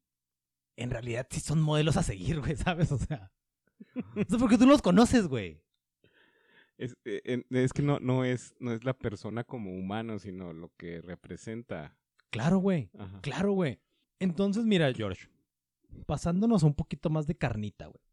en 0.77 0.89
realidad 0.91 1.27
sí 1.29 1.39
son 1.39 1.61
modelos 1.61 1.97
a 1.97 2.03
seguir, 2.03 2.39
güey, 2.41 2.55
¿sabes? 2.55 2.91
O 2.91 2.97
sea, 2.97 3.31
o 3.95 4.23
sea, 4.29 4.39
porque 4.39 4.57
tú 4.57 4.65
los 4.65 4.81
conoces, 4.81 5.27
güey. 5.27 5.61
Es, 6.77 6.95
en- 7.05 7.45
es 7.51 7.71
que 7.71 7.81
no, 7.81 7.99
no, 7.99 8.25
es, 8.25 8.53
no 8.59 8.73
es 8.73 8.83
la 8.83 8.93
persona 8.97 9.43
como 9.45 9.71
humano, 9.73 10.19
sino 10.19 10.51
lo 10.53 10.73
que 10.75 11.01
representa. 11.01 11.97
Claro, 12.31 12.57
güey. 12.57 12.89
Claro, 13.21 13.53
güey. 13.53 13.79
Entonces, 14.19 14.65
mira, 14.65 14.91
George, 14.93 15.29
pasándonos 16.05 16.63
un 16.63 16.73
poquito 16.73 17.09
más 17.09 17.27
de 17.27 17.35
carnita, 17.37 17.85
güey. 17.87 18.03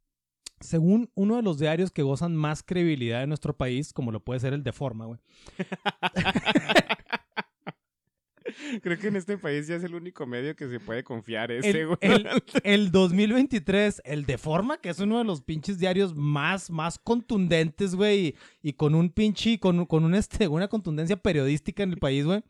Según 0.63 1.11
uno 1.15 1.37
de 1.37 1.43
los 1.43 1.59
diarios 1.59 1.91
que 1.91 2.03
gozan 2.03 2.35
más 2.37 2.63
credibilidad 2.63 3.23
en 3.23 3.29
nuestro 3.29 3.57
país, 3.57 3.93
como 3.93 4.13
lo 4.13 4.23
puede 4.25 4.41
ser 4.41 4.53
el 4.53 4.63
de 4.63 4.73
Forma, 4.73 5.07
güey. 5.07 5.21
Creo 8.83 8.99
que 8.99 9.07
en 9.09 9.17
este 9.17 9.39
país 9.39 9.67
ya 9.69 9.77
es 9.77 9.85
el 9.85 9.95
único 9.95 10.27
medio 10.27 10.57
que 10.57 10.69
se 10.69 10.81
puede 10.81 11.05
confiar 11.05 11.53
ese, 11.53 11.71
El, 11.71 11.87
güey. 11.87 11.99
el- 12.01 12.27
el 12.65 12.91
2023, 12.91 14.03
el 14.05 14.27
de 14.27 14.37
Forma, 14.37 14.79
que 14.79 14.89
es 14.91 14.99
uno 14.99 15.19
de 15.19 15.25
los 15.25 15.43
pinches 15.43 15.79
diarios 15.79 16.15
más, 16.17 16.69
más 16.71 16.99
contundentes, 16.99 17.95
güey, 17.95 18.35
y, 18.63 18.71
y 18.71 18.73
con 18.73 18.95
un 18.97 19.11
pinche, 19.11 19.59
con, 19.61 19.87
con 19.87 20.05
un 20.05 20.15
este, 20.15 20.49
una 20.49 20.67
contundencia 20.69 21.17
periodística 21.17 21.83
en 21.85 21.93
el 21.93 21.99
país, 21.99 22.25
güey, 22.25 22.43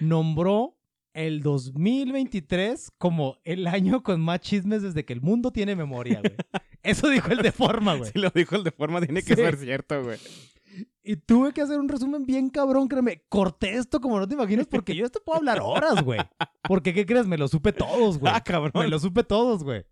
nombró 0.00 0.75
el 1.16 1.42
2023 1.42 2.92
como 2.98 3.38
el 3.44 3.66
año 3.66 4.02
con 4.02 4.20
más 4.20 4.40
chismes 4.40 4.82
desde 4.82 5.04
que 5.04 5.12
el 5.12 5.20
mundo 5.20 5.50
tiene 5.52 5.74
memoria, 5.74 6.20
güey. 6.20 6.34
Eso 6.82 7.08
dijo 7.08 7.30
el 7.32 7.38
de 7.38 7.52
forma, 7.52 7.94
güey. 7.96 8.12
Si 8.12 8.18
lo 8.18 8.30
dijo 8.30 8.54
el 8.56 8.62
de 8.64 8.70
forma, 8.70 9.00
tiene 9.00 9.22
que 9.22 9.34
Sí. 9.34 9.42
ser 9.42 9.56
cierto, 9.56 10.02
güey. 10.04 10.18
Y 11.02 11.16
tuve 11.16 11.52
que 11.52 11.62
hacer 11.62 11.78
un 11.80 11.88
resumen 11.88 12.26
bien 12.26 12.50
cabrón, 12.50 12.86
créeme. 12.88 13.22
Corté 13.28 13.74
esto 13.76 14.00
como 14.00 14.18
no 14.18 14.28
te 14.28 14.34
imaginas 14.34 14.66
porque 14.66 14.94
yo 14.94 15.06
esto 15.06 15.22
puedo 15.24 15.38
hablar 15.38 15.60
horas, 15.62 16.02
güey. 16.04 16.20
Porque, 16.62 16.92
¿qué 16.92 17.06
crees? 17.06 17.26
Me 17.26 17.38
lo 17.38 17.48
supe 17.48 17.72
todos, 17.72 18.18
güey. 18.18 18.32
Ah, 18.34 18.42
cabrón. 18.42 18.72
Me 18.74 18.88
lo 18.88 18.98
supe 18.98 19.24
todos, 19.24 19.64
güey. 19.64 19.84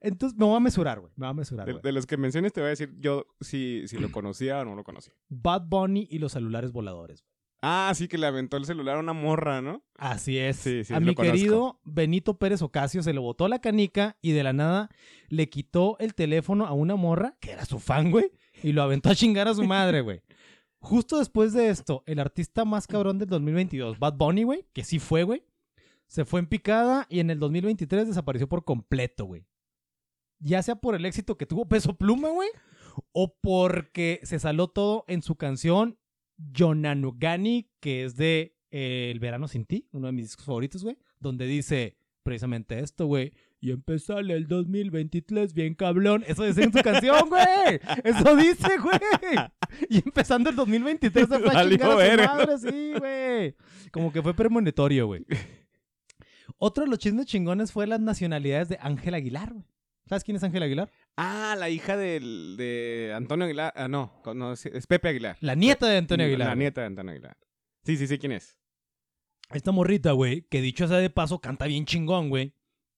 Entonces 0.00 0.38
me 0.38 0.44
voy 0.44 0.56
a 0.56 0.60
mesurar, 0.60 1.00
güey. 1.00 1.12
Me 1.16 1.26
voy 1.26 1.30
a 1.30 1.34
mesurar, 1.34 1.66
De, 1.66 1.72
güey. 1.72 1.82
de 1.82 1.92
los 1.92 2.06
que 2.06 2.16
menciones 2.16 2.52
te 2.52 2.60
voy 2.60 2.68
a 2.68 2.70
decir 2.70 2.94
yo 3.00 3.26
si, 3.40 3.82
si 3.88 3.96
lo 3.98 4.12
conocía 4.12 4.60
o 4.60 4.64
no 4.64 4.76
lo 4.76 4.84
conocía. 4.84 5.12
Bad 5.28 5.62
Bunny 5.66 6.06
y 6.08 6.18
los 6.20 6.32
celulares 6.32 6.70
voladores. 6.70 7.24
Ah, 7.60 7.92
sí, 7.94 8.06
que 8.06 8.18
le 8.18 8.26
aventó 8.26 8.56
el 8.56 8.66
celular 8.66 8.96
a 8.96 9.00
una 9.00 9.12
morra, 9.12 9.60
¿no? 9.60 9.82
Así 9.96 10.38
es. 10.38 10.56
Sí, 10.56 10.84
sí, 10.84 10.94
a 10.94 11.00
mi 11.00 11.14
conozco. 11.14 11.22
querido 11.32 11.80
Benito 11.84 12.38
Pérez 12.38 12.62
Ocasio 12.62 13.02
se 13.02 13.12
le 13.12 13.18
botó 13.18 13.48
la 13.48 13.60
canica 13.60 14.16
y 14.22 14.30
de 14.32 14.44
la 14.44 14.52
nada 14.52 14.90
le 15.28 15.48
quitó 15.48 15.96
el 15.98 16.14
teléfono 16.14 16.66
a 16.66 16.72
una 16.72 16.94
morra, 16.94 17.36
que 17.40 17.50
era 17.50 17.64
su 17.64 17.80
fan, 17.80 18.10
güey, 18.12 18.30
y 18.62 18.72
lo 18.72 18.82
aventó 18.82 19.10
a 19.10 19.14
chingar 19.16 19.48
a 19.48 19.54
su 19.54 19.64
madre, 19.64 20.02
güey. 20.02 20.22
Justo 20.80 21.18
después 21.18 21.52
de 21.52 21.70
esto, 21.70 22.04
el 22.06 22.20
artista 22.20 22.64
más 22.64 22.86
cabrón 22.86 23.18
del 23.18 23.28
2022, 23.28 23.98
Bad 23.98 24.14
Bunny, 24.14 24.44
güey, 24.44 24.66
que 24.72 24.84
sí 24.84 25.00
fue, 25.00 25.24
güey, 25.24 25.42
se 26.06 26.24
fue 26.24 26.38
en 26.38 26.46
picada 26.46 27.06
y 27.10 27.18
en 27.18 27.30
el 27.30 27.40
2023 27.40 28.06
desapareció 28.06 28.48
por 28.48 28.64
completo, 28.64 29.24
güey. 29.24 29.44
Ya 30.38 30.62
sea 30.62 30.76
por 30.76 30.94
el 30.94 31.04
éxito 31.04 31.36
que 31.36 31.46
tuvo 31.46 31.66
Peso 31.66 31.96
Pluma, 31.96 32.28
güey, 32.28 32.48
o 33.10 33.34
porque 33.40 34.20
se 34.22 34.38
saló 34.38 34.68
todo 34.68 35.04
en 35.08 35.22
su 35.22 35.34
canción 35.34 35.98
Yonanugani, 36.38 37.68
que 37.80 38.04
es 38.04 38.16
de 38.16 38.54
eh, 38.70 39.10
El 39.12 39.20
verano 39.20 39.48
sin 39.48 39.64
ti, 39.64 39.88
uno 39.92 40.06
de 40.06 40.12
mis 40.12 40.26
discos 40.26 40.46
favoritos, 40.46 40.82
güey, 40.84 40.96
donde 41.20 41.46
dice 41.46 41.96
precisamente 42.22 42.80
esto, 42.80 43.06
güey. 43.06 43.32
Y 43.60 43.70
empezarle 43.72 44.34
el 44.34 44.46
2023 44.46 45.52
bien 45.52 45.74
cablón. 45.74 46.22
Eso 46.28 46.44
dice 46.44 46.62
en 46.62 46.72
su 46.72 46.80
canción, 46.80 47.26
güey. 47.28 47.80
Eso 48.04 48.36
dice, 48.36 48.78
güey. 48.78 49.00
Y 49.88 49.96
empezando 49.98 50.50
el 50.50 50.56
2023 50.56 51.28
se 51.28 51.38
fue 51.40 51.50
a 51.50 51.54
Valió 51.54 51.70
chingar 51.76 51.88
a 51.88 51.92
su 51.92 51.98
verga. 51.98 52.34
madre, 52.34 52.58
sí, 52.58 52.92
güey. 52.98 53.54
Como 53.90 54.12
que 54.12 54.22
fue 54.22 54.34
premonitorio, 54.34 55.06
güey. 55.06 55.24
Otro 56.58 56.84
de 56.84 56.90
los 56.90 56.98
chismes 56.98 57.26
chingones 57.26 57.72
fue 57.72 57.86
las 57.86 58.00
nacionalidades 58.00 58.68
de 58.68 58.78
Ángel 58.80 59.14
Aguilar, 59.14 59.52
güey. 59.52 59.64
¿Sabes 60.06 60.24
quién 60.24 60.36
es 60.36 60.42
Ángel 60.44 60.62
Aguilar? 60.62 60.90
Ah, 61.20 61.56
la 61.58 61.68
hija 61.68 61.96
del, 61.96 62.54
de 62.56 63.12
Antonio 63.12 63.46
Aguilar. 63.46 63.72
Ah, 63.74 63.88
no, 63.88 64.22
no, 64.36 64.52
es 64.52 64.86
Pepe 64.86 65.08
Aguilar. 65.08 65.36
La 65.40 65.56
nieta 65.56 65.88
de 65.88 65.96
Antonio 65.96 66.26
Aguilar. 66.26 66.48
La 66.50 66.54
nieta 66.54 66.82
de 66.82 66.86
Antonio 66.86 67.10
Aguilar. 67.10 67.36
Sí, 67.82 67.96
sí, 67.96 68.06
sí, 68.06 68.18
¿quién 68.18 68.30
es? 68.30 68.56
Esta 69.50 69.72
morrita, 69.72 70.12
güey, 70.12 70.42
que 70.42 70.60
dicho 70.60 70.86
sea 70.86 70.98
de 70.98 71.10
paso, 71.10 71.40
canta 71.40 71.66
bien 71.66 71.86
chingón, 71.86 72.28
güey. 72.28 72.54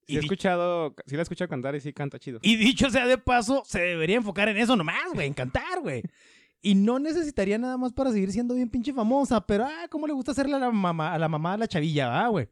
Sí, 0.07 0.13
Y, 0.13 0.17
he 0.17 0.19
escuchado, 0.21 0.95
sí 1.07 1.15
la 1.15 1.21
he 1.21 1.23
escuchado 1.23 1.49
cantar 1.49 1.75
y 1.77 1.81
sí 1.81 1.95
canta 1.95 2.19
chido. 2.19 2.41
y 2.43 2.57
dicho 2.57 2.91
sea 2.91 3.07
de 3.07 3.17
paso, 3.17 3.63
se 3.65 3.81
debería 3.81 4.17
enfocar 4.17 4.51
en 4.51 4.59
eso 4.59 4.77
nomás, 4.77 5.15
güey, 5.15 5.27
en 5.27 5.33
cantar, 5.33 5.81
güey. 5.81 6.03
Y 6.61 6.75
no 6.75 6.99
necesitaría 6.99 7.57
nada 7.57 7.79
más 7.79 7.95
para 7.95 8.13
seguir 8.13 8.33
siendo 8.33 8.55
bien 8.55 8.69
pinche 8.69 8.93
famosa, 8.93 9.47
pero, 9.47 9.65
ah, 9.65 9.89
cómo 9.89 10.07
le 10.07 10.13
gusta 10.13 10.33
hacerle 10.33 10.57
a 10.57 10.59
la 10.59 10.71
mamá, 10.71 11.15
a 11.15 11.19
la 11.19 11.29
mamá 11.29 11.53
de 11.53 11.59
la 11.59 11.69
chavilla, 11.69 12.23
ah, 12.23 12.29
güey. 12.29 12.49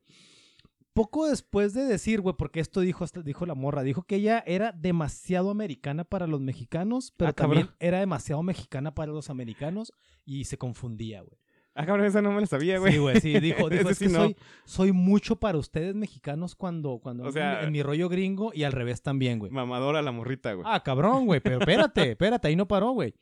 Poco 0.99 1.29
después 1.29 1.75
de 1.75 1.85
decir, 1.85 2.21
güey, 2.21 2.35
porque 2.37 2.61
esto 2.61 2.81
dijo, 2.81 3.05
dijo 3.25 3.47
la 3.47 3.55
morra, 3.55 3.83
dijo 3.83 4.03
que 4.03 4.17
ella 4.17 4.43
era 4.47 4.73
demasiado 4.73 5.51
americana 5.51 6.05
para 6.05 6.27
los 6.27 6.41
mexicanos, 6.41 7.13
pero 7.17 7.31
Ah, 7.31 7.33
cabrón. 7.33 7.57
también 7.59 7.77
era 7.79 8.01
demasiado 8.01 8.43
mexicana 8.43 8.95
para 8.95 9.13
los 9.13 9.31
americanos 9.31 9.93
y 10.25 10.45
se 10.45 10.59
confundía, 10.59 11.23
güey. 11.23 11.39
Ah, 11.75 11.87
cabrón, 11.87 12.07
esa 12.07 12.21
no 12.21 12.33
me 12.33 12.41
la 12.41 12.47
sabía, 12.49 12.79
güey. 12.81 12.95
Sí, 12.95 12.99
güey, 12.99 13.21
sí, 13.21 13.39
dijo, 13.39 13.69
dijo 13.71 13.91
es 13.91 13.99
sí 13.99 14.07
que 14.07 14.13
no. 14.13 14.19
soy, 14.25 14.37
soy 14.65 14.93
mucho 14.93 15.37
para 15.37 15.59
ustedes 15.59 15.95
mexicanos 15.95 16.57
cuando, 16.57 16.99
cuando 16.99 17.23
O 17.25 17.31
sea- 17.33 17.61
en, 17.61 17.67
en 17.67 17.73
mi 17.73 17.83
rollo 17.85 18.09
gringo 18.09 18.51
y 18.53 18.65
al 18.65 18.73
revés 18.73 19.01
también, 19.01 19.39
güey. 19.39 19.53
Mamadora 19.53 20.03
la 20.03 20.11
morrita, 20.11 20.53
güey. 20.55 20.67
Ah, 20.69 20.83
cabrón, 20.83 21.27
güey, 21.27 21.39
pero 21.41 21.59
espérate, 21.61 22.11
espérate, 22.11 22.49
ahí 22.49 22.57
no 22.57 22.67
paró, 22.67 22.91
güey. 22.91 23.15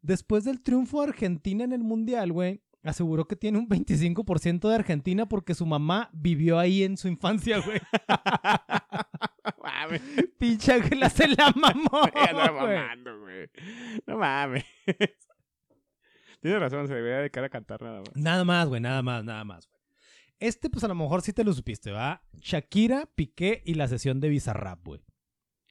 Después 0.00 0.44
del 0.44 0.62
triunfo 0.62 1.00
de 1.02 1.08
Argentina 1.08 1.64
en 1.64 1.72
el 1.72 1.82
Mundial, 1.82 2.30
güey, 2.32 2.62
aseguró 2.88 3.26
que 3.26 3.36
tiene 3.36 3.58
un 3.58 3.68
25% 3.68 4.68
de 4.68 4.74
Argentina 4.74 5.26
porque 5.28 5.54
su 5.54 5.66
mamá 5.66 6.10
vivió 6.12 6.58
ahí 6.58 6.82
en 6.82 6.96
su 6.96 7.08
infancia, 7.08 7.58
güey. 7.60 7.80
mames. 9.62 10.02
Pinche 10.38 10.72
Ángela 10.72 11.08
se 11.10 11.28
la 11.28 11.52
mamó, 11.54 11.90
Ya 12.14 12.32
güey. 12.32 12.52
mamando, 12.54 13.20
güey. 13.20 13.48
No 14.06 14.18
mames. 14.18 14.64
Tienes 16.40 16.60
razón, 16.60 16.86
se 16.86 16.94
debería 16.94 17.18
dedicar 17.18 17.44
a 17.44 17.48
cantar 17.48 17.82
nada 17.82 17.98
más. 18.00 18.16
Nada 18.16 18.44
más, 18.44 18.68
güey, 18.68 18.80
nada 18.80 19.02
más, 19.02 19.24
nada 19.24 19.44
más, 19.44 19.66
güey. 19.68 19.76
Este, 20.38 20.68
pues 20.68 20.84
a 20.84 20.88
lo 20.88 20.94
mejor 20.94 21.22
sí 21.22 21.32
te 21.32 21.44
lo 21.44 21.52
supiste, 21.52 21.90
¿va? 21.92 22.22
Shakira, 22.34 23.08
Piqué 23.14 23.62
y 23.64 23.74
la 23.74 23.88
sesión 23.88 24.20
de 24.20 24.28
Bizarrap, 24.28 24.84
güey. 24.84 25.00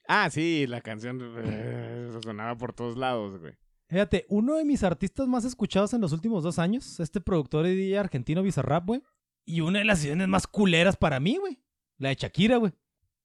Ah, 0.07 0.29
sí, 0.29 0.65
la 0.67 0.81
canción 0.81 1.19
eh, 1.37 2.09
sonaba 2.23 2.57
por 2.57 2.73
todos 2.73 2.97
lados, 2.97 3.39
güey. 3.39 3.53
Fíjate, 3.95 4.25
uno 4.27 4.55
de 4.57 4.65
mis 4.65 4.83
artistas 4.83 5.25
más 5.25 5.45
escuchados 5.45 5.93
en 5.93 6.01
los 6.01 6.11
últimos 6.11 6.43
dos 6.43 6.59
años, 6.59 6.99
este 6.99 7.21
productor 7.21 7.65
y 7.65 7.77
DJ 7.77 7.97
argentino 7.99 8.43
Bizarrap, 8.43 8.85
güey. 8.85 9.01
Y 9.45 9.61
una 9.61 9.79
de 9.79 9.85
las 9.85 9.99
sesiones 9.99 10.27
más 10.27 10.47
culeras 10.47 10.97
para 10.97 11.21
mí, 11.21 11.37
güey. 11.37 11.61
La 11.97 12.09
de 12.09 12.15
Shakira, 12.15 12.57
güey. 12.57 12.73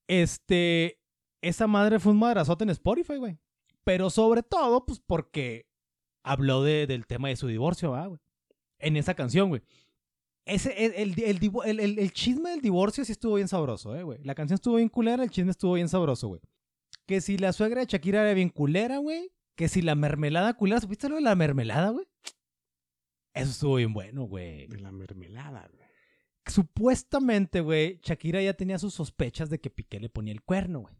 Este, 0.06 1.00
esa 1.42 1.66
madre 1.66 1.98
fue 1.98 2.12
un 2.12 2.20
madrazote 2.20 2.62
en 2.62 2.70
Spotify, 2.70 3.16
güey. 3.16 3.36
Pero 3.82 4.10
sobre 4.10 4.44
todo, 4.44 4.86
pues 4.86 5.00
porque 5.04 5.66
habló 6.22 6.62
de- 6.62 6.86
del 6.86 7.04
tema 7.08 7.30
de 7.30 7.34
su 7.34 7.48
divorcio, 7.48 7.90
¿va, 7.90 8.06
güey? 8.06 8.20
En 8.78 8.96
esa 8.96 9.14
canción, 9.14 9.48
güey. 9.48 9.62
Ese, 10.44 10.86
el, 10.86 11.20
el- 11.20 11.50
el- 11.80 11.98
el 11.98 12.12
chisme 12.12 12.50
del 12.50 12.60
divorcio 12.60 13.04
sí 13.04 13.10
estuvo 13.10 13.34
bien 13.34 13.48
sabroso, 13.48 13.96
eh, 13.96 14.04
güey. 14.04 14.22
La 14.22 14.36
canción 14.36 14.54
estuvo 14.54 14.76
bien 14.76 14.88
culera, 14.88 15.24
el 15.24 15.30
chisme 15.30 15.50
estuvo 15.50 15.72
bien 15.72 15.88
sabroso, 15.88 16.28
güey. 16.28 16.40
Que 17.06 17.20
si 17.20 17.38
la 17.38 17.52
suegra 17.52 17.80
de 17.80 17.86
Shakira 17.86 18.20
era 18.20 18.34
bien 18.34 18.50
culera, 18.50 18.98
güey. 18.98 19.32
Que 19.60 19.68
si 19.68 19.82
la 19.82 19.94
mermelada 19.94 20.54
culera, 20.54 20.80
¿supiste 20.80 21.10
lo 21.10 21.16
de 21.16 21.20
la 21.20 21.34
mermelada, 21.34 21.90
güey? 21.90 22.06
Eso 23.34 23.50
estuvo 23.50 23.74
bien 23.74 23.92
bueno, 23.92 24.22
güey. 24.22 24.66
De 24.68 24.78
la 24.78 24.90
mermelada, 24.90 25.68
güey. 25.70 25.86
Supuestamente, 26.46 27.60
güey, 27.60 28.00
Shakira 28.02 28.40
ya 28.40 28.54
tenía 28.54 28.78
sus 28.78 28.94
sospechas 28.94 29.50
de 29.50 29.60
que 29.60 29.68
Piqué 29.68 30.00
le 30.00 30.08
ponía 30.08 30.32
el 30.32 30.40
cuerno, 30.40 30.80
güey. 30.80 30.94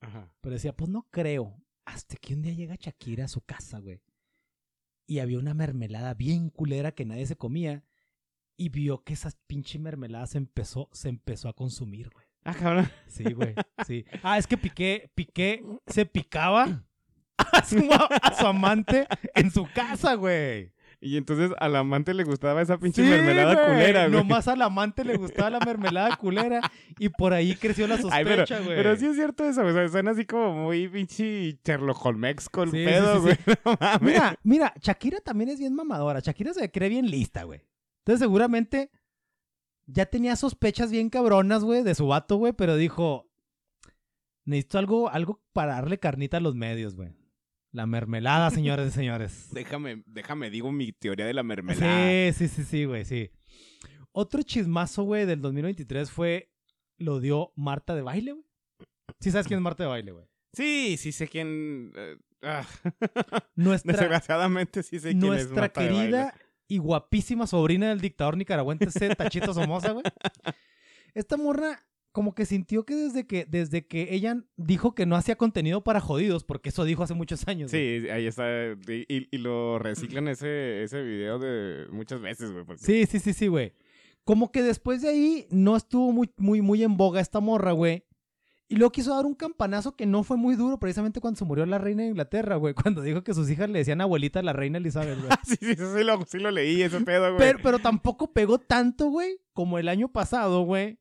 Ajá. 0.00 0.34
Pero 0.40 0.54
decía, 0.54 0.76
pues 0.76 0.90
no 0.90 1.06
creo. 1.12 1.62
Hasta 1.84 2.16
que 2.16 2.34
un 2.34 2.42
día 2.42 2.52
llega 2.52 2.74
Shakira 2.74 3.26
a 3.26 3.28
su 3.28 3.42
casa, 3.42 3.78
güey. 3.78 4.02
Y 5.06 5.20
había 5.20 5.38
una 5.38 5.54
mermelada 5.54 6.12
bien 6.14 6.50
culera 6.50 6.90
que 6.90 7.04
nadie 7.04 7.26
se 7.26 7.36
comía. 7.36 7.84
Y 8.56 8.70
vio 8.70 9.04
que 9.04 9.12
esa 9.12 9.30
pinche 9.46 9.78
mermelada 9.78 10.26
se 10.26 10.38
empezó, 10.38 10.88
se 10.90 11.10
empezó 11.10 11.48
a 11.48 11.54
consumir, 11.54 12.10
güey. 12.10 12.26
Ah, 12.42 12.54
cabrón. 12.54 12.90
Sí, 13.06 13.22
güey. 13.32 13.54
Sí. 13.86 14.04
Ah, 14.24 14.36
es 14.36 14.48
que 14.48 14.58
Piqué, 14.58 15.12
Piqué 15.14 15.62
se 15.86 16.06
picaba 16.06 16.89
a 17.52 17.64
su, 17.64 17.88
a 18.22 18.34
su 18.38 18.46
amante 18.46 19.06
en 19.34 19.50
su 19.50 19.66
casa, 19.74 20.14
güey. 20.14 20.72
Y 21.02 21.16
entonces 21.16 21.50
al 21.58 21.76
amante 21.76 22.12
le 22.12 22.24
gustaba 22.24 22.60
esa 22.60 22.76
pinche 22.76 23.02
Sí, 23.02 23.08
mermelada 23.08 23.54
güey. 23.54 23.66
culera, 23.68 24.06
güey. 24.08 24.18
Nomás 24.18 24.48
al 24.48 24.60
amante 24.60 25.02
le 25.02 25.16
gustaba 25.16 25.48
la 25.48 25.60
mermelada 25.60 26.14
culera 26.16 26.60
y 26.98 27.08
por 27.08 27.32
ahí 27.32 27.54
creció 27.56 27.86
la 27.88 27.96
sospecha, 28.02 28.58
güey. 28.60 28.76
pero 28.76 28.94
sí 28.96 29.06
es 29.06 29.16
cierto 29.16 29.44
eso, 29.46 29.62
güey. 29.62 29.72
O 29.72 29.76
sea, 29.78 29.88
suena 29.88 30.10
así 30.10 30.26
como 30.26 30.52
muy 30.64 30.88
pinche 30.88 31.58
Sherlock 31.64 32.04
Holmes 32.04 32.50
con 32.50 32.70
Sí, 32.70 32.84
pedo, 32.84 33.22
güey. 33.22 33.34
sí. 33.34 33.52
No 33.64 33.78
mames. 33.80 34.02
Mira, 34.02 34.38
mira, 34.42 34.74
Shakira 34.78 35.20
también 35.20 35.48
es 35.48 35.58
bien 35.58 35.74
mamadora. 35.74 36.20
Shakira 36.20 36.52
se 36.52 36.70
cree 36.70 36.90
bien 36.90 37.10
lista, 37.10 37.44
güey. 37.44 37.62
Entonces 38.04 38.20
seguramente 38.20 38.90
ya 39.86 40.04
tenía 40.04 40.36
sospechas 40.36 40.90
bien 40.90 41.08
cabronas, 41.08 41.64
güey, 41.64 41.82
de 41.82 41.94
su 41.94 42.08
vato, 42.08 42.36
güey, 42.36 42.52
pero 42.52 42.76
dijo, 42.76 43.26
necesito 44.44 44.78
algo, 44.78 45.08
algo 45.08 45.40
para 45.54 45.76
darle 45.76 45.98
carnita 45.98 46.36
a 46.36 46.40
los 46.40 46.54
medios, 46.54 46.94
güey. 46.94 47.10
La 47.72 47.86
mermelada, 47.86 48.50
señores 48.50 48.88
y 48.88 48.90
señores. 48.92 49.48
Déjame, 49.52 50.02
déjame, 50.06 50.50
digo 50.50 50.72
mi 50.72 50.92
teoría 50.92 51.26
de 51.26 51.34
la 51.34 51.42
mermelada. 51.42 52.08
Sí, 52.32 52.32
sí, 52.36 52.48
sí, 52.48 52.64
sí, 52.64 52.84
güey, 52.84 53.04
sí. 53.04 53.30
Otro 54.12 54.42
chismazo, 54.42 55.04
güey, 55.04 55.24
del 55.24 55.40
2023 55.40 56.10
fue, 56.10 56.52
lo 56.98 57.20
dio 57.20 57.52
Marta 57.54 57.94
de 57.94 58.02
Baile, 58.02 58.32
güey. 58.32 58.44
Sí 59.20 59.30
sabes 59.30 59.46
quién 59.46 59.58
es 59.58 59.62
Marta 59.62 59.84
de 59.84 59.88
Baile, 59.88 60.12
güey. 60.12 60.26
Sí, 60.52 60.96
sí 60.98 61.12
sé 61.12 61.28
quién. 61.28 61.92
eh, 61.94 62.16
ah, 62.42 62.66
Nuestra, 63.54 63.92
Desgraciadamente 63.92 64.82
sí 64.82 64.98
sé 64.98 65.10
quién 65.10 65.18
es 65.18 65.28
nuestra 65.28 65.60
Marta 65.60 65.80
de 65.82 65.86
Baile. 65.90 66.00
querida 66.02 66.34
y 66.66 66.78
guapísima 66.78 67.46
sobrina 67.46 67.90
del 67.90 68.00
dictador 68.00 68.36
nicaragüense. 68.36 69.14
Tachito 69.14 69.54
Somoza, 69.54 69.92
güey. 69.92 70.04
Esta 71.14 71.36
morra 71.36 71.84
como 72.12 72.34
que 72.34 72.44
sintió 72.46 72.84
que 72.84 72.94
desde 72.96 73.26
que 73.26 73.44
desde 73.46 73.86
que 73.86 74.08
ella 74.14 74.42
dijo 74.56 74.94
que 74.94 75.06
no 75.06 75.16
hacía 75.16 75.36
contenido 75.36 75.82
para 75.84 76.00
jodidos, 76.00 76.44
porque 76.44 76.70
eso 76.70 76.84
dijo 76.84 77.02
hace 77.02 77.14
muchos 77.14 77.46
años. 77.48 77.70
güey. 77.70 78.00
Sí, 78.02 78.08
ahí 78.08 78.26
está. 78.26 78.44
Y, 78.88 79.28
y- 79.30 79.38
lo 79.38 79.78
reciclan 79.78 80.26
ese, 80.28 80.82
ese 80.82 81.02
video 81.02 81.38
de 81.38 81.86
muchas 81.92 82.20
veces, 82.20 82.50
güey. 82.52 82.64
porque- 82.64 82.82
Sí, 82.82 83.06
sí, 83.06 83.18
sí, 83.20 83.32
sí, 83.32 83.46
güey. 83.46 83.72
Como 84.24 84.52
que 84.52 84.62
después 84.62 85.02
de 85.02 85.08
ahí 85.08 85.46
no 85.50 85.76
estuvo 85.76 86.12
muy, 86.12 86.30
muy, 86.36 86.60
muy 86.62 86.82
en 86.82 86.96
boga 86.96 87.20
esta 87.20 87.40
morra, 87.40 87.72
güey. 87.72 88.04
Y 88.68 88.76
luego 88.76 88.92
quiso 88.92 89.12
dar 89.16 89.26
un 89.26 89.34
campanazo 89.34 89.96
que 89.96 90.06
no 90.06 90.22
fue 90.22 90.36
muy 90.36 90.54
duro 90.54 90.78
precisamente 90.78 91.20
cuando 91.20 91.36
se 91.38 91.44
murió 91.44 91.66
la 91.66 91.78
reina 91.78 92.04
de 92.04 92.10
Inglaterra, 92.10 92.54
güey. 92.54 92.72
Cuando 92.94 93.02
dijo 93.02 93.24
que 93.24 93.34
sus 93.34 93.50
hijas 93.50 93.68
le 93.68 93.80
decían 93.80 94.00
abuelita 94.00 94.38
a 94.38 94.42
la 94.44 94.52
reina 94.52 94.78
Elizabeth, 94.78 95.18
güey. 95.18 95.30
sí, 95.44 95.56
sí, 95.60 95.74
sí, 95.74 95.82
sí 95.96 96.04
lo, 96.04 96.24
sí 96.24 96.38
lo 96.38 96.52
leí, 96.52 96.80
ese 96.82 97.00
pedo, 97.00 97.34
güey. 97.34 97.38
Pero, 97.38 97.58
pero 97.64 97.78
tampoco 97.80 98.32
pegó 98.32 98.58
tanto, 98.58 99.06
güey, 99.08 99.40
como 99.54 99.80
el 99.80 99.88
año 99.88 100.12
pasado, 100.12 100.62
güey. 100.62 100.99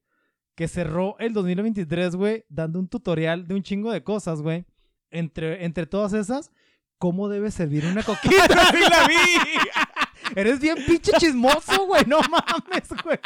Que 0.60 0.68
cerró 0.68 1.16
el 1.20 1.32
2023, 1.32 2.18
güey, 2.18 2.44
dando 2.50 2.80
un 2.80 2.90
tutorial 2.90 3.48
de 3.48 3.56
un 3.56 3.64
chingo 3.64 3.94
de 3.94 4.04
cosas, 4.04 4.42
güey. 4.42 4.66
Entre, 5.10 5.64
entre 5.64 5.86
todas 5.86 6.12
esas, 6.12 6.52
cómo 6.98 7.30
debe 7.30 7.50
servir 7.50 7.86
una 7.86 8.04
coquita. 8.04 8.46
sí 8.74 8.80
la 8.82 9.08
vi. 9.08 9.16
Eres 10.36 10.60
bien 10.60 10.76
pinche 10.86 11.14
chismoso, 11.18 11.86
güey. 11.88 12.04
No 12.08 12.20
mames, 12.20 12.90
güey. 13.06 13.18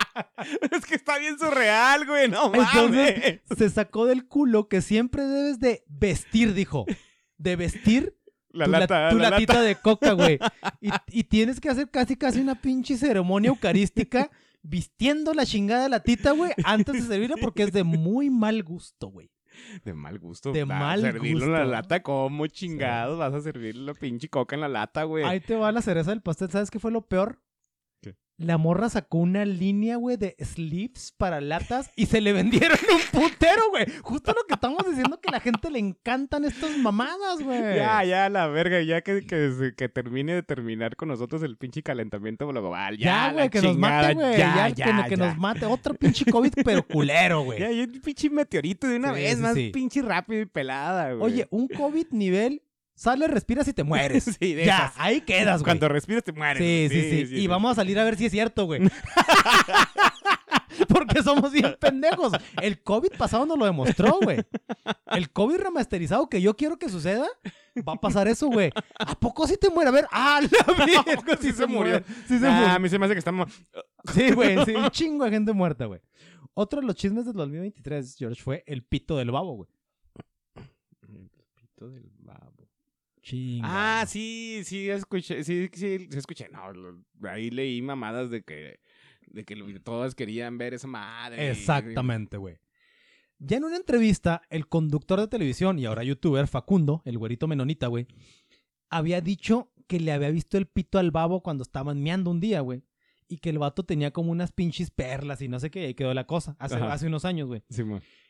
es 0.70 0.86
que 0.86 0.94
está 0.94 1.18
bien 1.18 1.38
surreal, 1.38 2.06
güey. 2.06 2.30
No 2.30 2.48
mames. 2.48 2.70
Entonces 2.74 3.40
se 3.58 3.68
sacó 3.68 4.06
del 4.06 4.26
culo 4.26 4.66
que 4.68 4.80
siempre 4.80 5.26
debes 5.26 5.60
de 5.60 5.84
vestir, 5.86 6.54
dijo. 6.54 6.86
De 7.36 7.56
vestir 7.56 8.16
la 8.48 8.64
tu, 8.64 8.70
la- 8.70 8.78
lata, 8.80 9.10
tu 9.10 9.18
la 9.18 9.28
latita 9.28 9.52
lata. 9.52 9.66
de 9.66 9.74
coca, 9.76 10.12
güey. 10.12 10.38
Y, 10.80 10.88
y 11.08 11.24
tienes 11.24 11.60
que 11.60 11.68
hacer 11.68 11.90
casi 11.90 12.16
casi 12.16 12.40
una 12.40 12.54
pinche 12.54 12.96
ceremonia 12.96 13.48
eucarística 13.48 14.30
vistiendo 14.62 15.34
la 15.34 15.46
chingada 15.46 15.88
latita, 15.88 16.32
güey, 16.32 16.52
antes 16.64 16.94
de 16.94 17.02
servirla 17.02 17.36
porque 17.40 17.64
es 17.64 17.72
de 17.72 17.84
muy 17.84 18.30
mal 18.30 18.62
gusto, 18.62 19.08
güey. 19.08 19.30
De 19.84 19.92
mal 19.92 20.18
gusto. 20.18 20.52
De 20.52 20.64
mal 20.64 21.00
servirlo 21.00 21.46
en 21.46 21.52
la 21.52 21.60
gusto. 21.60 21.72
lata, 21.72 22.02
¿cómo 22.02 22.46
chingados 22.46 23.18
vas 23.18 23.34
a 23.34 23.40
servir 23.40 23.76
la 23.76 23.94
pinche 23.94 24.28
coca 24.28 24.54
en 24.54 24.60
la 24.62 24.68
lata, 24.68 25.04
güey? 25.04 25.24
Ahí 25.24 25.40
te 25.40 25.56
va 25.56 25.72
la 25.72 25.82
cereza 25.82 26.10
del 26.10 26.22
pastel. 26.22 26.50
¿Sabes 26.50 26.70
qué 26.70 26.78
fue 26.78 26.90
lo 26.92 27.02
peor? 27.02 27.42
La 28.42 28.56
morra 28.56 28.88
sacó 28.88 29.18
una 29.18 29.44
línea, 29.44 29.96
güey, 29.96 30.16
de 30.16 30.34
sleeves 30.42 31.12
para 31.18 31.42
latas 31.42 31.90
y 31.94 32.06
se 32.06 32.22
le 32.22 32.32
vendieron 32.32 32.78
un 32.90 33.20
putero, 33.20 33.68
güey. 33.68 33.84
Justo 34.02 34.32
lo 34.32 34.46
que 34.48 34.54
estamos 34.54 34.78
diciendo 34.88 35.20
que 35.20 35.28
a 35.28 35.32
la 35.32 35.40
gente 35.40 35.70
le 35.70 35.78
encantan 35.78 36.46
estas 36.46 36.74
mamadas, 36.78 37.42
güey. 37.42 37.60
Ya, 37.76 38.02
ya, 38.02 38.30
la 38.30 38.46
verga, 38.46 38.80
ya 38.80 39.02
que, 39.02 39.26
que, 39.26 39.72
que 39.76 39.88
termine 39.90 40.32
de 40.32 40.42
terminar 40.42 40.96
con 40.96 41.08
nosotros 41.08 41.42
el 41.42 41.58
pinche 41.58 41.82
calentamiento 41.82 42.48
global. 42.48 42.96
Ya, 42.96 43.30
güey, 43.32 43.50
que 43.50 43.60
nos 43.60 43.76
mate, 43.76 44.14
güey. 44.14 44.38
Ya, 44.38 44.54
Ya, 44.54 44.68
ya, 44.70 45.02
que, 45.04 45.10
que 45.10 45.16
ya. 45.16 45.26
nos 45.26 45.36
mate. 45.36 45.66
Otro 45.66 45.92
pinche 45.92 46.24
COVID, 46.24 46.52
pero 46.64 46.82
culero, 46.82 47.42
güey. 47.42 47.60
Ya, 47.60 47.70
ya, 47.70 47.82
un 47.84 48.00
pinche 48.00 48.30
meteorito 48.30 48.86
de 48.88 48.96
una 48.96 49.08
Sí, 49.14 49.20
vez, 49.20 49.36
sí, 49.36 49.42
más 49.42 49.54
sí. 49.54 49.70
pinche 49.70 50.00
rápido 50.00 50.40
y 50.40 50.46
pelada, 50.46 51.12
güey. 51.12 51.30
Oye, 51.30 51.46
un 51.50 51.68
COVID 51.68 52.06
nivel, 52.12 52.62
sale, 53.00 53.26
respiras 53.28 53.66
y 53.68 53.72
te 53.72 53.82
mueres. 53.82 54.24
Sí, 54.40 54.54
de 54.54 54.66
ya, 54.66 54.76
esas. 54.76 54.92
ahí 54.96 55.22
quedas, 55.22 55.60
güey. 55.60 55.64
Cuando 55.64 55.88
respiras 55.88 56.22
te 56.22 56.32
mueres. 56.32 56.62
Sí, 56.62 56.88
sí, 56.90 57.26
sí, 57.26 57.36
Y 57.36 57.46
vamos 57.46 57.72
a 57.72 57.74
salir 57.74 57.98
a 57.98 58.04
ver 58.04 58.16
si 58.16 58.26
es 58.26 58.32
cierto, 58.32 58.66
güey. 58.66 58.82
Porque 60.88 61.22
somos 61.22 61.52
bien 61.52 61.76
pendejos. 61.80 62.32
El 62.60 62.82
COVID 62.82 63.12
pasado 63.18 63.46
nos 63.46 63.58
lo 63.58 63.64
demostró, 63.64 64.18
güey. 64.22 64.44
El 65.06 65.30
COVID 65.30 65.56
remasterizado 65.56 66.28
que 66.28 66.40
yo 66.40 66.56
quiero 66.56 66.78
que 66.78 66.88
suceda, 66.88 67.26
va 67.86 67.94
a 67.94 68.00
pasar 68.00 68.28
eso, 68.28 68.48
güey. 68.48 68.70
¿A 68.98 69.14
poco 69.14 69.46
sí 69.46 69.56
te 69.56 69.70
muere? 69.70 69.88
A 69.88 69.92
ver, 69.92 70.06
¡ah, 70.10 70.40
la 70.42 70.74
verga! 70.74 71.38
sí 71.40 71.52
se 71.52 71.66
murió. 71.66 72.02
Sí 72.28 72.38
se 72.38 72.48
murió. 72.48 72.68
a 72.68 72.78
mí 72.78 72.88
se 72.88 72.98
me 72.98 73.06
hace 73.06 73.14
que 73.14 73.18
estamos... 73.18 73.50
Sí, 74.14 74.30
güey, 74.32 74.64
sí, 74.64 74.74
un 74.74 74.90
chingo 74.90 75.24
de 75.24 75.30
gente 75.30 75.52
muerta, 75.52 75.86
güey. 75.86 76.00
Otro 76.54 76.80
de 76.80 76.86
los 76.86 76.96
chismes 76.96 77.26
del 77.26 77.34
2023, 77.34 78.16
George, 78.18 78.42
fue 78.42 78.64
el 78.66 78.82
pito 78.82 79.16
del 79.16 79.30
babo, 79.30 79.54
güey. 79.56 79.68
El 81.08 81.30
pito 81.54 81.88
del 81.88 82.02
babo. 82.02 82.19
Chinga. 83.22 84.00
Ah, 84.00 84.06
sí, 84.06 84.62
sí, 84.64 84.88
escuché, 84.90 85.44
sí, 85.44 85.68
sí, 85.72 86.08
sí 86.10 86.18
escuché. 86.18 86.48
No, 86.50 86.72
lo- 86.72 87.02
ahí 87.28 87.50
leí 87.50 87.82
mamadas 87.82 88.30
de 88.30 88.42
que, 88.42 88.80
de 89.26 89.44
que 89.44 89.56
lo- 89.56 89.80
todas 89.82 90.14
querían 90.14 90.58
ver 90.58 90.74
esa 90.74 90.86
madre. 90.86 91.50
Exactamente, 91.50 92.36
güey. 92.36 92.56
Ya 93.38 93.56
en 93.56 93.64
una 93.64 93.76
entrevista, 93.76 94.42
el 94.50 94.68
conductor 94.68 95.18
de 95.20 95.28
televisión 95.28 95.78
y 95.78 95.86
ahora 95.86 96.04
youtuber 96.04 96.46
Facundo, 96.46 97.02
el 97.04 97.16
güerito 97.18 97.46
menonita, 97.48 97.86
güey, 97.86 98.06
había 98.90 99.20
dicho 99.20 99.72
que 99.86 99.98
le 100.00 100.12
había 100.12 100.30
visto 100.30 100.58
el 100.58 100.66
pito 100.66 100.98
al 100.98 101.10
babo 101.10 101.42
cuando 101.42 101.62
estaban 101.62 102.02
meando 102.02 102.30
un 102.30 102.40
día, 102.40 102.60
güey. 102.60 102.82
Y 103.28 103.38
que 103.38 103.50
el 103.50 103.58
vato 103.58 103.84
tenía 103.84 104.10
como 104.10 104.32
unas 104.32 104.50
pinches 104.52 104.90
perlas 104.90 105.40
y 105.40 105.48
no 105.48 105.60
sé 105.60 105.70
qué, 105.70 105.82
y 105.82 105.84
ahí 105.86 105.94
quedó 105.94 106.12
la 106.14 106.26
cosa. 106.26 106.56
Hace, 106.58 106.74
hace 106.76 107.06
unos 107.06 107.24
años, 107.24 107.48
güey. 107.48 107.62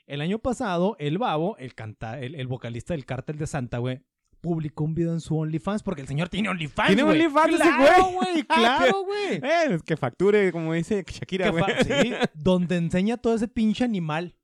El 0.06 0.20
año 0.20 0.38
pasado, 0.40 0.94
el 0.98 1.16
babo, 1.18 1.56
el, 1.58 1.74
canta, 1.74 2.20
el, 2.20 2.34
el 2.34 2.46
vocalista 2.46 2.92
del 2.94 3.06
Cártel 3.06 3.38
de 3.38 3.46
Santa, 3.46 3.78
güey, 3.78 4.02
publicó 4.40 4.84
un 4.84 4.94
video 4.94 5.12
en 5.12 5.20
su 5.20 5.36
OnlyFans 5.36 5.82
porque 5.82 6.02
el 6.02 6.08
señor 6.08 6.28
tiene 6.28 6.48
OnlyFans, 6.48 6.88
¿Tiene. 6.88 7.02
OnlyFans 7.02 7.54
ese 7.54 7.62
¡Claro, 7.62 8.04
güey? 8.04 8.14
güey! 8.14 8.42
¡Claro, 8.44 9.04
güey! 9.04 9.34
Eh, 9.34 9.78
que 9.84 9.96
facture, 9.96 10.52
como 10.52 10.72
dice 10.72 11.04
Shakira, 11.06 11.50
güey. 11.50 11.64
sí, 11.84 12.12
donde 12.34 12.76
enseña 12.76 13.16
todo 13.16 13.34
ese 13.34 13.48
pinche 13.48 13.84
animal 13.84 14.34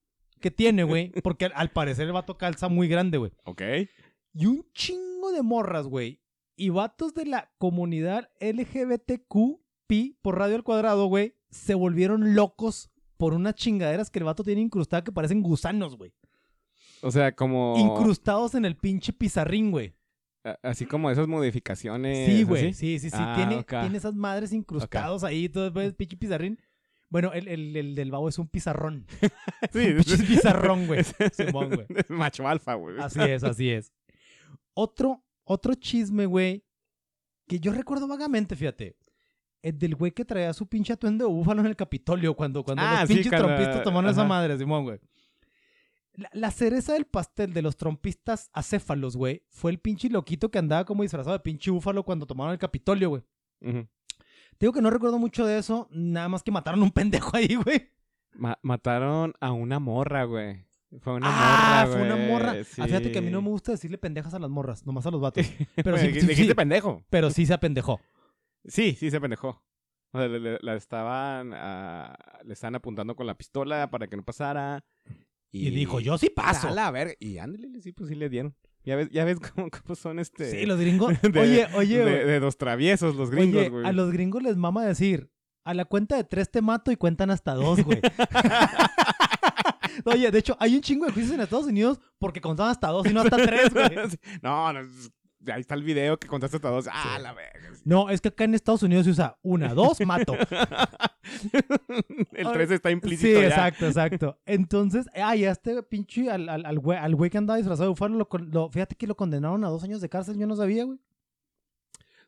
que 0.41 0.51
tiene, 0.51 0.85
güey. 0.85 1.13
Porque 1.23 1.47
al, 1.47 1.71
parecer 1.71 2.07
el 2.07 2.13
vato 2.13 2.37
calza 2.37 2.69
muy 2.69 2.89
grande, 2.89 3.19
güey. 3.19 3.33
Ok. 3.45 3.63
Y 4.35 4.47
un 4.47 4.67
chingo 4.75 5.33
de 5.33 5.43
morras, 5.43 5.87
güey. 5.87 6.21
Y 6.57 6.71
vatos 6.71 7.15
de 7.15 7.27
la 7.27 7.51
comunidad 7.59 8.31
LGBTQ 8.41 9.61
por 10.21 10.39
radio 10.39 10.57
al 10.57 10.65
cuadrado, 10.65 11.07
güey, 11.07 11.35
se 11.51 11.75
volvieron 11.75 12.35
locos 12.35 12.91
por 13.17 13.35
unas 13.35 13.55
chingaderas 13.55 14.11
que 14.11 14.19
el 14.19 14.25
vato 14.25 14.43
tiene 14.43 14.61
incrustadas 14.61 15.05
que 15.05 15.13
parecen 15.13 15.43
gusanos, 15.43 15.97
güey. 15.97 16.13
O 17.03 17.11
sea, 17.11 17.33
como... 17.35 17.75
Incrustados 17.79 18.55
en 18.55 18.65
el 18.65 18.77
pinche 18.77 19.13
pizarrín, 19.13 19.71
güey. 19.71 19.95
Así 20.63 20.87
como 20.87 21.11
esas 21.11 21.27
modificaciones. 21.27 22.27
Sí, 22.31 22.43
güey. 22.45 22.73
Sí, 22.73 22.99
sí, 23.01 23.11
sí. 23.11 23.17
Ah, 23.19 23.35
tiene, 23.37 23.65
tiene 23.65 23.99
esas 23.99 24.15
madres 24.15 24.53
incrustados 24.53 25.25
ahí, 25.25 25.49
todo 25.49 25.81
el 25.81 25.95
pinche 25.95 26.17
pizarrín. 26.17 26.59
Bueno, 27.09 27.33
el, 27.33 27.49
el- 27.49 27.77
el 27.77 27.95
del 27.95 28.11
babo 28.11 28.29
es 28.29 28.39
un 28.39 28.49
pizarrón. 28.49 29.07
Sí, 29.73 29.79
un 29.91 29.97
pinche 30.05 30.19
pizarrón, 30.25 30.87
güey. 30.87 31.01
es- 31.01 31.15
Simón, 31.37 31.71
güey. 31.75 31.87
es 31.89 32.09
macho 32.11 32.47
alfa, 32.47 32.75
güey. 32.75 32.97
Así 33.01 33.21
es, 33.21 33.43
así 33.45 33.71
es. 33.71 33.93
Otro, 34.75 35.23
otro 35.45 35.75
chisme, 35.75 36.27
güey, 36.27 36.65
que 37.49 37.59
yo 37.61 37.73
recuerdo 37.73 38.07
vagamente, 38.07 38.55
fíjate. 38.57 38.97
El 39.63 39.79
del 39.79 39.97
güey 39.97 40.13
que 40.13 40.25
traía 40.25 40.53
su 40.53 40.67
pinche 40.69 40.93
atuendo 40.93 41.27
de 41.27 41.33
búfalo 41.33 41.61
en 41.61 41.67
el 41.67 41.75
Capitolio 41.77 42.35
cuando, 42.35 42.63
cuando 42.63 42.83
Ah, 42.85 43.01
los 43.01 43.09
sí, 43.09 43.15
pinches 43.15 43.33
cuando- 43.33 43.49
trompistas 43.49 43.83
tomaron 43.83 44.11
esa 44.11 44.25
madre, 44.25 44.57
Simón, 44.59 44.85
güey. 44.85 45.01
La, 46.17 46.31
la 46.33 46.51
cereza 46.51 46.95
del 46.95 47.05
pastel 47.05 47.53
de 47.53 47.63
los 47.63 47.77
trompistas 47.77 48.51
acéfalos, 48.53 49.17
güey, 49.17 49.43
fue 49.51 49.71
el 49.71 49.79
pinche 49.79 50.09
loquito 50.09 50.51
que 50.51 50.59
andaba 50.59 50.85
como 50.85 51.03
disfrazado 51.03 51.37
de 51.37 51.41
pinche 51.43 51.71
búfalo 51.71 52.05
cuando 52.05 52.27
tomaron 52.27 52.53
el 52.53 52.59
Capitolio, 52.59 53.11
güey. 53.11 53.23
Te 53.61 54.65
digo 54.65 54.73
que 54.73 54.81
no 54.81 54.91
recuerdo 54.91 55.19
mucho 55.19 55.45
de 55.45 55.59
eso, 55.59 55.89
nada 55.91 56.29
más 56.29 56.43
que 56.43 56.51
mataron 56.51 56.81
a 56.81 56.85
un 56.85 56.91
pendejo 56.91 57.37
ahí, 57.37 57.55
güey. 57.57 57.91
Ma- 58.33 58.59
mataron 58.63 59.35
a 59.41 59.53
una 59.53 59.79
morra, 59.79 60.25
güey. 60.25 60.65
Fue 61.01 61.15
una 61.15 61.27
ah, 61.29 61.85
morra, 61.87 61.93
fue 61.99 62.07
una 62.07 62.17
morra. 62.17 62.65
sí. 62.65 62.81
Ah, 62.81 62.87
fíjate 62.87 63.13
que 63.13 63.19
a 63.19 63.23
mí 63.23 63.31
no 63.31 63.43
me 63.43 63.49
gusta 63.51 63.73
decirle 63.73 63.99
pendejas 63.99 64.33
a 64.35 64.39
las 64.39 64.49
morras, 64.49 64.87
nomás 64.87 65.05
a 65.05 65.11
los 65.11 65.21
vatos. 65.21 65.45
Pero 65.77 65.99
sí, 65.99 66.21
sí, 66.21 66.27
dijiste 66.27 66.55
pendejo. 66.55 67.03
pero 67.11 67.29
sí 67.31 67.45
se 67.45 67.53
apendejó. 67.53 68.01
Sí, 68.65 68.95
sí 68.95 69.11
se 69.11 69.21
pendejó. 69.21 69.63
O 70.13 70.19
sea, 70.19 70.29
le, 70.29 70.39
le- 70.41 70.59
la 70.63 70.75
estaban, 70.77 71.53
ah, 71.55 72.17
le 72.45 72.53
estaban 72.55 72.77
apuntando 72.77 73.15
con 73.17 73.27
la 73.27 73.35
pistola 73.35 73.91
para 73.91 74.07
que 74.07 74.17
no 74.17 74.23
pasara. 74.25 74.85
Y, 75.53 75.71
dijo, 75.71 76.01
yo 76.01 76.19
sí 76.19 76.29
paso. 76.29 76.69
A 76.69 76.71
la 76.71 76.91
verga. 76.91 77.15
Y 77.19 77.39
ándale, 77.39 77.81
sí, 77.81 77.93
pues 77.93 78.09
sí 78.11 78.15
le 78.15 78.29
dieron. 78.29 78.55
Ya 78.85 78.95
ves, 78.97 79.09
ya 79.11 79.25
ves 79.25 79.39
cómo, 79.55 79.69
cómo 79.71 79.95
son 79.95 80.19
este... 80.19 80.51
Sí, 80.51 80.67
los 80.67 80.79
gringos. 80.79 81.15
de- 81.23 81.41
oye, 81.41 81.67
oye, 81.75 82.05
de, 82.05 82.25
de 82.25 82.41
dos 82.41 82.57
traviesos 82.59 83.17
los 83.17 83.31
gringos, 83.31 83.61
Oye, 83.63 83.69
güey. 83.71 83.87
a 83.87 83.93
los 83.93 84.13
gringos 84.13 84.43
les 84.43 84.57
mama 84.57 84.85
decir, 84.85 85.31
a 85.65 85.75
la 85.75 85.85
cuenta 85.87 86.17
de 86.17 86.25
tres 86.25 86.51
te 86.51 86.61
mato 86.63 86.91
y 86.93 86.97
cuentan 86.97 87.31
hasta 87.31 87.55
dos, 87.55 87.83
güey. 87.83 88.01
Oye, 90.05 90.31
de 90.31 90.39
hecho, 90.39 90.57
hay 90.61 90.77
un 90.77 90.83
chingo 90.83 91.07
de 91.07 91.13
juicios 91.13 91.35
en 91.35 91.41
Estados 91.41 91.67
Unidos 91.67 92.01
porque 92.19 92.41
contaban 92.41 92.71
hasta 92.71 92.89
dos 92.89 93.07
y 93.07 93.13
no 93.15 93.23
hasta 93.23 93.37
tres, 93.39 93.73
güey. 93.73 93.89
No, 94.43 94.73
no, 94.73 94.81
es- 94.81 95.11
ahí 95.53 95.61
está 95.61 95.75
el 95.75 95.83
video 95.83 96.19
que 96.19 96.29
contaste 96.29 96.57
hasta 96.57 96.71
dos. 96.71 96.89
Ah, 96.91 97.15
Sí. 97.17 97.23
la 97.23 97.33
verga. 97.35 97.75
sí. 97.75 97.83
No, 97.85 98.11
es 98.11 98.21
que 98.21 98.29
acá 98.29 98.45
en 98.45 98.55
Estados 98.55 98.83
Unidos 98.83 99.05
se 99.05 99.11
usa 99.13 99.39
una, 99.43 99.75
dos, 99.75 99.99
mato. 100.07 100.35
el 102.33 102.53
3 102.53 102.71
está 102.71 102.89
Sí, 102.89 102.93
implícito 102.93 103.41
ya. 103.41 103.47
exacto, 103.49 103.87
exacto. 103.87 104.39
Entonces, 104.47 105.07
ay, 105.15 105.45
a 105.45 105.51
este 105.53 105.83
pinche, 105.83 106.31
al, 106.31 106.49
al, 106.49 106.65
al 106.67 106.79
güey, 106.79 106.99
al 106.99 107.15
güey 107.15 107.31
que 107.31 107.39
andaba 107.39 107.57
disfrazado 107.57 107.85
de 107.85 107.91
búfalo, 107.91 108.17
lo, 108.19 108.29
lo- 108.51 108.71
fíjate 108.71 108.95
que 108.97 109.07
lo 109.07 109.17
condenaron 109.17 109.65
a 109.65 109.69
dos 109.69 109.83
años 109.85 110.01
de 110.01 110.09
cárcel, 110.09 110.39
yo 110.39 110.47
no 110.47 110.57
sabía, 110.57 110.85
güey. 110.85 110.99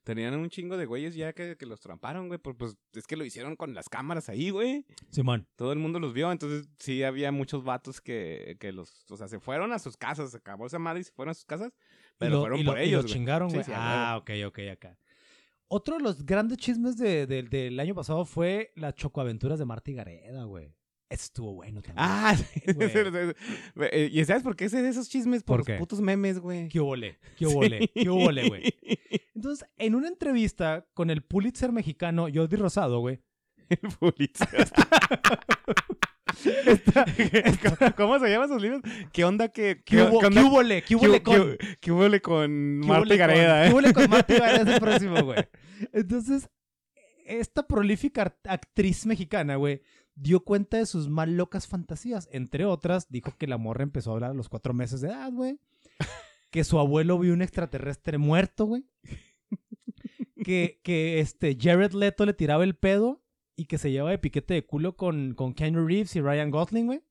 Tenían 0.04 0.34
un 0.38 0.48
chingo 0.48 0.78
de 0.78 0.86
güeyes 0.86 1.14
ya 1.14 1.34
que, 1.34 1.56
que 1.58 1.66
los 1.66 1.80
tramparon, 1.80 2.28
güey. 2.28 2.38
Pues, 2.38 2.56
pues 2.58 2.76
es 2.94 3.06
que 3.06 3.14
lo 3.14 3.26
hicieron 3.26 3.56
con 3.56 3.74
las 3.74 3.90
cámaras 3.90 4.30
ahí, 4.30 4.48
güey. 4.48 4.86
Simón. 5.10 5.46
Todo 5.54 5.70
el 5.74 5.78
mundo 5.78 6.00
los 6.00 6.14
vio, 6.14 6.32
entonces 6.32 6.66
sí 6.78 7.02
había 7.02 7.30
muchos 7.30 7.62
vatos 7.62 8.00
que, 8.00 8.56
que 8.58 8.72
los, 8.72 9.04
o 9.10 9.18
sea, 9.18 9.28
se 9.28 9.38
fueron 9.38 9.70
a 9.72 9.78
sus 9.78 9.98
casas, 9.98 10.30
se 10.30 10.38
acabó 10.38 10.64
esa 10.66 10.78
madre 10.78 11.00
y 11.00 11.04
se 11.04 11.12
fueron 11.12 11.32
a 11.32 11.34
sus 11.34 11.44
casas, 11.44 11.72
pero 12.18 12.32
lo, 12.32 12.40
fueron 12.40 12.58
y 12.60 12.62
lo- 12.64 12.70
por 12.72 12.78
y 12.78 12.82
lo 12.82 12.86
ellos, 12.88 13.02
güey. 13.04 13.12
chingaron, 13.14 13.48
güey. 13.50 13.64
sí, 13.64 13.72
ah, 13.74 14.16
ok, 14.20 14.30
ok, 14.48 14.58
acá. 14.72 14.98
Otro 15.68 15.96
de 15.96 16.02
los 16.02 16.24
grandes 16.24 16.58
chismes 16.58 16.96
de- 16.96 17.26
de- 17.26 17.42
del 17.42 17.78
año 17.80 17.94
pasado 17.94 18.24
fue 18.24 18.72
las 18.74 18.94
chocoaventuras 18.94 19.58
de 19.58 19.64
Marta 19.64 19.90
y 19.90 19.94
Gareda, 19.94 20.44
güey. 20.44 20.74
Estuvo 21.10 21.54
bueno 21.54 21.80
también. 21.80 22.04
Ah, 22.06 22.34
sí, 22.36 22.60
Güey. 22.72 22.90
Eh, 23.92 24.10
¿Y 24.12 24.24
sabes 24.26 24.42
por 24.42 24.54
qué 24.56 24.68
sé 24.68 24.82
de 24.82 24.90
esos 24.90 25.08
chismes? 25.08 25.42
Por, 25.42 25.60
¿Por 25.60 25.70
los 25.70 25.78
putos 25.78 26.00
memes, 26.02 26.38
güey. 26.38 26.68
¿Qué 26.68 26.80
ole? 26.80 27.18
¿Qué 27.36 27.46
ole? 27.46 27.88
¿Qué 27.94 28.08
ole, 28.10 28.48
güey? 28.48 28.62
Entonces, 29.34 29.66
en 29.78 29.94
una 29.94 30.08
entrevista 30.08 30.86
con 30.94 31.08
el 31.10 31.22
Pulitzer 31.22 31.72
mexicano 31.72 32.26
Jordi 32.32 32.56
Rosado, 32.56 33.00
güey. 33.00 33.20
El 33.70 33.78
Pulitzer. 33.98 34.48
¿Cómo 37.96 38.18
se 38.18 38.28
llaman 38.30 38.48
sus 38.48 38.60
libros? 38.62 38.82
¿Qué 39.12 39.24
onda 39.24 39.48
que... 39.48 39.82
¿Qué 39.84 40.02
hubo, 40.02 40.18
onda- 40.18 40.30
¿qué 40.40 40.46
hubole? 40.46 40.82
¿Qué 40.82 40.96
hubole 40.96 41.12
qué- 41.18 41.22
con? 41.22 41.56
qué- 41.56 41.76
qué 41.80 41.92
hubole 41.92 42.20
con 42.20 42.80
¿Qué 42.82 42.88
Marta 42.88 43.16
Gareda, 43.16 43.64
eh? 43.64 43.68
¿Qué 43.68 43.72
hubole 43.74 43.92
con 43.92 44.10
Marta 44.10 44.34
Gareda 44.38 44.62
es 44.62 44.68
el 44.68 44.80
próximo, 44.80 45.22
güey? 45.24 45.38
Entonces, 45.92 46.48
esta 47.26 47.66
prolífica 47.66 48.36
actriz 48.44 49.06
mexicana, 49.06 49.56
güey, 49.56 49.82
dio 50.14 50.40
cuenta 50.44 50.76
de 50.78 50.86
sus 50.86 51.08
mal 51.08 51.36
locas 51.36 51.66
fantasías. 51.66 52.28
Entre 52.32 52.64
otras, 52.64 53.08
dijo 53.10 53.34
que 53.38 53.46
la 53.46 53.58
morra 53.58 53.82
empezó 53.82 54.10
a 54.10 54.14
hablar 54.14 54.30
a 54.30 54.34
los 54.34 54.48
cuatro 54.48 54.74
meses 54.74 55.00
de 55.00 55.08
edad, 55.08 55.30
güey. 55.32 55.58
Que 56.50 56.64
su 56.64 56.78
abuelo 56.78 57.18
vio 57.18 57.34
un 57.34 57.42
extraterrestre 57.42 58.16
muerto, 58.18 58.64
güey. 58.64 58.84
Que, 60.44 60.80
que 60.82 61.20
este 61.20 61.56
Jared 61.60 61.92
Leto 61.92 62.24
le 62.24 62.32
tiraba 62.32 62.64
el 62.64 62.74
pedo 62.74 63.22
y 63.58 63.64
que 63.64 63.76
se 63.76 63.90
lleva 63.90 64.10
de 64.10 64.18
piquete 64.18 64.54
de 64.54 64.64
culo 64.64 64.96
con, 64.96 65.34
con 65.34 65.52
Keanu 65.52 65.84
Reeves 65.84 66.14
y 66.14 66.20
Ryan 66.20 66.52
Gosling, 66.52 66.86
güey. 66.86 67.02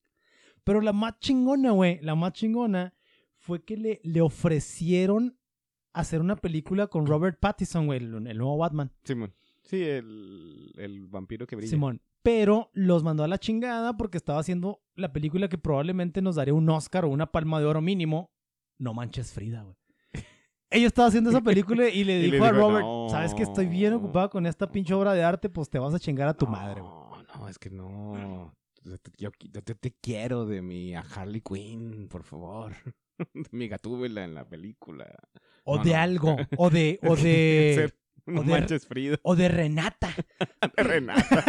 Pero 0.64 0.80
la 0.80 0.93
más 0.93 1.20
chingona, 1.20 1.72
güey, 1.72 2.00
la 2.02 2.16
más 2.16 2.32
chingona 2.32 2.95
fue 3.36 3.66
que 3.66 3.76
le, 3.76 4.00
le 4.04 4.22
ofrecieron 4.22 5.38
hacer 5.91 6.22
una 6.22 6.38
película 6.38 6.88
con 6.88 7.06
Robert 7.06 7.38
Pattinson, 7.38 7.86
güey, 7.86 8.00
el, 8.00 8.28
el 8.28 8.38
nuevo 8.38 8.58
Batman. 8.58 8.93
Simón. 9.04 9.36
Sí, 9.64 9.84
el, 9.84 10.72
el 10.78 11.08
vampiro 11.08 11.45
que 11.45 11.58
brilla. 11.58 11.70
Simón. 11.70 12.02
Pero 12.24 12.72
los 12.74 13.04
mandó 13.04 13.26
a 13.26 13.28
la 13.28 13.39
chingada 13.39 13.98
porque 13.98 14.18
estaba 14.18 14.39
haciendo 14.39 14.82
la 14.95 15.12
película 15.12 15.50
que 15.50 15.58
probablemente 15.58 16.22
nos 16.22 16.36
daría 16.36 16.54
un 16.54 16.70
Oscar 16.70 17.04
o 17.04 17.10
una 17.10 17.30
palma 17.30 17.60
de 17.60 17.66
oro 17.66 17.82
mínimo. 17.82 18.32
No 18.78 18.93
manches 18.93 19.34
Frida, 19.34 19.64
güey. 19.64 19.76
Ella 20.70 20.88
estaba 20.88 21.07
haciendo 21.07 21.30
esa 21.30 21.41
película 21.41 21.88
y 21.89 22.03
le 22.03 22.20
Y 22.20 22.28
le 22.28 22.32
dijo 22.32 22.45
a 22.45 22.51
Robert, 22.51 22.84
"No". 22.86 23.07
sabes 23.09 23.34
que 23.34 23.43
estoy 23.43 23.68
bien 23.68 23.93
ocupado 23.93 24.30
con 24.30 24.45
esta 24.45 24.70
pinche 24.72 24.93
obra 24.93 25.13
de 25.13 25.24
arte, 25.24 25.49
pues 25.49 25.70
te 25.70 25.80
vas 25.80 25.93
a 25.93 25.99
chingar 25.99 26.28
a 26.28 26.34
tu 26.34 26.47
madre, 26.47 26.82
güey. 26.82 26.91
No, 26.93 27.24
no, 27.39 27.47
es 27.49 27.57
que 27.59 27.70
no. 27.70 28.53
Yo 28.84 28.97
te, 28.99 29.11
yo- 29.18 29.32
yo 29.53 29.61
te- 29.63 29.76
te 29.76 29.91
quiero 30.01 30.45
de 30.45 30.61
mi 30.61 30.95
a 30.95 31.01
Harley 31.01 31.41
Quinn, 31.41 32.07
por 32.09 32.24
favor. 32.24 32.74
De 33.34 33.47
mi 33.51 33.68
gatúbela 33.68 34.24
en 34.24 34.36
la 34.36 34.47
película. 34.47 35.07
O 35.63 35.78
No, 35.78 35.84
de 35.84 35.91
no. 35.91 35.97
algo, 35.97 36.36
o 36.57 36.70
de, 36.70 36.99
o 37.03 37.15
de, 37.15 37.91
No 38.28 38.41
o 38.41 38.43
de- 38.43 39.20
o 39.24 39.36
de 39.36 39.47
Renata. 39.49 40.09
De 40.76 40.84
Renata. 40.84 41.43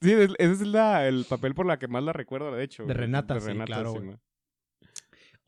sí, 0.00 0.12
es- 0.12 0.30
ese 0.38 0.52
es 0.52 0.60
la, 0.66 1.06
el 1.06 1.24
papel 1.28 1.54
por 1.54 1.66
la 1.66 1.78
que 1.78 1.88
más 1.88 2.02
la 2.02 2.12
recuerdo, 2.14 2.50
de 2.52 2.64
hecho. 2.64 2.84
De. 2.86 2.94
Renata, 2.94 3.38
sí, 3.40 3.52
claro, 3.66 3.92
sí, 3.92 3.98
man. 4.00 4.20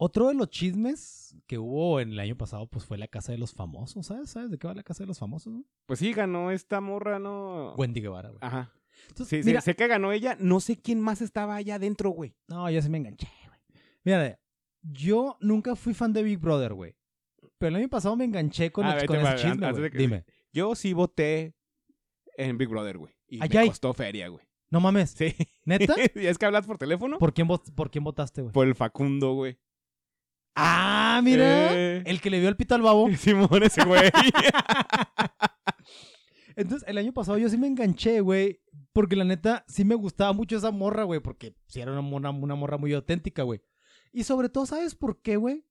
Otro 0.01 0.29
de 0.29 0.35
los 0.35 0.49
chismes 0.49 1.37
que 1.49 1.59
hubo 1.59 1.99
en 2.01 2.13
el 2.13 2.21
año 2.21 2.37
pasado, 2.37 2.69
pues 2.69 2.85
fue 2.85 2.99
la 2.99 3.09
Casa 3.09 3.33
de 3.33 3.39
los 3.39 3.53
Famosos, 3.53 4.07
¿sabes? 4.07 4.31
¿Sabes 4.31 4.51
de 4.51 4.59
qué 4.59 4.69
va 4.69 4.75
la 4.75 4.85
Casa 4.85 5.03
de 5.03 5.09
los 5.09 5.19
Famosos? 5.19 5.53
güey? 5.53 5.65
Pues 5.87 5.99
sí, 5.99 6.13
ganó 6.13 6.51
esta 6.53 6.81
morra, 6.81 7.19
¿no? 7.19 7.75
Wendy 7.75 8.01
Guevara, 8.01 8.29
güey. 8.29 8.39
Ajá. 8.41 8.73
Entonces, 9.09 9.45
Sí, 9.45 9.49
mira, 9.49 9.61
sé 9.61 9.75
que 9.75 9.87
ganó 9.89 10.13
ella. 10.13 10.37
No 10.39 10.61
sé 10.61 10.77
quién 10.81 11.01
más 11.01 11.21
estaba 11.21 11.57
allá 11.57 11.75
adentro, 11.77 12.11
güey. 12.11 12.35
no, 12.47 12.71
yo 12.71 12.81
sí 12.81 12.89
me 12.89 12.99
enganché, 12.99 13.29
güey. 13.47 13.59
Mira, 14.05 14.41
yo 14.83 15.37
nunca 15.41 15.75
fui 15.75 15.95
fan 15.95 16.13
de 16.13 16.23
Big 16.23 16.39
Brother, 16.39 16.75
güey. 16.75 16.95
Pero 17.59 17.71
el 17.71 17.77
año 17.77 17.89
pasado 17.89 18.15
me 18.15 18.25
enganché 18.25 18.71
con, 18.71 18.87
el, 18.87 19.05
con 19.07 19.17
ese 19.17 19.35
chisme, 19.35 19.51
antes 19.67 19.71
güey. 19.73 19.83
de 19.83 19.91
que- 19.91 19.99
Dime. 19.99 20.25
Yo 20.53 20.75
sí 20.77 20.93
voté 20.93 21.55
en 22.37 22.57
Big 22.57 22.69
Brother, 22.69 22.99
güey. 22.99 23.15
Y 23.27 23.41
Ay, 23.43 23.49
me 23.53 23.67
costó 23.67 23.93
feria, 23.95 24.29
güey. 24.29 24.45
No 24.71 24.81
mames. 24.81 25.11
Sí. 25.11 25.35
¿Neta? 25.65 25.95
¿Y 26.15 26.27
es 26.27 26.39
que 26.39 26.47
hablas 26.47 26.67
por 26.67 26.79
teléfono? 26.79 27.19
¿Por 27.19 27.35
quién, 27.35 27.49
vot- 27.49 27.75
¿Por 27.75 27.91
quién 27.91 28.05
votaste, 28.05 28.43
güey? 28.43 28.53
Por 28.53 28.67
el 28.69 28.75
Facundo, 28.77 29.33
güey. 29.35 29.59
Ah, 30.61 31.21
mira. 31.23 31.73
Eh. 31.75 32.03
El 32.05 32.21
que 32.21 32.31
le 32.31 32.41
vio 32.41 32.49
el 32.49 32.57
pito 32.57 32.75
al 32.75 32.83
babo. 32.83 33.09
Simón, 33.17 33.63
ese 33.63 33.85
güey. 33.85 34.11
Entonces, 36.57 36.87
el 36.89 36.99
año 36.99 37.13
pasado 37.13 37.39
yo 37.39 37.49
sí 37.49 37.57
me 37.57 37.69
enganché, 37.69 38.21
güey. 38.21 38.61
Porque 38.93 39.15
la 39.15 39.25
neta, 39.25 39.65
sí 39.69 39.85
me 39.85 39.95
gustaba 39.95 40.33
mucho 40.33 40.57
esa 40.57 40.73
morra, 40.73 41.05
güey. 41.05 41.21
Porque 41.21 41.55
sí 41.69 41.81
era 41.81 41.93
una, 41.93 42.01
morra- 42.01 42.31
una 42.31 42.57
morra 42.57 42.79
muy 42.79 42.93
auténtica, 42.93 43.45
güey. 43.45 43.61
Y 44.13 44.25
sobre 44.25 44.49
todo, 44.49 44.67
¿sabes 44.67 44.97
por 44.97 45.21
qué, 45.23 45.37
güey? 45.37 45.65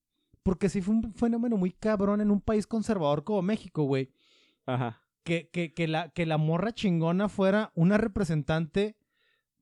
Porque 0.44 0.70
sí 0.70 0.82
fue 0.82 0.96
un 0.96 1.14
fenómeno 1.14 1.58
muy 1.58 1.72
cabrón 1.72 2.22
en 2.22 2.32
un 2.32 2.40
país 2.40 2.66
conservador 2.68 3.26
como 3.26 3.42
México, 3.42 3.84
güey. 3.84 4.12
Ajá. 4.66 5.02
Que, 5.24 5.50
que, 5.52 5.74
que, 5.74 5.88
la, 5.90 6.08
que 6.10 6.26
la 6.26 6.38
morra 6.38 6.72
chingona 6.72 7.28
fuera 7.28 7.72
una 7.76 7.98
representante 7.98 8.96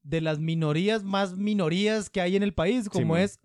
de 0.03 0.21
las 0.21 0.37
minorías 0.37 1.03
más 1.03 1.35
minorías 1.35 2.11
que 2.11 2.21
hay 2.21 2.35
en 2.35 2.43
el 2.43 2.53
país, 2.53 2.87
como 2.89 3.17
es 3.17 3.39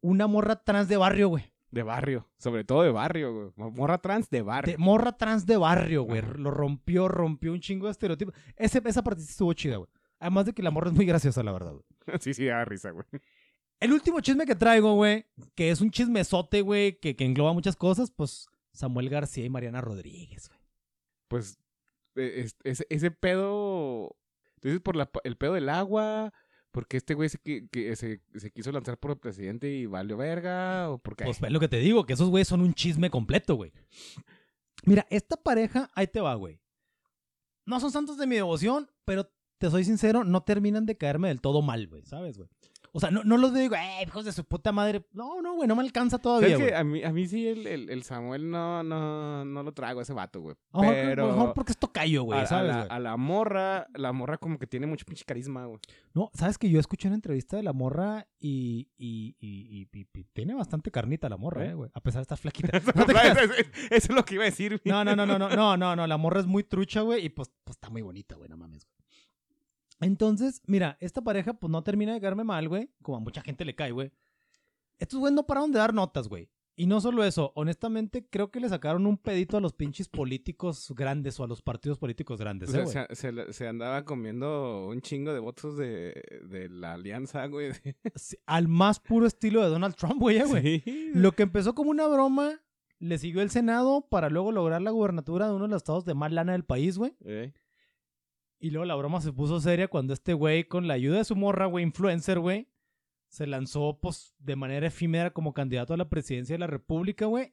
una 0.00 0.26
morra 0.26 0.56
trans 0.62 0.88
de 0.88 0.96
barrio, 0.96 1.28
güey. 1.28 1.44
De 1.70 1.82
barrio. 1.82 2.28
Sobre 2.38 2.64
todo 2.64 2.82
de 2.82 2.90
barrio, 2.90 3.52
güey. 3.54 3.70
Morra 3.72 3.98
trans 3.98 4.30
de 4.30 4.42
barrio. 4.42 4.72
De 4.72 4.78
morra 4.78 5.16
trans 5.16 5.46
de 5.46 5.56
barrio, 5.56 6.02
güey. 6.04 6.20
Ajá. 6.20 6.34
Lo 6.36 6.50
rompió, 6.50 7.08
rompió 7.08 7.52
un 7.52 7.60
chingo 7.60 7.86
de 7.86 7.92
estereotipos. 7.92 8.34
Ese, 8.56 8.80
esa 8.84 9.02
parte 9.02 9.22
estuvo 9.22 9.52
chida, 9.52 9.76
güey. 9.76 9.88
Además 10.18 10.46
de 10.46 10.52
que 10.54 10.62
la 10.62 10.70
morra 10.70 10.88
es 10.88 10.94
muy 10.94 11.04
graciosa, 11.04 11.42
la 11.42 11.52
verdad, 11.52 11.72
güey. 11.72 11.84
sí, 12.20 12.32
sí, 12.34 12.46
da 12.46 12.64
risa, 12.64 12.90
güey. 12.92 13.04
El 13.80 13.92
último 13.92 14.20
chisme 14.20 14.46
que 14.46 14.54
traigo, 14.54 14.94
güey, 14.94 15.26
que 15.54 15.70
es 15.70 15.80
un 15.82 15.90
chismesote, 15.90 16.62
güey, 16.62 16.98
que, 16.98 17.14
que 17.14 17.24
engloba 17.26 17.52
muchas 17.52 17.76
cosas, 17.76 18.10
pues 18.10 18.46
Samuel 18.72 19.10
García 19.10 19.44
y 19.44 19.50
Mariana 19.50 19.82
Rodríguez, 19.82 20.48
güey. 20.48 20.60
Pues 21.28 21.58
eh, 22.14 22.46
es- 22.64 22.86
ese, 22.88 23.10
pedo. 23.10 24.16
Dices 24.62 24.80
por 24.80 24.96
la 24.96 25.10
el 25.24 25.36
pedo 25.36 25.52
del 25.54 25.68
agua. 25.68 26.32
Porque 26.76 26.98
este 26.98 27.14
güey 27.14 27.30
se, 27.30 27.38
que 27.38 27.96
se, 27.96 28.20
se 28.34 28.50
quiso 28.50 28.70
lanzar 28.70 28.98
por 28.98 29.12
el 29.12 29.16
presidente 29.16 29.66
y 29.72 29.86
valió 29.86 30.18
verga. 30.18 30.90
O 30.90 30.98
porque. 30.98 31.24
Pues 31.24 31.42
es 31.42 31.50
lo 31.50 31.58
que 31.58 31.68
te 31.68 31.78
digo, 31.78 32.04
que 32.04 32.12
esos 32.12 32.28
güeyes 32.28 32.48
son 32.48 32.60
un 32.60 32.74
chisme 32.74 33.08
completo, 33.08 33.54
güey. 33.54 33.72
Mira, 34.84 35.06
esta 35.08 35.38
pareja, 35.38 35.90
ahí 35.94 36.06
te 36.06 36.20
va, 36.20 36.34
güey. 36.34 36.60
No 37.64 37.80
son 37.80 37.92
santos 37.92 38.18
de 38.18 38.26
mi 38.26 38.34
devoción, 38.34 38.90
pero 39.06 39.26
te 39.56 39.70
soy 39.70 39.84
sincero, 39.84 40.22
no 40.22 40.42
terminan 40.42 40.84
de 40.84 40.98
caerme 40.98 41.28
del 41.28 41.40
todo 41.40 41.62
mal, 41.62 41.86
güey, 41.86 42.04
¿sabes, 42.04 42.36
güey? 42.36 42.50
O 42.96 43.00
sea, 43.00 43.10
no, 43.10 43.22
no 43.24 43.36
los 43.36 43.52
digo, 43.52 43.74
eh, 43.74 44.02
hijos 44.06 44.24
de 44.24 44.32
su 44.32 44.42
puta 44.44 44.72
madre. 44.72 45.04
No, 45.12 45.42
no, 45.42 45.54
güey, 45.54 45.68
no 45.68 45.76
me 45.76 45.82
alcanza 45.82 46.16
todavía, 46.18 46.56
¿Sabes 46.56 46.70
qué? 46.72 46.74
A 46.76 46.82
mí, 46.82 47.04
a 47.04 47.12
mí 47.12 47.26
sí 47.26 47.46
el, 47.46 47.66
el, 47.66 47.90
el 47.90 48.02
Samuel 48.04 48.50
no, 48.50 48.82
no, 48.82 49.44
no 49.44 49.62
lo 49.62 49.72
trago 49.72 50.00
a 50.00 50.02
ese 50.02 50.14
vato, 50.14 50.40
güey. 50.40 50.56
A 50.72 50.78
lo 50.78 50.82
mejor- 50.84 50.94
Pero. 50.96 51.26
lo 51.26 51.32
mejor 51.34 51.52
porque 51.52 51.72
es 51.72 51.78
tocayo, 51.78 52.22
güey, 52.22 52.40
a 52.40 52.46
¿sabes, 52.46 52.68
la, 52.68 52.76
güey? 52.78 52.86
a 52.90 52.98
la 52.98 53.16
morra, 53.18 53.86
la 53.94 54.12
morra 54.12 54.38
como 54.38 54.58
que 54.58 54.66
tiene 54.66 54.86
mucho 54.86 55.04
pinche 55.04 55.24
carisma, 55.26 55.66
güey. 55.66 55.78
No, 56.14 56.30
¿sabes 56.32 56.56
que 56.56 56.70
yo 56.70 56.80
escuché 56.80 57.08
una 57.08 57.16
entrevista 57.16 57.58
de 57.58 57.62
la 57.62 57.74
morra 57.74 58.26
y, 58.40 58.88
y, 58.96 59.36
y, 59.38 59.86
tiene 60.32 60.54
bastante 60.54 60.90
carnita 60.90 61.28
la 61.28 61.36
morra, 61.36 61.66
¿Eh? 61.66 61.70
eh, 61.70 61.74
güey. 61.74 61.90
A 61.92 62.00
pesar 62.00 62.20
de 62.20 62.22
estar 62.22 62.38
flaquita. 62.38 62.80
No 62.94 63.04
te 63.04 63.12
creas. 63.12 63.36
eso, 63.36 63.52
eso- 63.52 63.70
eso 63.90 63.90
es 63.90 64.10
lo 64.10 64.24
que 64.24 64.34
iba 64.36 64.44
a 64.44 64.46
decir, 64.46 64.80
güey. 64.82 64.92
No, 64.94 65.04
no, 65.04 65.14
no, 65.14 65.26
no, 65.26 65.38
no, 65.38 65.48
no, 65.54 65.76
no, 65.76 65.96
no, 65.96 66.06
la 66.06 66.16
morra 66.16 66.40
es 66.40 66.46
muy 66.46 66.64
trucha, 66.64 67.02
güey, 67.02 67.26
y 67.26 67.28
pues, 67.28 67.50
pues 67.64 67.76
está 67.76 67.90
muy 67.90 68.00
bonita, 68.00 68.36
güey, 68.36 68.48
no 68.48 68.56
mames, 68.56 68.86
güey. 68.86 68.95
Entonces, 70.00 70.62
mira, 70.66 70.96
esta 71.00 71.22
pareja 71.22 71.54
pues 71.54 71.70
no 71.70 71.82
termina 71.82 72.12
de 72.14 72.20
caerme 72.20 72.44
mal, 72.44 72.68
güey, 72.68 72.90
como 73.02 73.16
a 73.18 73.20
mucha 73.20 73.42
gente 73.42 73.64
le 73.64 73.74
cae, 73.74 73.92
güey. 73.92 74.12
Estos 74.98 75.18
güeyes 75.20 75.34
no 75.34 75.46
pararon 75.46 75.72
de 75.72 75.78
dar 75.78 75.94
notas, 75.94 76.28
güey. 76.28 76.50
Y 76.78 76.86
no 76.86 77.00
solo 77.00 77.24
eso, 77.24 77.52
honestamente 77.54 78.26
creo 78.28 78.50
que 78.50 78.60
le 78.60 78.68
sacaron 78.68 79.06
un 79.06 79.16
pedito 79.16 79.56
a 79.56 79.62
los 79.62 79.72
pinches 79.72 80.08
políticos 80.08 80.92
grandes 80.94 81.40
o 81.40 81.44
a 81.44 81.46
los 81.46 81.62
partidos 81.62 81.98
políticos 81.98 82.38
grandes, 82.38 82.68
O 82.68 82.72
eh, 82.78 82.86
sea, 82.86 83.04
güey. 83.04 83.16
se, 83.16 83.22
se 83.22 83.32
la- 83.32 83.50
se 83.52 83.66
andaba 83.66 84.04
comiendo 84.04 84.86
un 84.88 85.00
chingo 85.00 85.32
de 85.32 85.38
votos 85.40 85.78
de, 85.78 86.22
de 86.50 86.68
la 86.68 86.92
alianza, 86.92 87.46
güey. 87.46 87.72
Sí, 88.16 88.36
Al 88.44 88.68
más 88.68 89.00
puro 89.00 89.26
estilo 89.26 89.62
de 89.62 89.70
Donald 89.70 89.94
Trump, 89.94 90.20
güey, 90.20 90.36
eh, 90.36 90.44
güey. 90.44 90.80
Sí. 90.80 91.10
Lo 91.14 91.32
que 91.32 91.44
empezó 91.44 91.74
como 91.74 91.90
una 91.90 92.06
broma, 92.08 92.60
le 92.98 93.16
siguió 93.16 93.40
el 93.40 93.48
Senado 93.50 94.06
para 94.10 94.28
luego 94.28 94.52
lograr 94.52 94.82
la 94.82 94.90
gubernatura 94.90 95.46
de 95.48 95.54
uno 95.54 95.64
de 95.64 95.70
los 95.70 95.78
estados 95.78 96.04
de 96.04 96.12
más 96.14 96.30
lana 96.30 96.52
del 96.52 96.64
país, 96.66 96.98
güey. 96.98 97.14
Eh, 97.24 97.54
Y 98.58 98.70
luego 98.70 98.84
la 98.86 98.94
broma 98.94 99.20
se 99.20 99.32
puso 99.32 99.60
seria 99.60 99.88
cuando 99.88 100.12
este 100.14 100.32
güey, 100.32 100.64
con 100.64 100.86
la 100.88 100.94
ayuda 100.94 101.18
de 101.18 101.24
su 101.24 101.36
morra, 101.36 101.66
güey, 101.66 101.84
influencer, 101.84 102.38
güey, 102.38 102.68
se 103.28 103.46
lanzó, 103.46 103.98
pues, 104.00 104.34
de 104.38 104.56
manera 104.56 104.86
efímera 104.86 105.30
como 105.32 105.52
candidato 105.52 105.92
a 105.92 105.96
la 105.96 106.08
presidencia 106.08 106.54
de 106.54 106.58
la 106.60 106.66
República, 106.66 107.26
güey. 107.26 107.52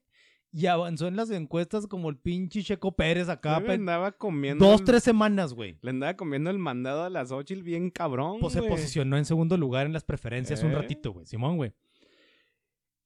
Y 0.56 0.68
avanzó 0.68 1.08
en 1.08 1.16
las 1.16 1.32
encuestas 1.32 1.88
como 1.88 2.10
el 2.12 2.18
pinche 2.18 2.62
Checo 2.62 2.96
Pérez 2.96 3.28
acá. 3.28 3.60
le 3.60 3.74
andaba 3.74 4.12
comiendo. 4.12 4.64
Dos, 4.66 4.82
el- 4.82 4.86
tres 4.86 5.04
semanas, 5.04 5.54
güey. 5.56 5.80
Le 5.82 5.90
andaba 5.90 6.16
comiendo 6.16 6.52
el 6.52 6.60
mandado 6.60 7.04
a 7.04 7.10
las 7.10 7.32
ocho 7.32 7.56
bien 7.64 7.90
cabrón. 7.90 8.38
Pues 8.40 8.54
se 8.54 8.62
posicionó 8.62 9.18
en 9.18 9.26
segundo 9.26 9.58
lugar 9.58 9.88
en 9.88 9.94
las 9.94 10.04
preferencias 10.04 10.62
un 10.64 10.72
Eh. 10.72 10.76
ratito, 10.76 11.12
güey. 11.12 11.26
Simón, 11.26 11.58
güey. 11.58 11.74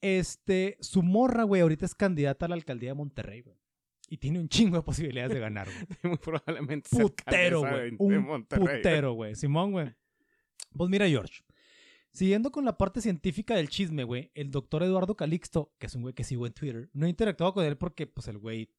Este, 0.02 0.78
su 0.82 1.02
morra, 1.04 1.44
güey, 1.44 1.62
ahorita 1.62 1.86
es 1.86 1.96
candidata 1.96 2.46
a 2.46 2.50
la 2.50 2.56
alcaldía 2.56 2.90
de 2.92 2.96
Monterrey, 2.96 3.42
güey. 3.42 3.58
Y 4.10 4.18
tiene 4.18 4.40
un 4.40 4.48
chingo 4.48 4.78
de 4.78 4.84
posibilidades 4.84 5.34
de 5.34 5.40
ganar, 5.40 5.68
güey. 5.68 5.86
Muy 6.04 6.18
probablemente. 6.18 6.90
putero, 6.90 7.60
güey. 7.62 7.96
Un 8.00 8.46
putero, 8.46 9.14
güey. 9.14 9.36
Simón, 9.36 9.72
güey. 9.72 9.94
Pues 10.74 10.90
mira, 10.90 11.08
George. 11.08 11.44
Siguiendo 12.12 12.52
con 12.52 12.66
la 12.66 12.78
parte 12.78 13.02
científica 13.02 13.56
del 13.56 13.70
chisme, 13.70 14.04
güey, 14.04 14.32
el 14.34 14.50
doctor 14.50 14.82
Eduardo 14.84 15.16
Calixto, 15.16 15.74
que 15.78 15.88
es 15.88 15.96
un 15.96 16.02
güey 16.04 16.14
que 16.16 16.24
sigo 16.24 16.48
en 16.48 16.54
Twitter, 16.54 16.90
no 16.94 17.06
he 17.06 17.10
interactuado 17.10 17.54
con 17.54 17.66
él 17.66 17.78
porque, 17.78 18.08
pues, 18.08 18.28
el 18.28 18.38
güey 18.40 18.72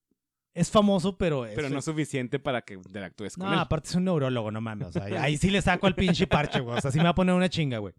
es 0.54 0.70
famoso, 0.70 1.16
pero... 1.18 1.46
es- 1.46 1.54
Pero 1.54 1.68
no 1.70 1.80
suficiente 1.82 2.38
para 2.40 2.62
que 2.62 2.74
interactúes 2.74 3.36
con 3.36 3.46
No, 3.46 3.52
él. 3.52 3.58
aparte 3.60 3.90
es 3.90 3.94
un 3.94 4.04
neurólogo, 4.06 4.50
no 4.50 4.60
mames. 4.60 4.88
O 4.88 4.92
sea, 4.92 5.04
ahí 5.22 5.36
sí 5.36 5.50
le 5.50 5.62
saco 5.62 5.86
al 5.86 5.94
pinche 5.94 6.26
parche, 6.26 6.58
güey. 6.60 6.78
O 6.78 6.80
sea, 6.80 6.90
sí 6.90 6.98
me 6.98 7.04
va 7.04 7.10
a 7.10 7.14
poner 7.14 7.34
una 7.34 7.48
chinga, 7.48 7.78
güey. 7.78 7.94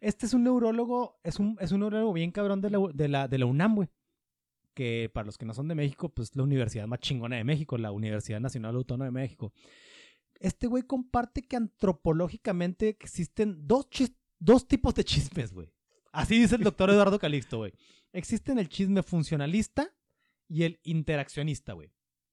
Este 0.00 0.26
es 0.26 0.34
un 0.34 0.42
neurólogo, 0.42 1.20
es 1.22 1.38
un, 1.38 1.56
es 1.60 1.70
un 1.70 1.80
neurólogo 1.80 2.12
bien 2.12 2.32
cabrón 2.32 2.60
de 2.60 2.70
la, 2.70 2.78
de 2.92 3.08
la, 3.08 3.28
de 3.28 3.38
la 3.38 3.46
UNAM, 3.46 3.76
güey. 3.76 3.88
Que 4.76 5.10
para 5.10 5.24
los 5.24 5.38
que 5.38 5.46
no 5.46 5.54
son 5.54 5.68
de 5.68 5.74
México, 5.74 6.10
pues 6.10 6.36
la 6.36 6.42
universidad 6.42 6.86
más 6.86 7.00
chingona 7.00 7.36
de 7.36 7.44
México, 7.44 7.78
la 7.78 7.92
Universidad 7.92 8.40
Nacional 8.40 8.76
Autónoma 8.76 9.06
de 9.06 9.10
México. 9.10 9.54
Este 10.38 10.66
güey 10.66 10.82
comparte 10.82 11.40
que 11.40 11.56
antropológicamente 11.56 12.90
existen 12.90 13.66
dos, 13.66 13.88
dos 14.38 14.68
tipos 14.68 14.94
de 14.94 15.02
chismes, 15.04 15.54
güey. 15.54 15.72
Así 16.12 16.38
dice 16.38 16.56
el 16.56 16.62
doctor 16.62 16.90
Eduardo 16.90 17.18
Calixto, 17.18 17.56
güey. 17.56 17.72
Existen 18.12 18.58
el 18.58 18.68
chisme 18.68 19.02
funcionalista 19.02 19.94
y 20.46 20.64
el 20.64 20.78
interaccionista, 20.82 21.72
güey. 21.72 21.90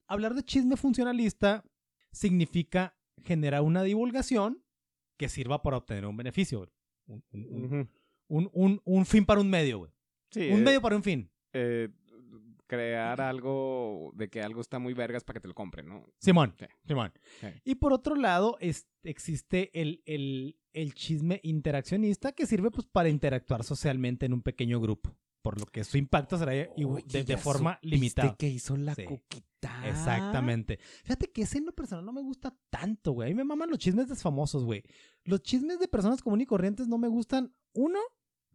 Hablar 0.08 0.34
de 0.36 0.44
chisme 0.44 0.76
funcionalista 0.76 1.64
significa 2.12 2.98
generar 3.24 3.62
una 3.62 3.84
divulgación 3.84 4.64
que 5.18 5.30
sirva 5.30 5.64
para 5.64 5.78
obtener 5.78 6.06
un 6.06 6.18
beneficio, 6.18 6.60
güey. 6.60 6.70
Un, 7.08 7.24
un- 7.32 7.46
un- 7.46 7.64
Ujú. 7.66 7.88
un- 8.28 8.50
un- 8.54 8.82
un 8.84 9.06
fin 9.06 9.26
para 9.26 9.40
un 9.40 9.50
medio, 9.50 9.78
güey. 9.80 9.92
Sí, 10.30 10.50
Un 10.52 10.60
eh, 10.60 10.64
medio 10.64 10.82
para 10.82 10.96
un 10.98 11.04
fin. 11.04 11.30
eh, 11.54 11.90
crear 12.68 13.22
algo 13.22 14.12
de 14.16 14.30
que 14.30 14.42
algo 14.42 14.62
está 14.62 14.80
muy 14.80 14.94
vergas 14.94 15.24
para 15.24 15.36
que 15.36 15.42
te 15.42 15.48
lo 15.48 15.54
compren, 15.54 15.88
¿no? 15.88 16.06
Simón, 16.20 16.54
Sí. 16.58 16.66
Simón. 16.88 17.12
Sí. 17.40 17.48
Y 17.64 17.76
por 17.76 17.94
otro 17.94 18.16
lado, 18.16 18.58
es- 18.60 18.88
existe 19.04 19.70
el, 19.80 20.02
el- 20.06 20.58
el 20.74 20.94
chisme 20.94 21.40
interaccionista 21.44 22.32
que 22.32 22.46
sirve 22.48 22.72
pues, 22.72 22.88
para 22.88 23.10
interactuar 23.10 23.64
socialmente 23.64 24.26
en 24.26 24.34
un 24.34 24.42
pequeño 24.42 24.80
grupo. 24.82 25.16
Por 25.42 25.60
lo 25.60 25.66
que 25.66 25.84
su 25.84 25.98
impacto 25.98 26.38
será 26.38 26.54
de 26.54 27.38
forma 27.38 27.78
limitada. 27.82 28.34
que 28.38 28.48
hizo 28.48 28.78
la 28.78 28.96
Sí. 28.96 29.04
coquita. 29.04 29.88
Exactamente. 29.90 30.80
Fíjate 31.04 31.32
que 31.32 31.42
ese 31.42 31.58
en 31.58 31.66
lo 31.66 31.74
personal 31.74 32.06
no 32.06 32.14
me 32.14 32.22
gusta 32.22 32.56
tanto, 32.70 33.12
güey. 33.12 33.28
A 33.28 33.30
mí 33.30 33.36
me 33.36 33.44
maman 33.44 33.70
los 33.70 33.78
chismes 33.78 34.08
de 34.08 34.16
famosos, 34.16 34.64
güey. 34.64 34.84
Los 35.26 35.42
chismes 35.44 35.80
de 35.80 35.88
personas 35.90 36.22
comunes 36.22 36.44
y 36.46 36.48
corrientes 36.48 36.88
no 36.88 36.98
me 36.98 37.10
gustan. 37.10 37.54
Uno, 37.74 38.00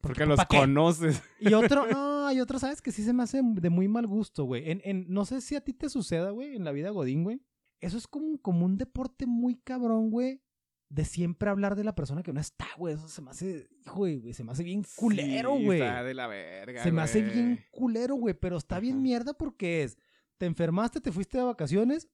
Porque 0.00 0.26
los 0.26 0.44
conoces. 0.46 1.22
y 1.40 1.52
otro, 1.54 1.86
no, 1.90 2.26
hay 2.26 2.40
otro, 2.40 2.58
¿sabes? 2.58 2.80
Que 2.82 2.92
sí 2.92 3.02
se 3.02 3.12
me 3.12 3.22
hace 3.22 3.40
de 3.42 3.70
muy 3.70 3.88
mal 3.88 4.06
gusto, 4.06 4.44
güey. 4.44 4.70
En, 4.70 4.80
en- 4.84 5.06
no 5.08 5.24
sé 5.24 5.40
si 5.40 5.56
a 5.56 5.60
ti 5.60 5.72
te 5.72 5.88
suceda, 5.88 6.30
güey, 6.30 6.56
en 6.56 6.64
la 6.64 6.72
vida 6.72 6.90
Godín, 6.90 7.24
güey. 7.24 7.40
Eso 7.80 7.96
es 7.98 8.06
como, 8.06 8.26
un- 8.26 8.38
como 8.38 8.64
un 8.64 8.76
deporte 8.76 9.26
muy 9.26 9.56
cabrón, 9.56 10.10
güey. 10.10 10.42
De 10.90 11.04
siempre 11.04 11.50
hablar 11.50 11.76
de 11.76 11.84
la 11.84 11.94
persona 11.94 12.22
que 12.22 12.32
no 12.32 12.40
está, 12.40 12.66
güey. 12.78 12.94
Eso 12.94 13.08
se 13.08 13.20
me 13.20 13.30
hace, 13.30 13.68
hijo, 13.84 13.96
güey, 13.96 14.32
se 14.32 14.42
me 14.42 14.52
hace 14.52 14.62
bien 14.64 14.82
culero, 14.96 15.56
Sí, 15.58 15.64
güey. 15.64 15.80
Está 15.82 16.02
de 16.02 16.14
la 16.14 16.26
verga, 16.26 16.82
se 16.82 16.90
me 16.92 17.02
hace 17.02 17.20
bien 17.20 17.60
culero, 17.70 18.14
güey. 18.14 18.32
Pero 18.34 18.56
está 18.56 18.80
bien 18.80 18.94
Ajá. 18.94 19.02
mierda 19.02 19.34
porque 19.34 19.82
es, 19.82 19.98
te 20.38 20.46
enfermaste, 20.46 21.00
te 21.02 21.12
fuiste 21.12 21.36
de 21.36 21.44
vacaciones, 21.44 22.08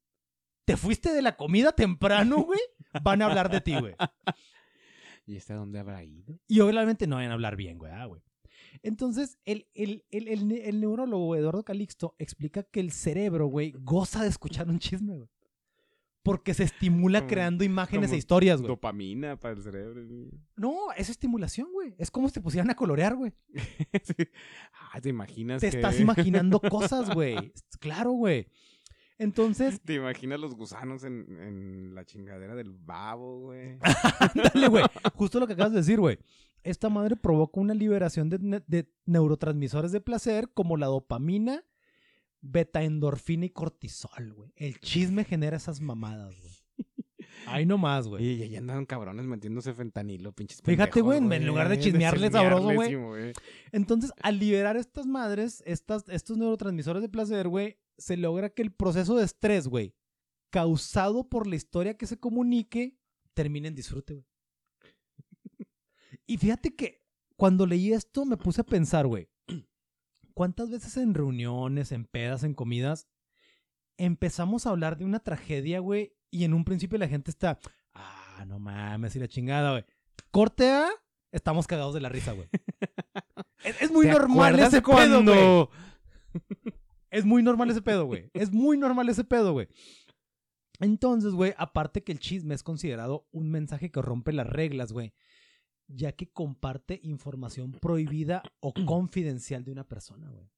te 0.64 0.76
fuiste 0.76 1.12
de 1.12 1.22
la 1.22 1.36
comida 1.36 1.70
temprano, 1.72 2.42
güey. 2.42 2.58
Van 3.02 3.22
a 3.22 3.26
hablar 3.26 3.48
de 3.48 3.60
ti, 3.60 3.78
güey. 3.78 3.94
¿Y 5.26 5.36
este 5.36 5.54
dónde 5.54 5.78
habrá 5.78 6.02
ido? 6.04 6.38
Y 6.48 6.60
obviamente 6.60 7.06
no 7.06 7.16
van 7.16 7.30
a 7.30 7.34
hablar 7.34 7.56
bien, 7.56 7.78
güey. 7.78 7.92
ah, 7.92 8.06
güey. 8.06 8.22
Entonces, 8.82 9.38
el, 9.44 9.66
el, 9.74 10.04
el, 10.10 10.28
el, 10.28 10.48
ne- 10.48 10.68
el 10.68 10.80
neurólogo 10.80 11.34
Eduardo 11.36 11.64
Calixto 11.64 12.14
explica 12.18 12.62
que 12.62 12.80
el 12.80 12.90
cerebro, 12.92 13.46
güey, 13.46 13.72
goza 13.78 14.22
de 14.22 14.28
escuchar 14.28 14.68
un 14.68 14.78
chisme, 14.78 15.16
güey. 15.16 15.28
Porque 16.22 16.54
se 16.54 16.64
estimula 16.64 17.20
Como- 17.20 17.28
creando 17.28 17.64
imágenes 17.64 18.10
e 18.12 18.16
historias, 18.16 18.60
güey. 18.60 18.68
Dopamina 18.68 19.38
para 19.38 19.54
el 19.54 19.62
cerebro. 19.62 20.06
güey. 20.06 20.30
No, 20.56 20.90
es 20.96 21.10
estimulación, 21.10 21.68
güey. 21.72 21.94
Es 21.98 22.10
como 22.10 22.28
si 22.28 22.34
te 22.34 22.40
pusieran 22.40 22.70
a 22.70 22.74
colorear, 22.74 23.14
güey. 23.14 23.32
Sí. 24.02 24.14
Ah, 24.92 25.00
¿te 25.00 25.10
imaginas 25.10 25.60
Te 25.60 25.70
que- 25.70 25.76
estás 25.76 26.00
imaginando 26.00 26.60
cosas, 26.70 27.10
güey. 27.14 27.52
Claro, 27.78 28.12
güey. 28.12 28.48
Entonces, 29.18 29.80
¿Te 29.80 29.94
imaginas 29.94 30.40
los 30.40 30.54
gusanos 30.56 31.04
en, 31.04 31.26
en 31.40 31.94
la 31.94 32.04
chingadera 32.04 32.54
del 32.54 32.72
babo, 32.72 33.40
güey? 33.40 33.78
Dale, 34.34 34.68
güey. 34.68 34.84
Justo 35.14 35.38
lo 35.40 35.46
que 35.46 35.52
acabas 35.52 35.72
de 35.72 35.78
decir, 35.78 36.00
güey. 36.00 36.18
Esta 36.64 36.88
madre 36.88 37.14
provoca 37.14 37.60
una 37.60 37.74
liberación 37.74 38.28
de, 38.30 38.38
ne- 38.38 38.64
de 38.66 38.88
neurotransmisores 39.06 39.92
de 39.92 40.00
placer 40.00 40.50
como 40.54 40.76
la 40.76 40.86
dopamina, 40.86 41.62
betaendorfina 42.40 43.46
y 43.46 43.50
cortisol, 43.50 44.32
güey. 44.32 44.52
El 44.56 44.78
chisme 44.80 45.24
genera 45.24 45.56
esas 45.56 45.80
mamadas, 45.80 46.34
güey. 46.40 46.52
Ahí 47.46 47.66
nomás, 47.66 48.06
güey. 48.08 48.24
Y 48.24 48.42
ahí 48.42 48.56
andan 48.56 48.86
cabrones 48.86 49.26
metiéndose 49.26 49.74
fentanilo, 49.74 50.32
pinches 50.32 50.62
Fíjate, 50.62 51.00
güey, 51.02 51.18
en 51.18 51.46
lugar 51.46 51.68
de 51.68 51.78
chismearle 51.80 52.30
sabroso, 52.30 52.72
güey. 52.72 53.32
Entonces, 53.72 54.12
al 54.22 54.38
liberar 54.38 54.76
estas 54.76 55.06
madres, 55.06 55.62
estas, 55.66 56.08
estos 56.08 56.36
neurotransmisores 56.38 57.02
de 57.02 57.08
placer, 57.08 57.48
güey, 57.48 57.76
se 57.98 58.16
logra 58.16 58.50
que 58.50 58.62
el 58.62 58.72
proceso 58.72 59.16
de 59.16 59.24
estrés, 59.24 59.68
güey, 59.68 59.94
causado 60.50 61.28
por 61.28 61.46
la 61.46 61.56
historia 61.56 61.96
que 61.96 62.06
se 62.06 62.18
comunique, 62.18 62.98
termine 63.34 63.68
en 63.68 63.74
disfrute, 63.74 64.14
güey. 64.14 64.26
Y 66.26 66.38
fíjate 66.38 66.74
que 66.74 67.04
cuando 67.36 67.66
leí 67.66 67.92
esto 67.92 68.24
me 68.24 68.36
puse 68.36 68.60
a 68.62 68.64
pensar, 68.64 69.06
güey, 69.06 69.28
¿cuántas 70.32 70.70
veces 70.70 70.96
en 70.96 71.12
reuniones, 71.14 71.92
en 71.92 72.04
pedas, 72.06 72.44
en 72.44 72.54
comidas, 72.54 73.08
empezamos 73.98 74.66
a 74.66 74.70
hablar 74.70 74.96
de 74.96 75.04
una 75.04 75.20
tragedia, 75.20 75.80
güey, 75.80 76.16
y 76.30 76.44
en 76.44 76.54
un 76.54 76.64
principio 76.64 76.98
la 76.98 77.08
gente 77.08 77.30
está, 77.30 77.58
ah, 77.92 78.44
no 78.46 78.58
mames, 78.58 79.14
y 79.16 79.18
la 79.20 79.28
chingada, 79.28 79.72
güey. 79.72 79.84
Corte 80.30 80.70
A, 80.70 80.88
estamos 81.30 81.66
cagados 81.66 81.94
de 81.94 82.00
la 82.00 82.08
risa, 82.08 82.32
güey. 82.32 82.48
Es, 83.64 83.80
es 83.80 83.90
muy 83.90 84.04
¿Te 84.04 84.12
normal 84.12 84.58
ese 84.60 84.82
pedo, 84.82 84.82
cuando- 84.82 85.70
Es 87.14 87.24
muy 87.24 87.42
normal 87.42 87.70
ese 87.70 87.80
pedo, 87.82 88.06
güey. 88.06 88.30
Es 88.34 88.52
muy 88.52 88.76
normal 88.76 89.08
ese 89.08 89.24
pedo, 89.24 89.52
güey. 89.52 89.68
Entonces, 90.80 91.32
güey, 91.32 91.54
aparte 91.56 92.02
que 92.02 92.12
el 92.12 92.18
chisme 92.18 92.54
es 92.54 92.62
considerado 92.62 93.28
un 93.30 93.50
mensaje 93.50 93.90
que 93.90 94.02
rompe 94.02 94.32
las 94.32 94.46
reglas, 94.48 94.92
güey. 94.92 95.14
Ya 95.86 96.12
que 96.12 96.30
comparte 96.32 96.98
información 97.02 97.72
prohibida 97.72 98.42
o 98.60 98.72
confidencial 98.86 99.64
de 99.64 99.72
una 99.72 99.86
persona, 99.86 100.28
güey. 100.30 100.50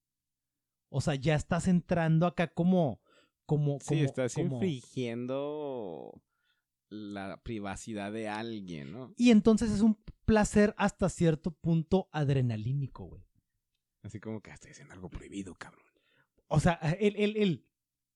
O 0.88 1.00
sea, 1.00 1.14
ya 1.14 1.34
estás 1.34 1.68
entrando 1.68 2.26
acá 2.26 2.48
como. 2.52 3.00
como, 3.44 3.78
Sí, 3.80 3.88
como 3.96 4.00
estás 4.04 4.34
como- 4.34 4.54
infringiendo 4.56 6.22
la 6.88 7.42
privacidad 7.42 8.12
de 8.12 8.28
alguien, 8.28 8.92
¿no? 8.92 9.12
Y 9.16 9.30
entonces 9.32 9.70
es 9.72 9.80
un 9.80 9.98
placer 10.24 10.74
hasta 10.78 11.08
cierto 11.08 11.50
punto 11.50 12.08
adrenalínico, 12.12 13.04
güey. 13.04 13.22
Así 14.02 14.20
como 14.20 14.40
que 14.40 14.52
estoy 14.52 14.70
haciendo 14.70 14.94
algo 14.94 15.10
prohibido, 15.10 15.54
cabrón. 15.56 15.84
O 16.48 16.60
sea, 16.60 16.74
el, 17.00 17.16
el, 17.16 17.36
el, 17.36 17.66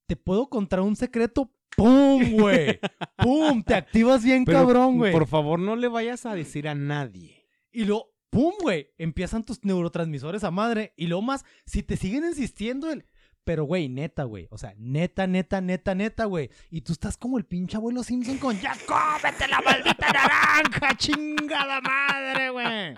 te 0.06 0.16
puedo 0.16 0.48
contar 0.48 0.80
un 0.80 0.96
secreto, 0.96 1.52
¡pum, 1.76 2.32
güey! 2.32 2.80
¡Pum! 3.16 3.62
Te 3.62 3.74
activas 3.74 4.24
bien 4.24 4.44
Pero, 4.44 4.58
cabrón, 4.58 4.98
güey. 4.98 5.12
Por 5.12 5.26
favor, 5.26 5.58
no 5.58 5.76
le 5.76 5.88
vayas 5.88 6.26
a 6.26 6.34
decir 6.34 6.68
a 6.68 6.74
nadie. 6.74 7.48
Y 7.72 7.84
luego, 7.84 8.12
¡pum, 8.30 8.54
güey! 8.60 8.92
Empiezan 8.98 9.44
tus 9.44 9.64
neurotransmisores 9.64 10.44
a 10.44 10.50
madre. 10.50 10.94
Y 10.96 11.06
luego 11.06 11.22
más, 11.22 11.44
si 11.66 11.82
te 11.82 11.96
siguen 11.96 12.24
insistiendo, 12.24 12.90
el... 12.90 13.04
Pero, 13.44 13.64
güey, 13.64 13.88
neta, 13.88 14.24
güey. 14.24 14.48
O 14.50 14.58
sea, 14.58 14.74
neta, 14.76 15.26
neta, 15.26 15.60
neta, 15.60 15.94
neta, 15.94 16.24
güey. 16.26 16.50
Y 16.70 16.82
tú 16.82 16.92
estás 16.92 17.16
como 17.16 17.38
el 17.38 17.46
pinche 17.46 17.76
abuelo 17.76 18.02
Simpson 18.02 18.38
con 18.38 18.60
¡Ya 18.60 18.76
cómete 18.86 19.48
la 19.48 19.60
maldita 19.60 20.12
naranja! 20.12 20.94
¡Chingada 20.98 21.80
madre, 21.80 22.50
güey! 22.50 22.94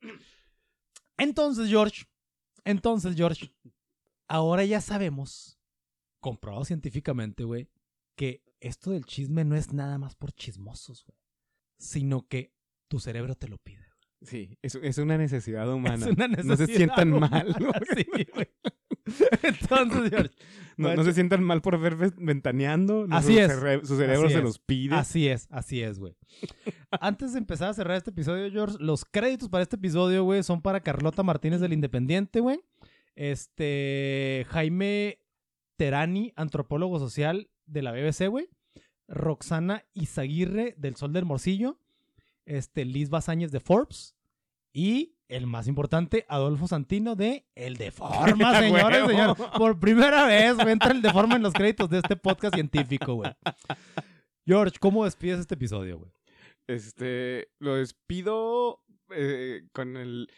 Entonces, 1.16 1.68
George. 1.68 2.04
Entonces, 2.64 3.16
George. 3.16 3.52
Ahora 4.32 4.64
ya 4.64 4.80
sabemos, 4.80 5.58
comprobado 6.20 6.64
científicamente, 6.64 7.44
güey, 7.44 7.68
que 8.16 8.42
esto 8.60 8.92
del 8.92 9.04
chisme 9.04 9.44
no 9.44 9.56
es 9.56 9.74
nada 9.74 9.98
más 9.98 10.14
por 10.14 10.32
chismosos, 10.32 11.04
güey. 11.04 11.18
Sino 11.78 12.26
que 12.28 12.54
tu 12.88 12.98
cerebro 12.98 13.34
te 13.34 13.48
lo 13.48 13.58
pide. 13.58 13.84
Sí, 14.22 14.56
es, 14.62 14.76
es 14.76 14.96
una 14.98 15.18
necesidad 15.18 15.70
humana. 15.70 16.06
Es 16.06 16.12
una 16.12 16.28
no 16.28 16.56
se 16.56 16.66
sientan 16.66 17.12
humana, 17.12 17.44
mal. 17.44 17.54
güey. 17.58 18.04
sí, 18.06 18.26
güey. 18.32 18.48
Entonces, 19.42 20.10
George, 20.10 20.30
No, 20.76 20.94
no 20.94 21.04
se 21.04 21.12
sientan 21.12 21.42
mal 21.42 21.60
por 21.60 21.78
ver 21.78 21.96
ventaneando. 22.16 23.06
no, 23.06 23.16
Así 23.16 23.34
su 23.34 23.38
es. 23.40 23.50
cerre- 23.50 23.84
Su 23.84 23.96
cerebro 23.96 24.26
Así 24.26 24.32
se 24.34 24.38
es. 24.38 24.44
los 24.44 24.58
pide. 24.60 24.94
Así 24.94 25.28
es, 25.28 25.46
así 25.50 25.82
es, 25.82 25.98
güey. 25.98 26.16
Antes 26.90 27.32
de 27.32 27.38
empezar 27.38 27.68
a 27.70 27.74
cerrar 27.74 27.96
este 27.96 28.10
episodio, 28.10 28.50
George, 28.50 28.76
los 28.80 29.04
créditos 29.04 29.48
para 29.48 29.62
este 29.62 29.76
episodio, 29.76 30.24
güey, 30.24 30.42
son 30.42 30.62
para 30.62 30.80
Carlota 30.80 31.22
Martínez 31.22 31.60
del 31.60 31.72
Independiente, 31.72 32.40
güey. 32.40 32.60
Este, 33.14 34.46
Jaime 34.48 35.18
Terani, 35.76 36.32
antropólogo 36.36 36.98
social 36.98 37.50
de 37.66 37.82
la 37.82 37.92
BBC, 37.92 38.28
güey. 38.28 38.48
Roxana 39.08 39.84
Izaguirre 39.92 40.74
del 40.78 40.96
Sol 40.96 41.12
del 41.12 41.24
Morcillo. 41.24 41.78
Este, 42.46 42.84
Liz 42.84 43.10
Basáñez 43.10 43.52
de 43.52 43.60
Forbes. 43.60 44.14
Y 44.72 45.16
el 45.28 45.46
más 45.46 45.66
importante, 45.66 46.26
Adolfo 46.28 46.68
Santino 46.68 47.16
de 47.16 47.46
El 47.54 47.76
Deforma, 47.76 48.58
señores, 48.60 49.06
señores. 49.06 49.36
Por 49.56 49.80
primera 49.80 50.26
vez, 50.26 50.54
güey, 50.54 50.72
entra 50.72 50.92
el 50.92 51.02
Deforma 51.02 51.36
en 51.36 51.42
los 51.42 51.54
créditos 51.54 51.88
de 51.88 51.98
este 51.98 52.16
podcast 52.16 52.54
científico, 52.54 53.14
güey. 53.14 53.30
George, 54.46 54.78
¿cómo 54.78 55.04
despides 55.04 55.40
este 55.40 55.54
episodio, 55.54 55.98
güey? 55.98 56.10
Este, 56.66 57.48
lo 57.58 57.76
despido 57.76 58.82
eh, 59.10 59.62
con 59.72 59.96
el... 59.96 60.28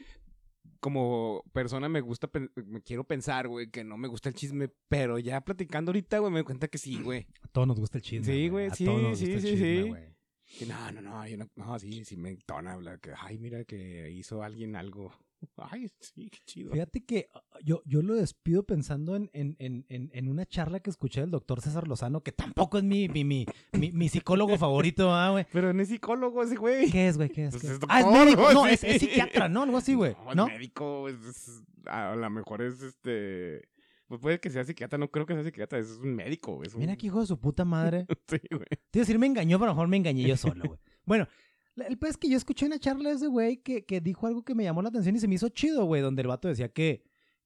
Como 0.84 1.42
persona 1.54 1.88
me 1.88 2.02
gusta, 2.02 2.28
me 2.56 2.82
quiero 2.82 3.04
pensar, 3.04 3.48
güey, 3.48 3.70
que 3.70 3.82
no 3.82 3.96
me 3.96 4.06
gusta 4.06 4.28
el 4.28 4.34
chisme, 4.34 4.68
pero 4.86 5.18
ya 5.18 5.40
platicando 5.40 5.88
ahorita, 5.88 6.18
güey, 6.18 6.30
me 6.30 6.40
doy 6.40 6.44
cuenta 6.44 6.68
que 6.68 6.76
sí, 6.76 7.00
güey. 7.00 7.26
A 7.40 7.48
todos 7.48 7.66
nos 7.66 7.80
gusta 7.80 7.96
el 7.96 8.02
chisme. 8.02 8.26
Sí, 8.26 8.48
güey, 8.50 8.66
A 8.66 8.74
sí, 8.74 8.84
todos 8.84 9.00
nos 9.00 9.18
sí, 9.18 9.24
gusta 9.32 9.36
el 9.38 9.42
sí, 9.56 9.62
chisme, 9.62 10.14
sí. 10.44 10.66
no, 10.66 10.92
no, 10.92 11.00
no, 11.00 11.26
yo 11.26 11.38
no, 11.38 11.48
no, 11.56 11.78
sí, 11.78 12.04
sí 12.04 12.18
me 12.18 12.28
entona 12.28 12.76
que, 13.00 13.12
ay, 13.18 13.38
mira 13.38 13.64
que 13.64 14.10
hizo 14.10 14.42
alguien 14.42 14.76
algo. 14.76 15.10
Ay, 15.70 15.88
sí, 16.00 16.30
qué 16.30 16.38
chido. 16.44 16.72
Fíjate 16.72 17.04
que 17.04 17.28
uh, 17.34 17.38
yo, 17.64 17.82
yo 17.84 18.02
lo 18.02 18.14
despido 18.14 18.64
pensando 18.64 19.16
en, 19.16 19.30
en, 19.32 19.56
en, 19.58 19.84
en, 19.88 20.28
una 20.28 20.46
charla 20.46 20.80
que 20.80 20.90
escuché 20.90 21.20
del 21.20 21.30
doctor 21.30 21.60
César 21.60 21.88
Lozano, 21.88 22.22
que 22.22 22.32
tampoco 22.32 22.78
es 22.78 22.84
mi, 22.84 23.08
mi, 23.08 23.24
mi, 23.24 23.46
mi, 23.72 23.92
mi 23.92 24.08
psicólogo 24.08 24.56
favorito, 24.58 25.12
¿ah, 25.12 25.30
güey? 25.30 25.46
Pero 25.52 25.72
no 25.72 25.82
es 25.82 25.88
psicólogo 25.88 26.42
ese 26.42 26.56
güey. 26.56 26.90
¿Qué 26.90 27.08
es, 27.08 27.16
güey? 27.16 27.28
¿Qué 27.28 27.46
es? 27.46 27.50
Pues 27.50 27.62
¿Qué 27.62 27.68
es? 27.68 27.74
es 27.74 27.80
ah, 27.88 28.00
es 28.00 28.06
médico. 28.06 28.52
No, 28.52 28.64
sí. 28.64 28.74
es, 28.74 28.84
es 28.84 29.00
psiquiatra, 29.00 29.48
¿no? 29.48 29.62
Algo 29.62 29.76
así, 29.76 29.94
güey. 29.94 30.14
No, 30.26 30.34
¿No? 30.34 30.46
médico. 30.48 31.06
a 31.86 32.14
lo 32.14 32.30
mejor 32.30 32.62
es 32.62 32.82
este. 32.82 33.68
Pues 34.06 34.20
puede 34.20 34.38
que 34.38 34.50
sea 34.50 34.64
psiquiatra, 34.64 34.98
no 34.98 35.10
creo 35.10 35.24
que 35.24 35.34
sea 35.34 35.42
psiquiatra, 35.42 35.78
es 35.78 35.98
un 36.02 36.14
médico. 36.14 36.62
Es 36.62 36.74
un... 36.74 36.80
Mira 36.80 36.94
que 36.96 37.06
hijo 37.06 37.20
de 37.20 37.26
su 37.26 37.38
puta 37.38 37.64
madre. 37.64 38.06
Sí, 38.28 38.38
güey. 38.50 38.66
Te 38.90 38.98
iba 38.98 39.02
a 39.02 39.06
decir, 39.06 39.18
me 39.18 39.26
engañó, 39.26 39.58
pero 39.58 39.70
a 39.70 39.72
lo 39.72 39.76
mejor 39.76 39.88
me 39.88 39.96
engañé 39.96 40.26
yo 40.26 40.36
solo, 40.36 40.64
güey. 40.64 40.78
Bueno, 41.04 41.26
el 41.76 41.98
pez 41.98 42.10
es 42.10 42.16
que 42.16 42.28
yo 42.28 42.36
escuché 42.36 42.66
una 42.66 42.78
charla 42.78 43.10
de 43.10 43.16
ese 43.16 43.26
güey 43.26 43.58
que, 43.58 43.84
que 43.84 44.00
dijo 44.00 44.26
algo 44.26 44.44
que 44.44 44.54
me 44.54 44.64
llamó 44.64 44.82
la 44.82 44.88
atención 44.88 45.16
y 45.16 45.20
se 45.20 45.28
me 45.28 45.34
hizo 45.34 45.48
chido, 45.48 45.84
güey, 45.84 46.02
donde 46.02 46.22
el 46.22 46.28
vato 46.28 46.48
decía 46.48 46.68
que, 46.68 47.02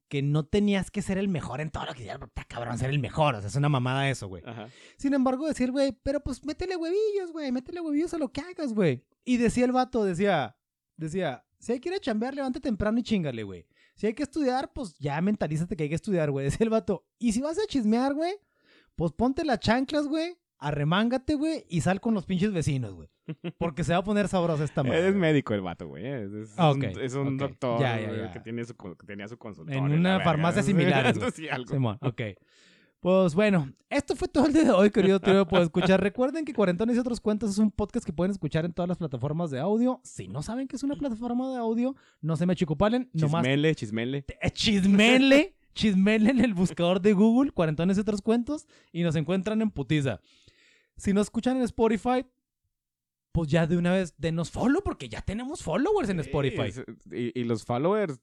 que 0.09 0.23
no 0.23 0.45
tenías 0.45 0.91
que 0.91 1.03
ser 1.03 1.19
el 1.19 1.29
mejor 1.29 1.61
en 1.61 1.71
todo 1.71 1.87
lo 1.87 1.93
que 1.93 2.01
hicieras, 2.01 2.21
puta 2.21 2.45
cabrón, 2.45 2.79
ser 2.79 2.91
el 2.91 2.99
mejor. 2.99 3.35
O 3.35 3.41
sea, 3.41 3.49
es 3.49 3.57
una 3.57 3.69
mamada 3.69 4.09
eso, 4.09 4.29
güey. 4.29 4.43
Ajá. 4.47 4.69
Sin 4.97 5.15
embargo, 5.15 5.47
decir, 5.47 5.71
güey, 5.71 5.93
pero 6.03 6.21
pues 6.21 6.45
métele 6.45 6.77
huevillos, 6.77 7.33
güey, 7.33 7.53
métele 7.53 7.81
huevillos 7.81 8.15
a 8.15 8.19
lo 8.19 8.33
que 8.33 8.41
hagas, 8.41 8.73
güey. 8.73 9.05
Y 9.25 9.37
decía 9.37 9.65
el 9.65 9.73
vato, 9.73 10.05
decía, 10.05 10.57
decía, 10.97 11.45
si 11.59 11.73
hay 11.73 11.81
que 11.81 11.89
ir 11.91 11.95
a 11.95 12.01
chambear, 12.01 12.35
levántate 12.35 12.69
temprano 12.69 12.99
y 12.99 13.03
chingale, 13.03 13.43
güey. 13.43 13.67
Si 13.95 14.07
hay 14.07 14.15
que 14.15 14.23
estudiar, 14.23 14.73
pues 14.73 14.97
ya 14.99 15.21
mentalízate 15.21 15.77
que 15.77 15.83
hay 15.83 15.89
que 15.89 15.95
estudiar, 15.97 16.31
güey. 16.31 16.45
Decía 16.51 16.65
el 16.65 16.71
vato. 16.71 17.07
Y 17.19 17.33
si 17.33 17.41
vas 17.41 17.59
a 17.59 17.67
chismear, 17.67 18.15
güey, 18.15 18.35
pues 18.95 19.13
ponte 19.13 19.45
las 19.45 19.61
chanclas, 19.61 20.07
güey, 20.07 20.39
arremángate, 20.59 21.35
güey, 21.35 21.65
y 21.69 21.81
sal 21.81 22.01
con 22.01 22.15
los 22.15 22.27
pinches 22.27 22.53
vecinos, 22.53 22.95
güey. 22.95 23.09
Porque 23.59 23.85
se 23.85 23.93
va 23.93 23.99
a 23.99 24.05
poner 24.05 24.29
sabrosa 24.29 24.65
esta 24.65 24.83
madre. 24.83 25.09
Es 25.09 25.15
médico 25.15 25.53
el 25.55 25.61
vato, 25.61 25.87
güey. 25.89 26.07
Es, 26.07 26.33
es- 26.33 26.55
Ah, 26.57 26.71
es 26.71 26.77
un, 26.77 26.85
ok, 26.85 26.97
es 27.03 27.15
un 27.15 27.37
doctor 27.39 27.81
Ya, 27.81 28.01
ya, 28.01 28.07
güey, 28.09 28.21
ya. 28.21 28.33
Que, 28.33 28.41
tiene 28.41 28.65
su, 28.65 28.75
que 28.75 29.07
tenía 29.07 29.29
su 29.29 29.37
consultorio. 29.39 29.79
En 29.85 29.93
una 29.93 30.21
farmacia 30.21 30.63
similar, 30.65 31.17
güey. 31.17 31.31
Sí, 31.33 31.49
algo. 31.49 31.73
Simón, 31.73 31.99
ok. 32.01 32.23
Pues 33.01 33.37
bueno, 33.37 33.73
esto 33.91 34.17
fue 34.17 34.27
todo 34.27 34.47
el 34.47 34.53
día 34.53 34.65
de 34.65 34.71
hoy, 34.73 34.91
querido 34.91 35.21
trío 35.21 35.47
puedo 35.47 35.63
escuchar. 35.63 36.01
Recuerden 36.03 36.45
que 36.45 36.53
Cuarentones 36.53 36.97
y 36.97 36.99
otros 36.99 37.21
cuentos 37.21 37.51
es 37.51 37.59
un 37.59 37.71
podcast 37.71 38.05
que 38.05 38.13
pueden 38.13 38.33
escuchar 38.33 38.65
en 38.65 38.73
todas 38.73 38.89
las 38.89 38.99
plataformas 38.99 39.53
de 39.53 39.61
audio. 39.61 40.01
Si 40.03 40.27
no 40.27 40.43
saben 40.43 40.67
que 40.67 40.75
es 40.75 40.83
una 40.83 40.97
plataforma 40.97 41.49
de 41.53 41.59
audio, 41.59 41.95
no 42.21 42.35
se 42.35 42.45
me 42.45 42.57
chicupalen, 42.57 43.09
nomás 43.13 43.43
Chismele, 43.45 43.75
chismele. 43.77 44.25
eh, 44.43 44.51
chismele, 44.51 45.55
chismele 45.75 46.31
en 46.31 46.41
el 46.41 46.55
buscador 46.55 47.01
de 47.01 47.13
Google, 47.13 47.53
Cuarentones 47.53 47.99
y 47.99 48.01
otros 48.01 48.21
cuentos, 48.21 48.67
y 48.91 49.05
nos 49.05 49.15
encuentran 49.15 49.63
en 49.63 49.71
putiza. 49.71 50.21
Si 50.99 51.13
nos 51.15 51.27
escuchan 51.29 51.57
en 51.57 51.63
Spotify, 51.63 52.27
pues 53.33 53.49
ya 53.49 53.67
de 53.67 53.77
una 53.77 53.93
vez 53.93 54.15
denos 54.19 54.51
follow, 54.51 54.83
porque 54.83 55.09
ya 55.09 55.23
tenemos 55.23 55.63
followers 55.63 56.09
en 56.11 56.21
Spotify. 56.21 56.73
Y, 57.13 57.41
y 57.41 57.45
los 57.45 57.65
followers, 57.65 58.19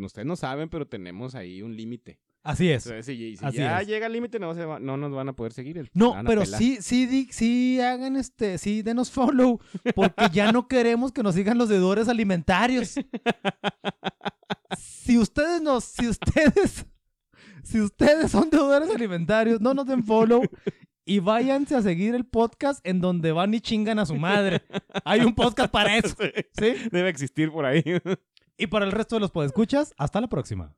ustedes 0.00 0.26
no 0.26 0.34
saben, 0.36 0.68
pero 0.68 0.86
tenemos 0.88 1.34
ahí 1.34 1.62
un 1.62 1.76
límite. 1.76 2.18
Así 2.42 2.70
es. 2.70 2.84
Si, 2.84 3.36
si 3.36 3.44
Así 3.44 3.58
ya 3.58 3.80
es. 3.80 3.88
llega 3.88 4.06
el 4.06 4.12
límite, 4.12 4.38
no, 4.38 4.54
se 4.54 4.64
va- 4.64 4.78
no 4.78 4.96
nos 4.96 5.10
van 5.12 5.28
a 5.28 5.32
poder 5.34 5.52
seguir. 5.52 5.78
el- 5.78 5.90
No, 5.94 6.14
pero 6.24 6.42
pelar. 6.42 6.58
sí, 6.60 6.78
sí, 6.80 7.28
sí 7.32 7.80
hagan 7.80 8.14
este, 8.16 8.56
sí, 8.58 8.82
denos 8.82 9.10
follow, 9.10 9.58
porque 9.96 10.28
ya 10.32 10.52
no 10.52 10.68
queremos 10.68 11.10
que 11.10 11.24
nos 11.24 11.34
sigan 11.34 11.58
los 11.58 11.68
deudores 11.68 12.08
alimentarios. 12.08 12.94
Si 14.78 15.18
ustedes 15.18 15.60
nos, 15.62 15.84
si 15.84 16.08
ustedes, 16.08 16.86
si 17.62 17.80
ustedes 17.80 18.30
son 18.30 18.48
deudores 18.50 18.90
alimentarios, 18.90 19.60
no 19.60 19.74
nos 19.74 19.86
den 19.86 20.04
follow 20.04 20.42
y 21.06 21.20
váyanse 21.20 21.76
a 21.76 21.82
seguir 21.82 22.14
el 22.14 22.26
podcast 22.26 22.86
en 22.86 23.00
donde 23.00 23.32
van 23.32 23.54
y 23.54 23.60
chingan 23.60 23.98
a 23.98 24.04
su 24.06 24.16
madre. 24.16 24.62
Hay 25.04 25.20
un 25.20 25.34
podcast 25.34 25.70
para 25.70 25.96
eso, 25.98 26.16
Sí, 26.18 26.30
¿sí? 26.58 26.88
Debe 26.90 27.08
existir 27.08 27.50
por 27.50 27.64
ahí. 27.64 27.82
Y 28.58 28.66
para 28.66 28.84
el 28.84 28.92
resto 28.92 29.16
de 29.16 29.20
los 29.20 29.30
podescuchas, 29.30 29.94
hasta 29.96 30.20
la 30.20 30.28
próxima. 30.28 30.74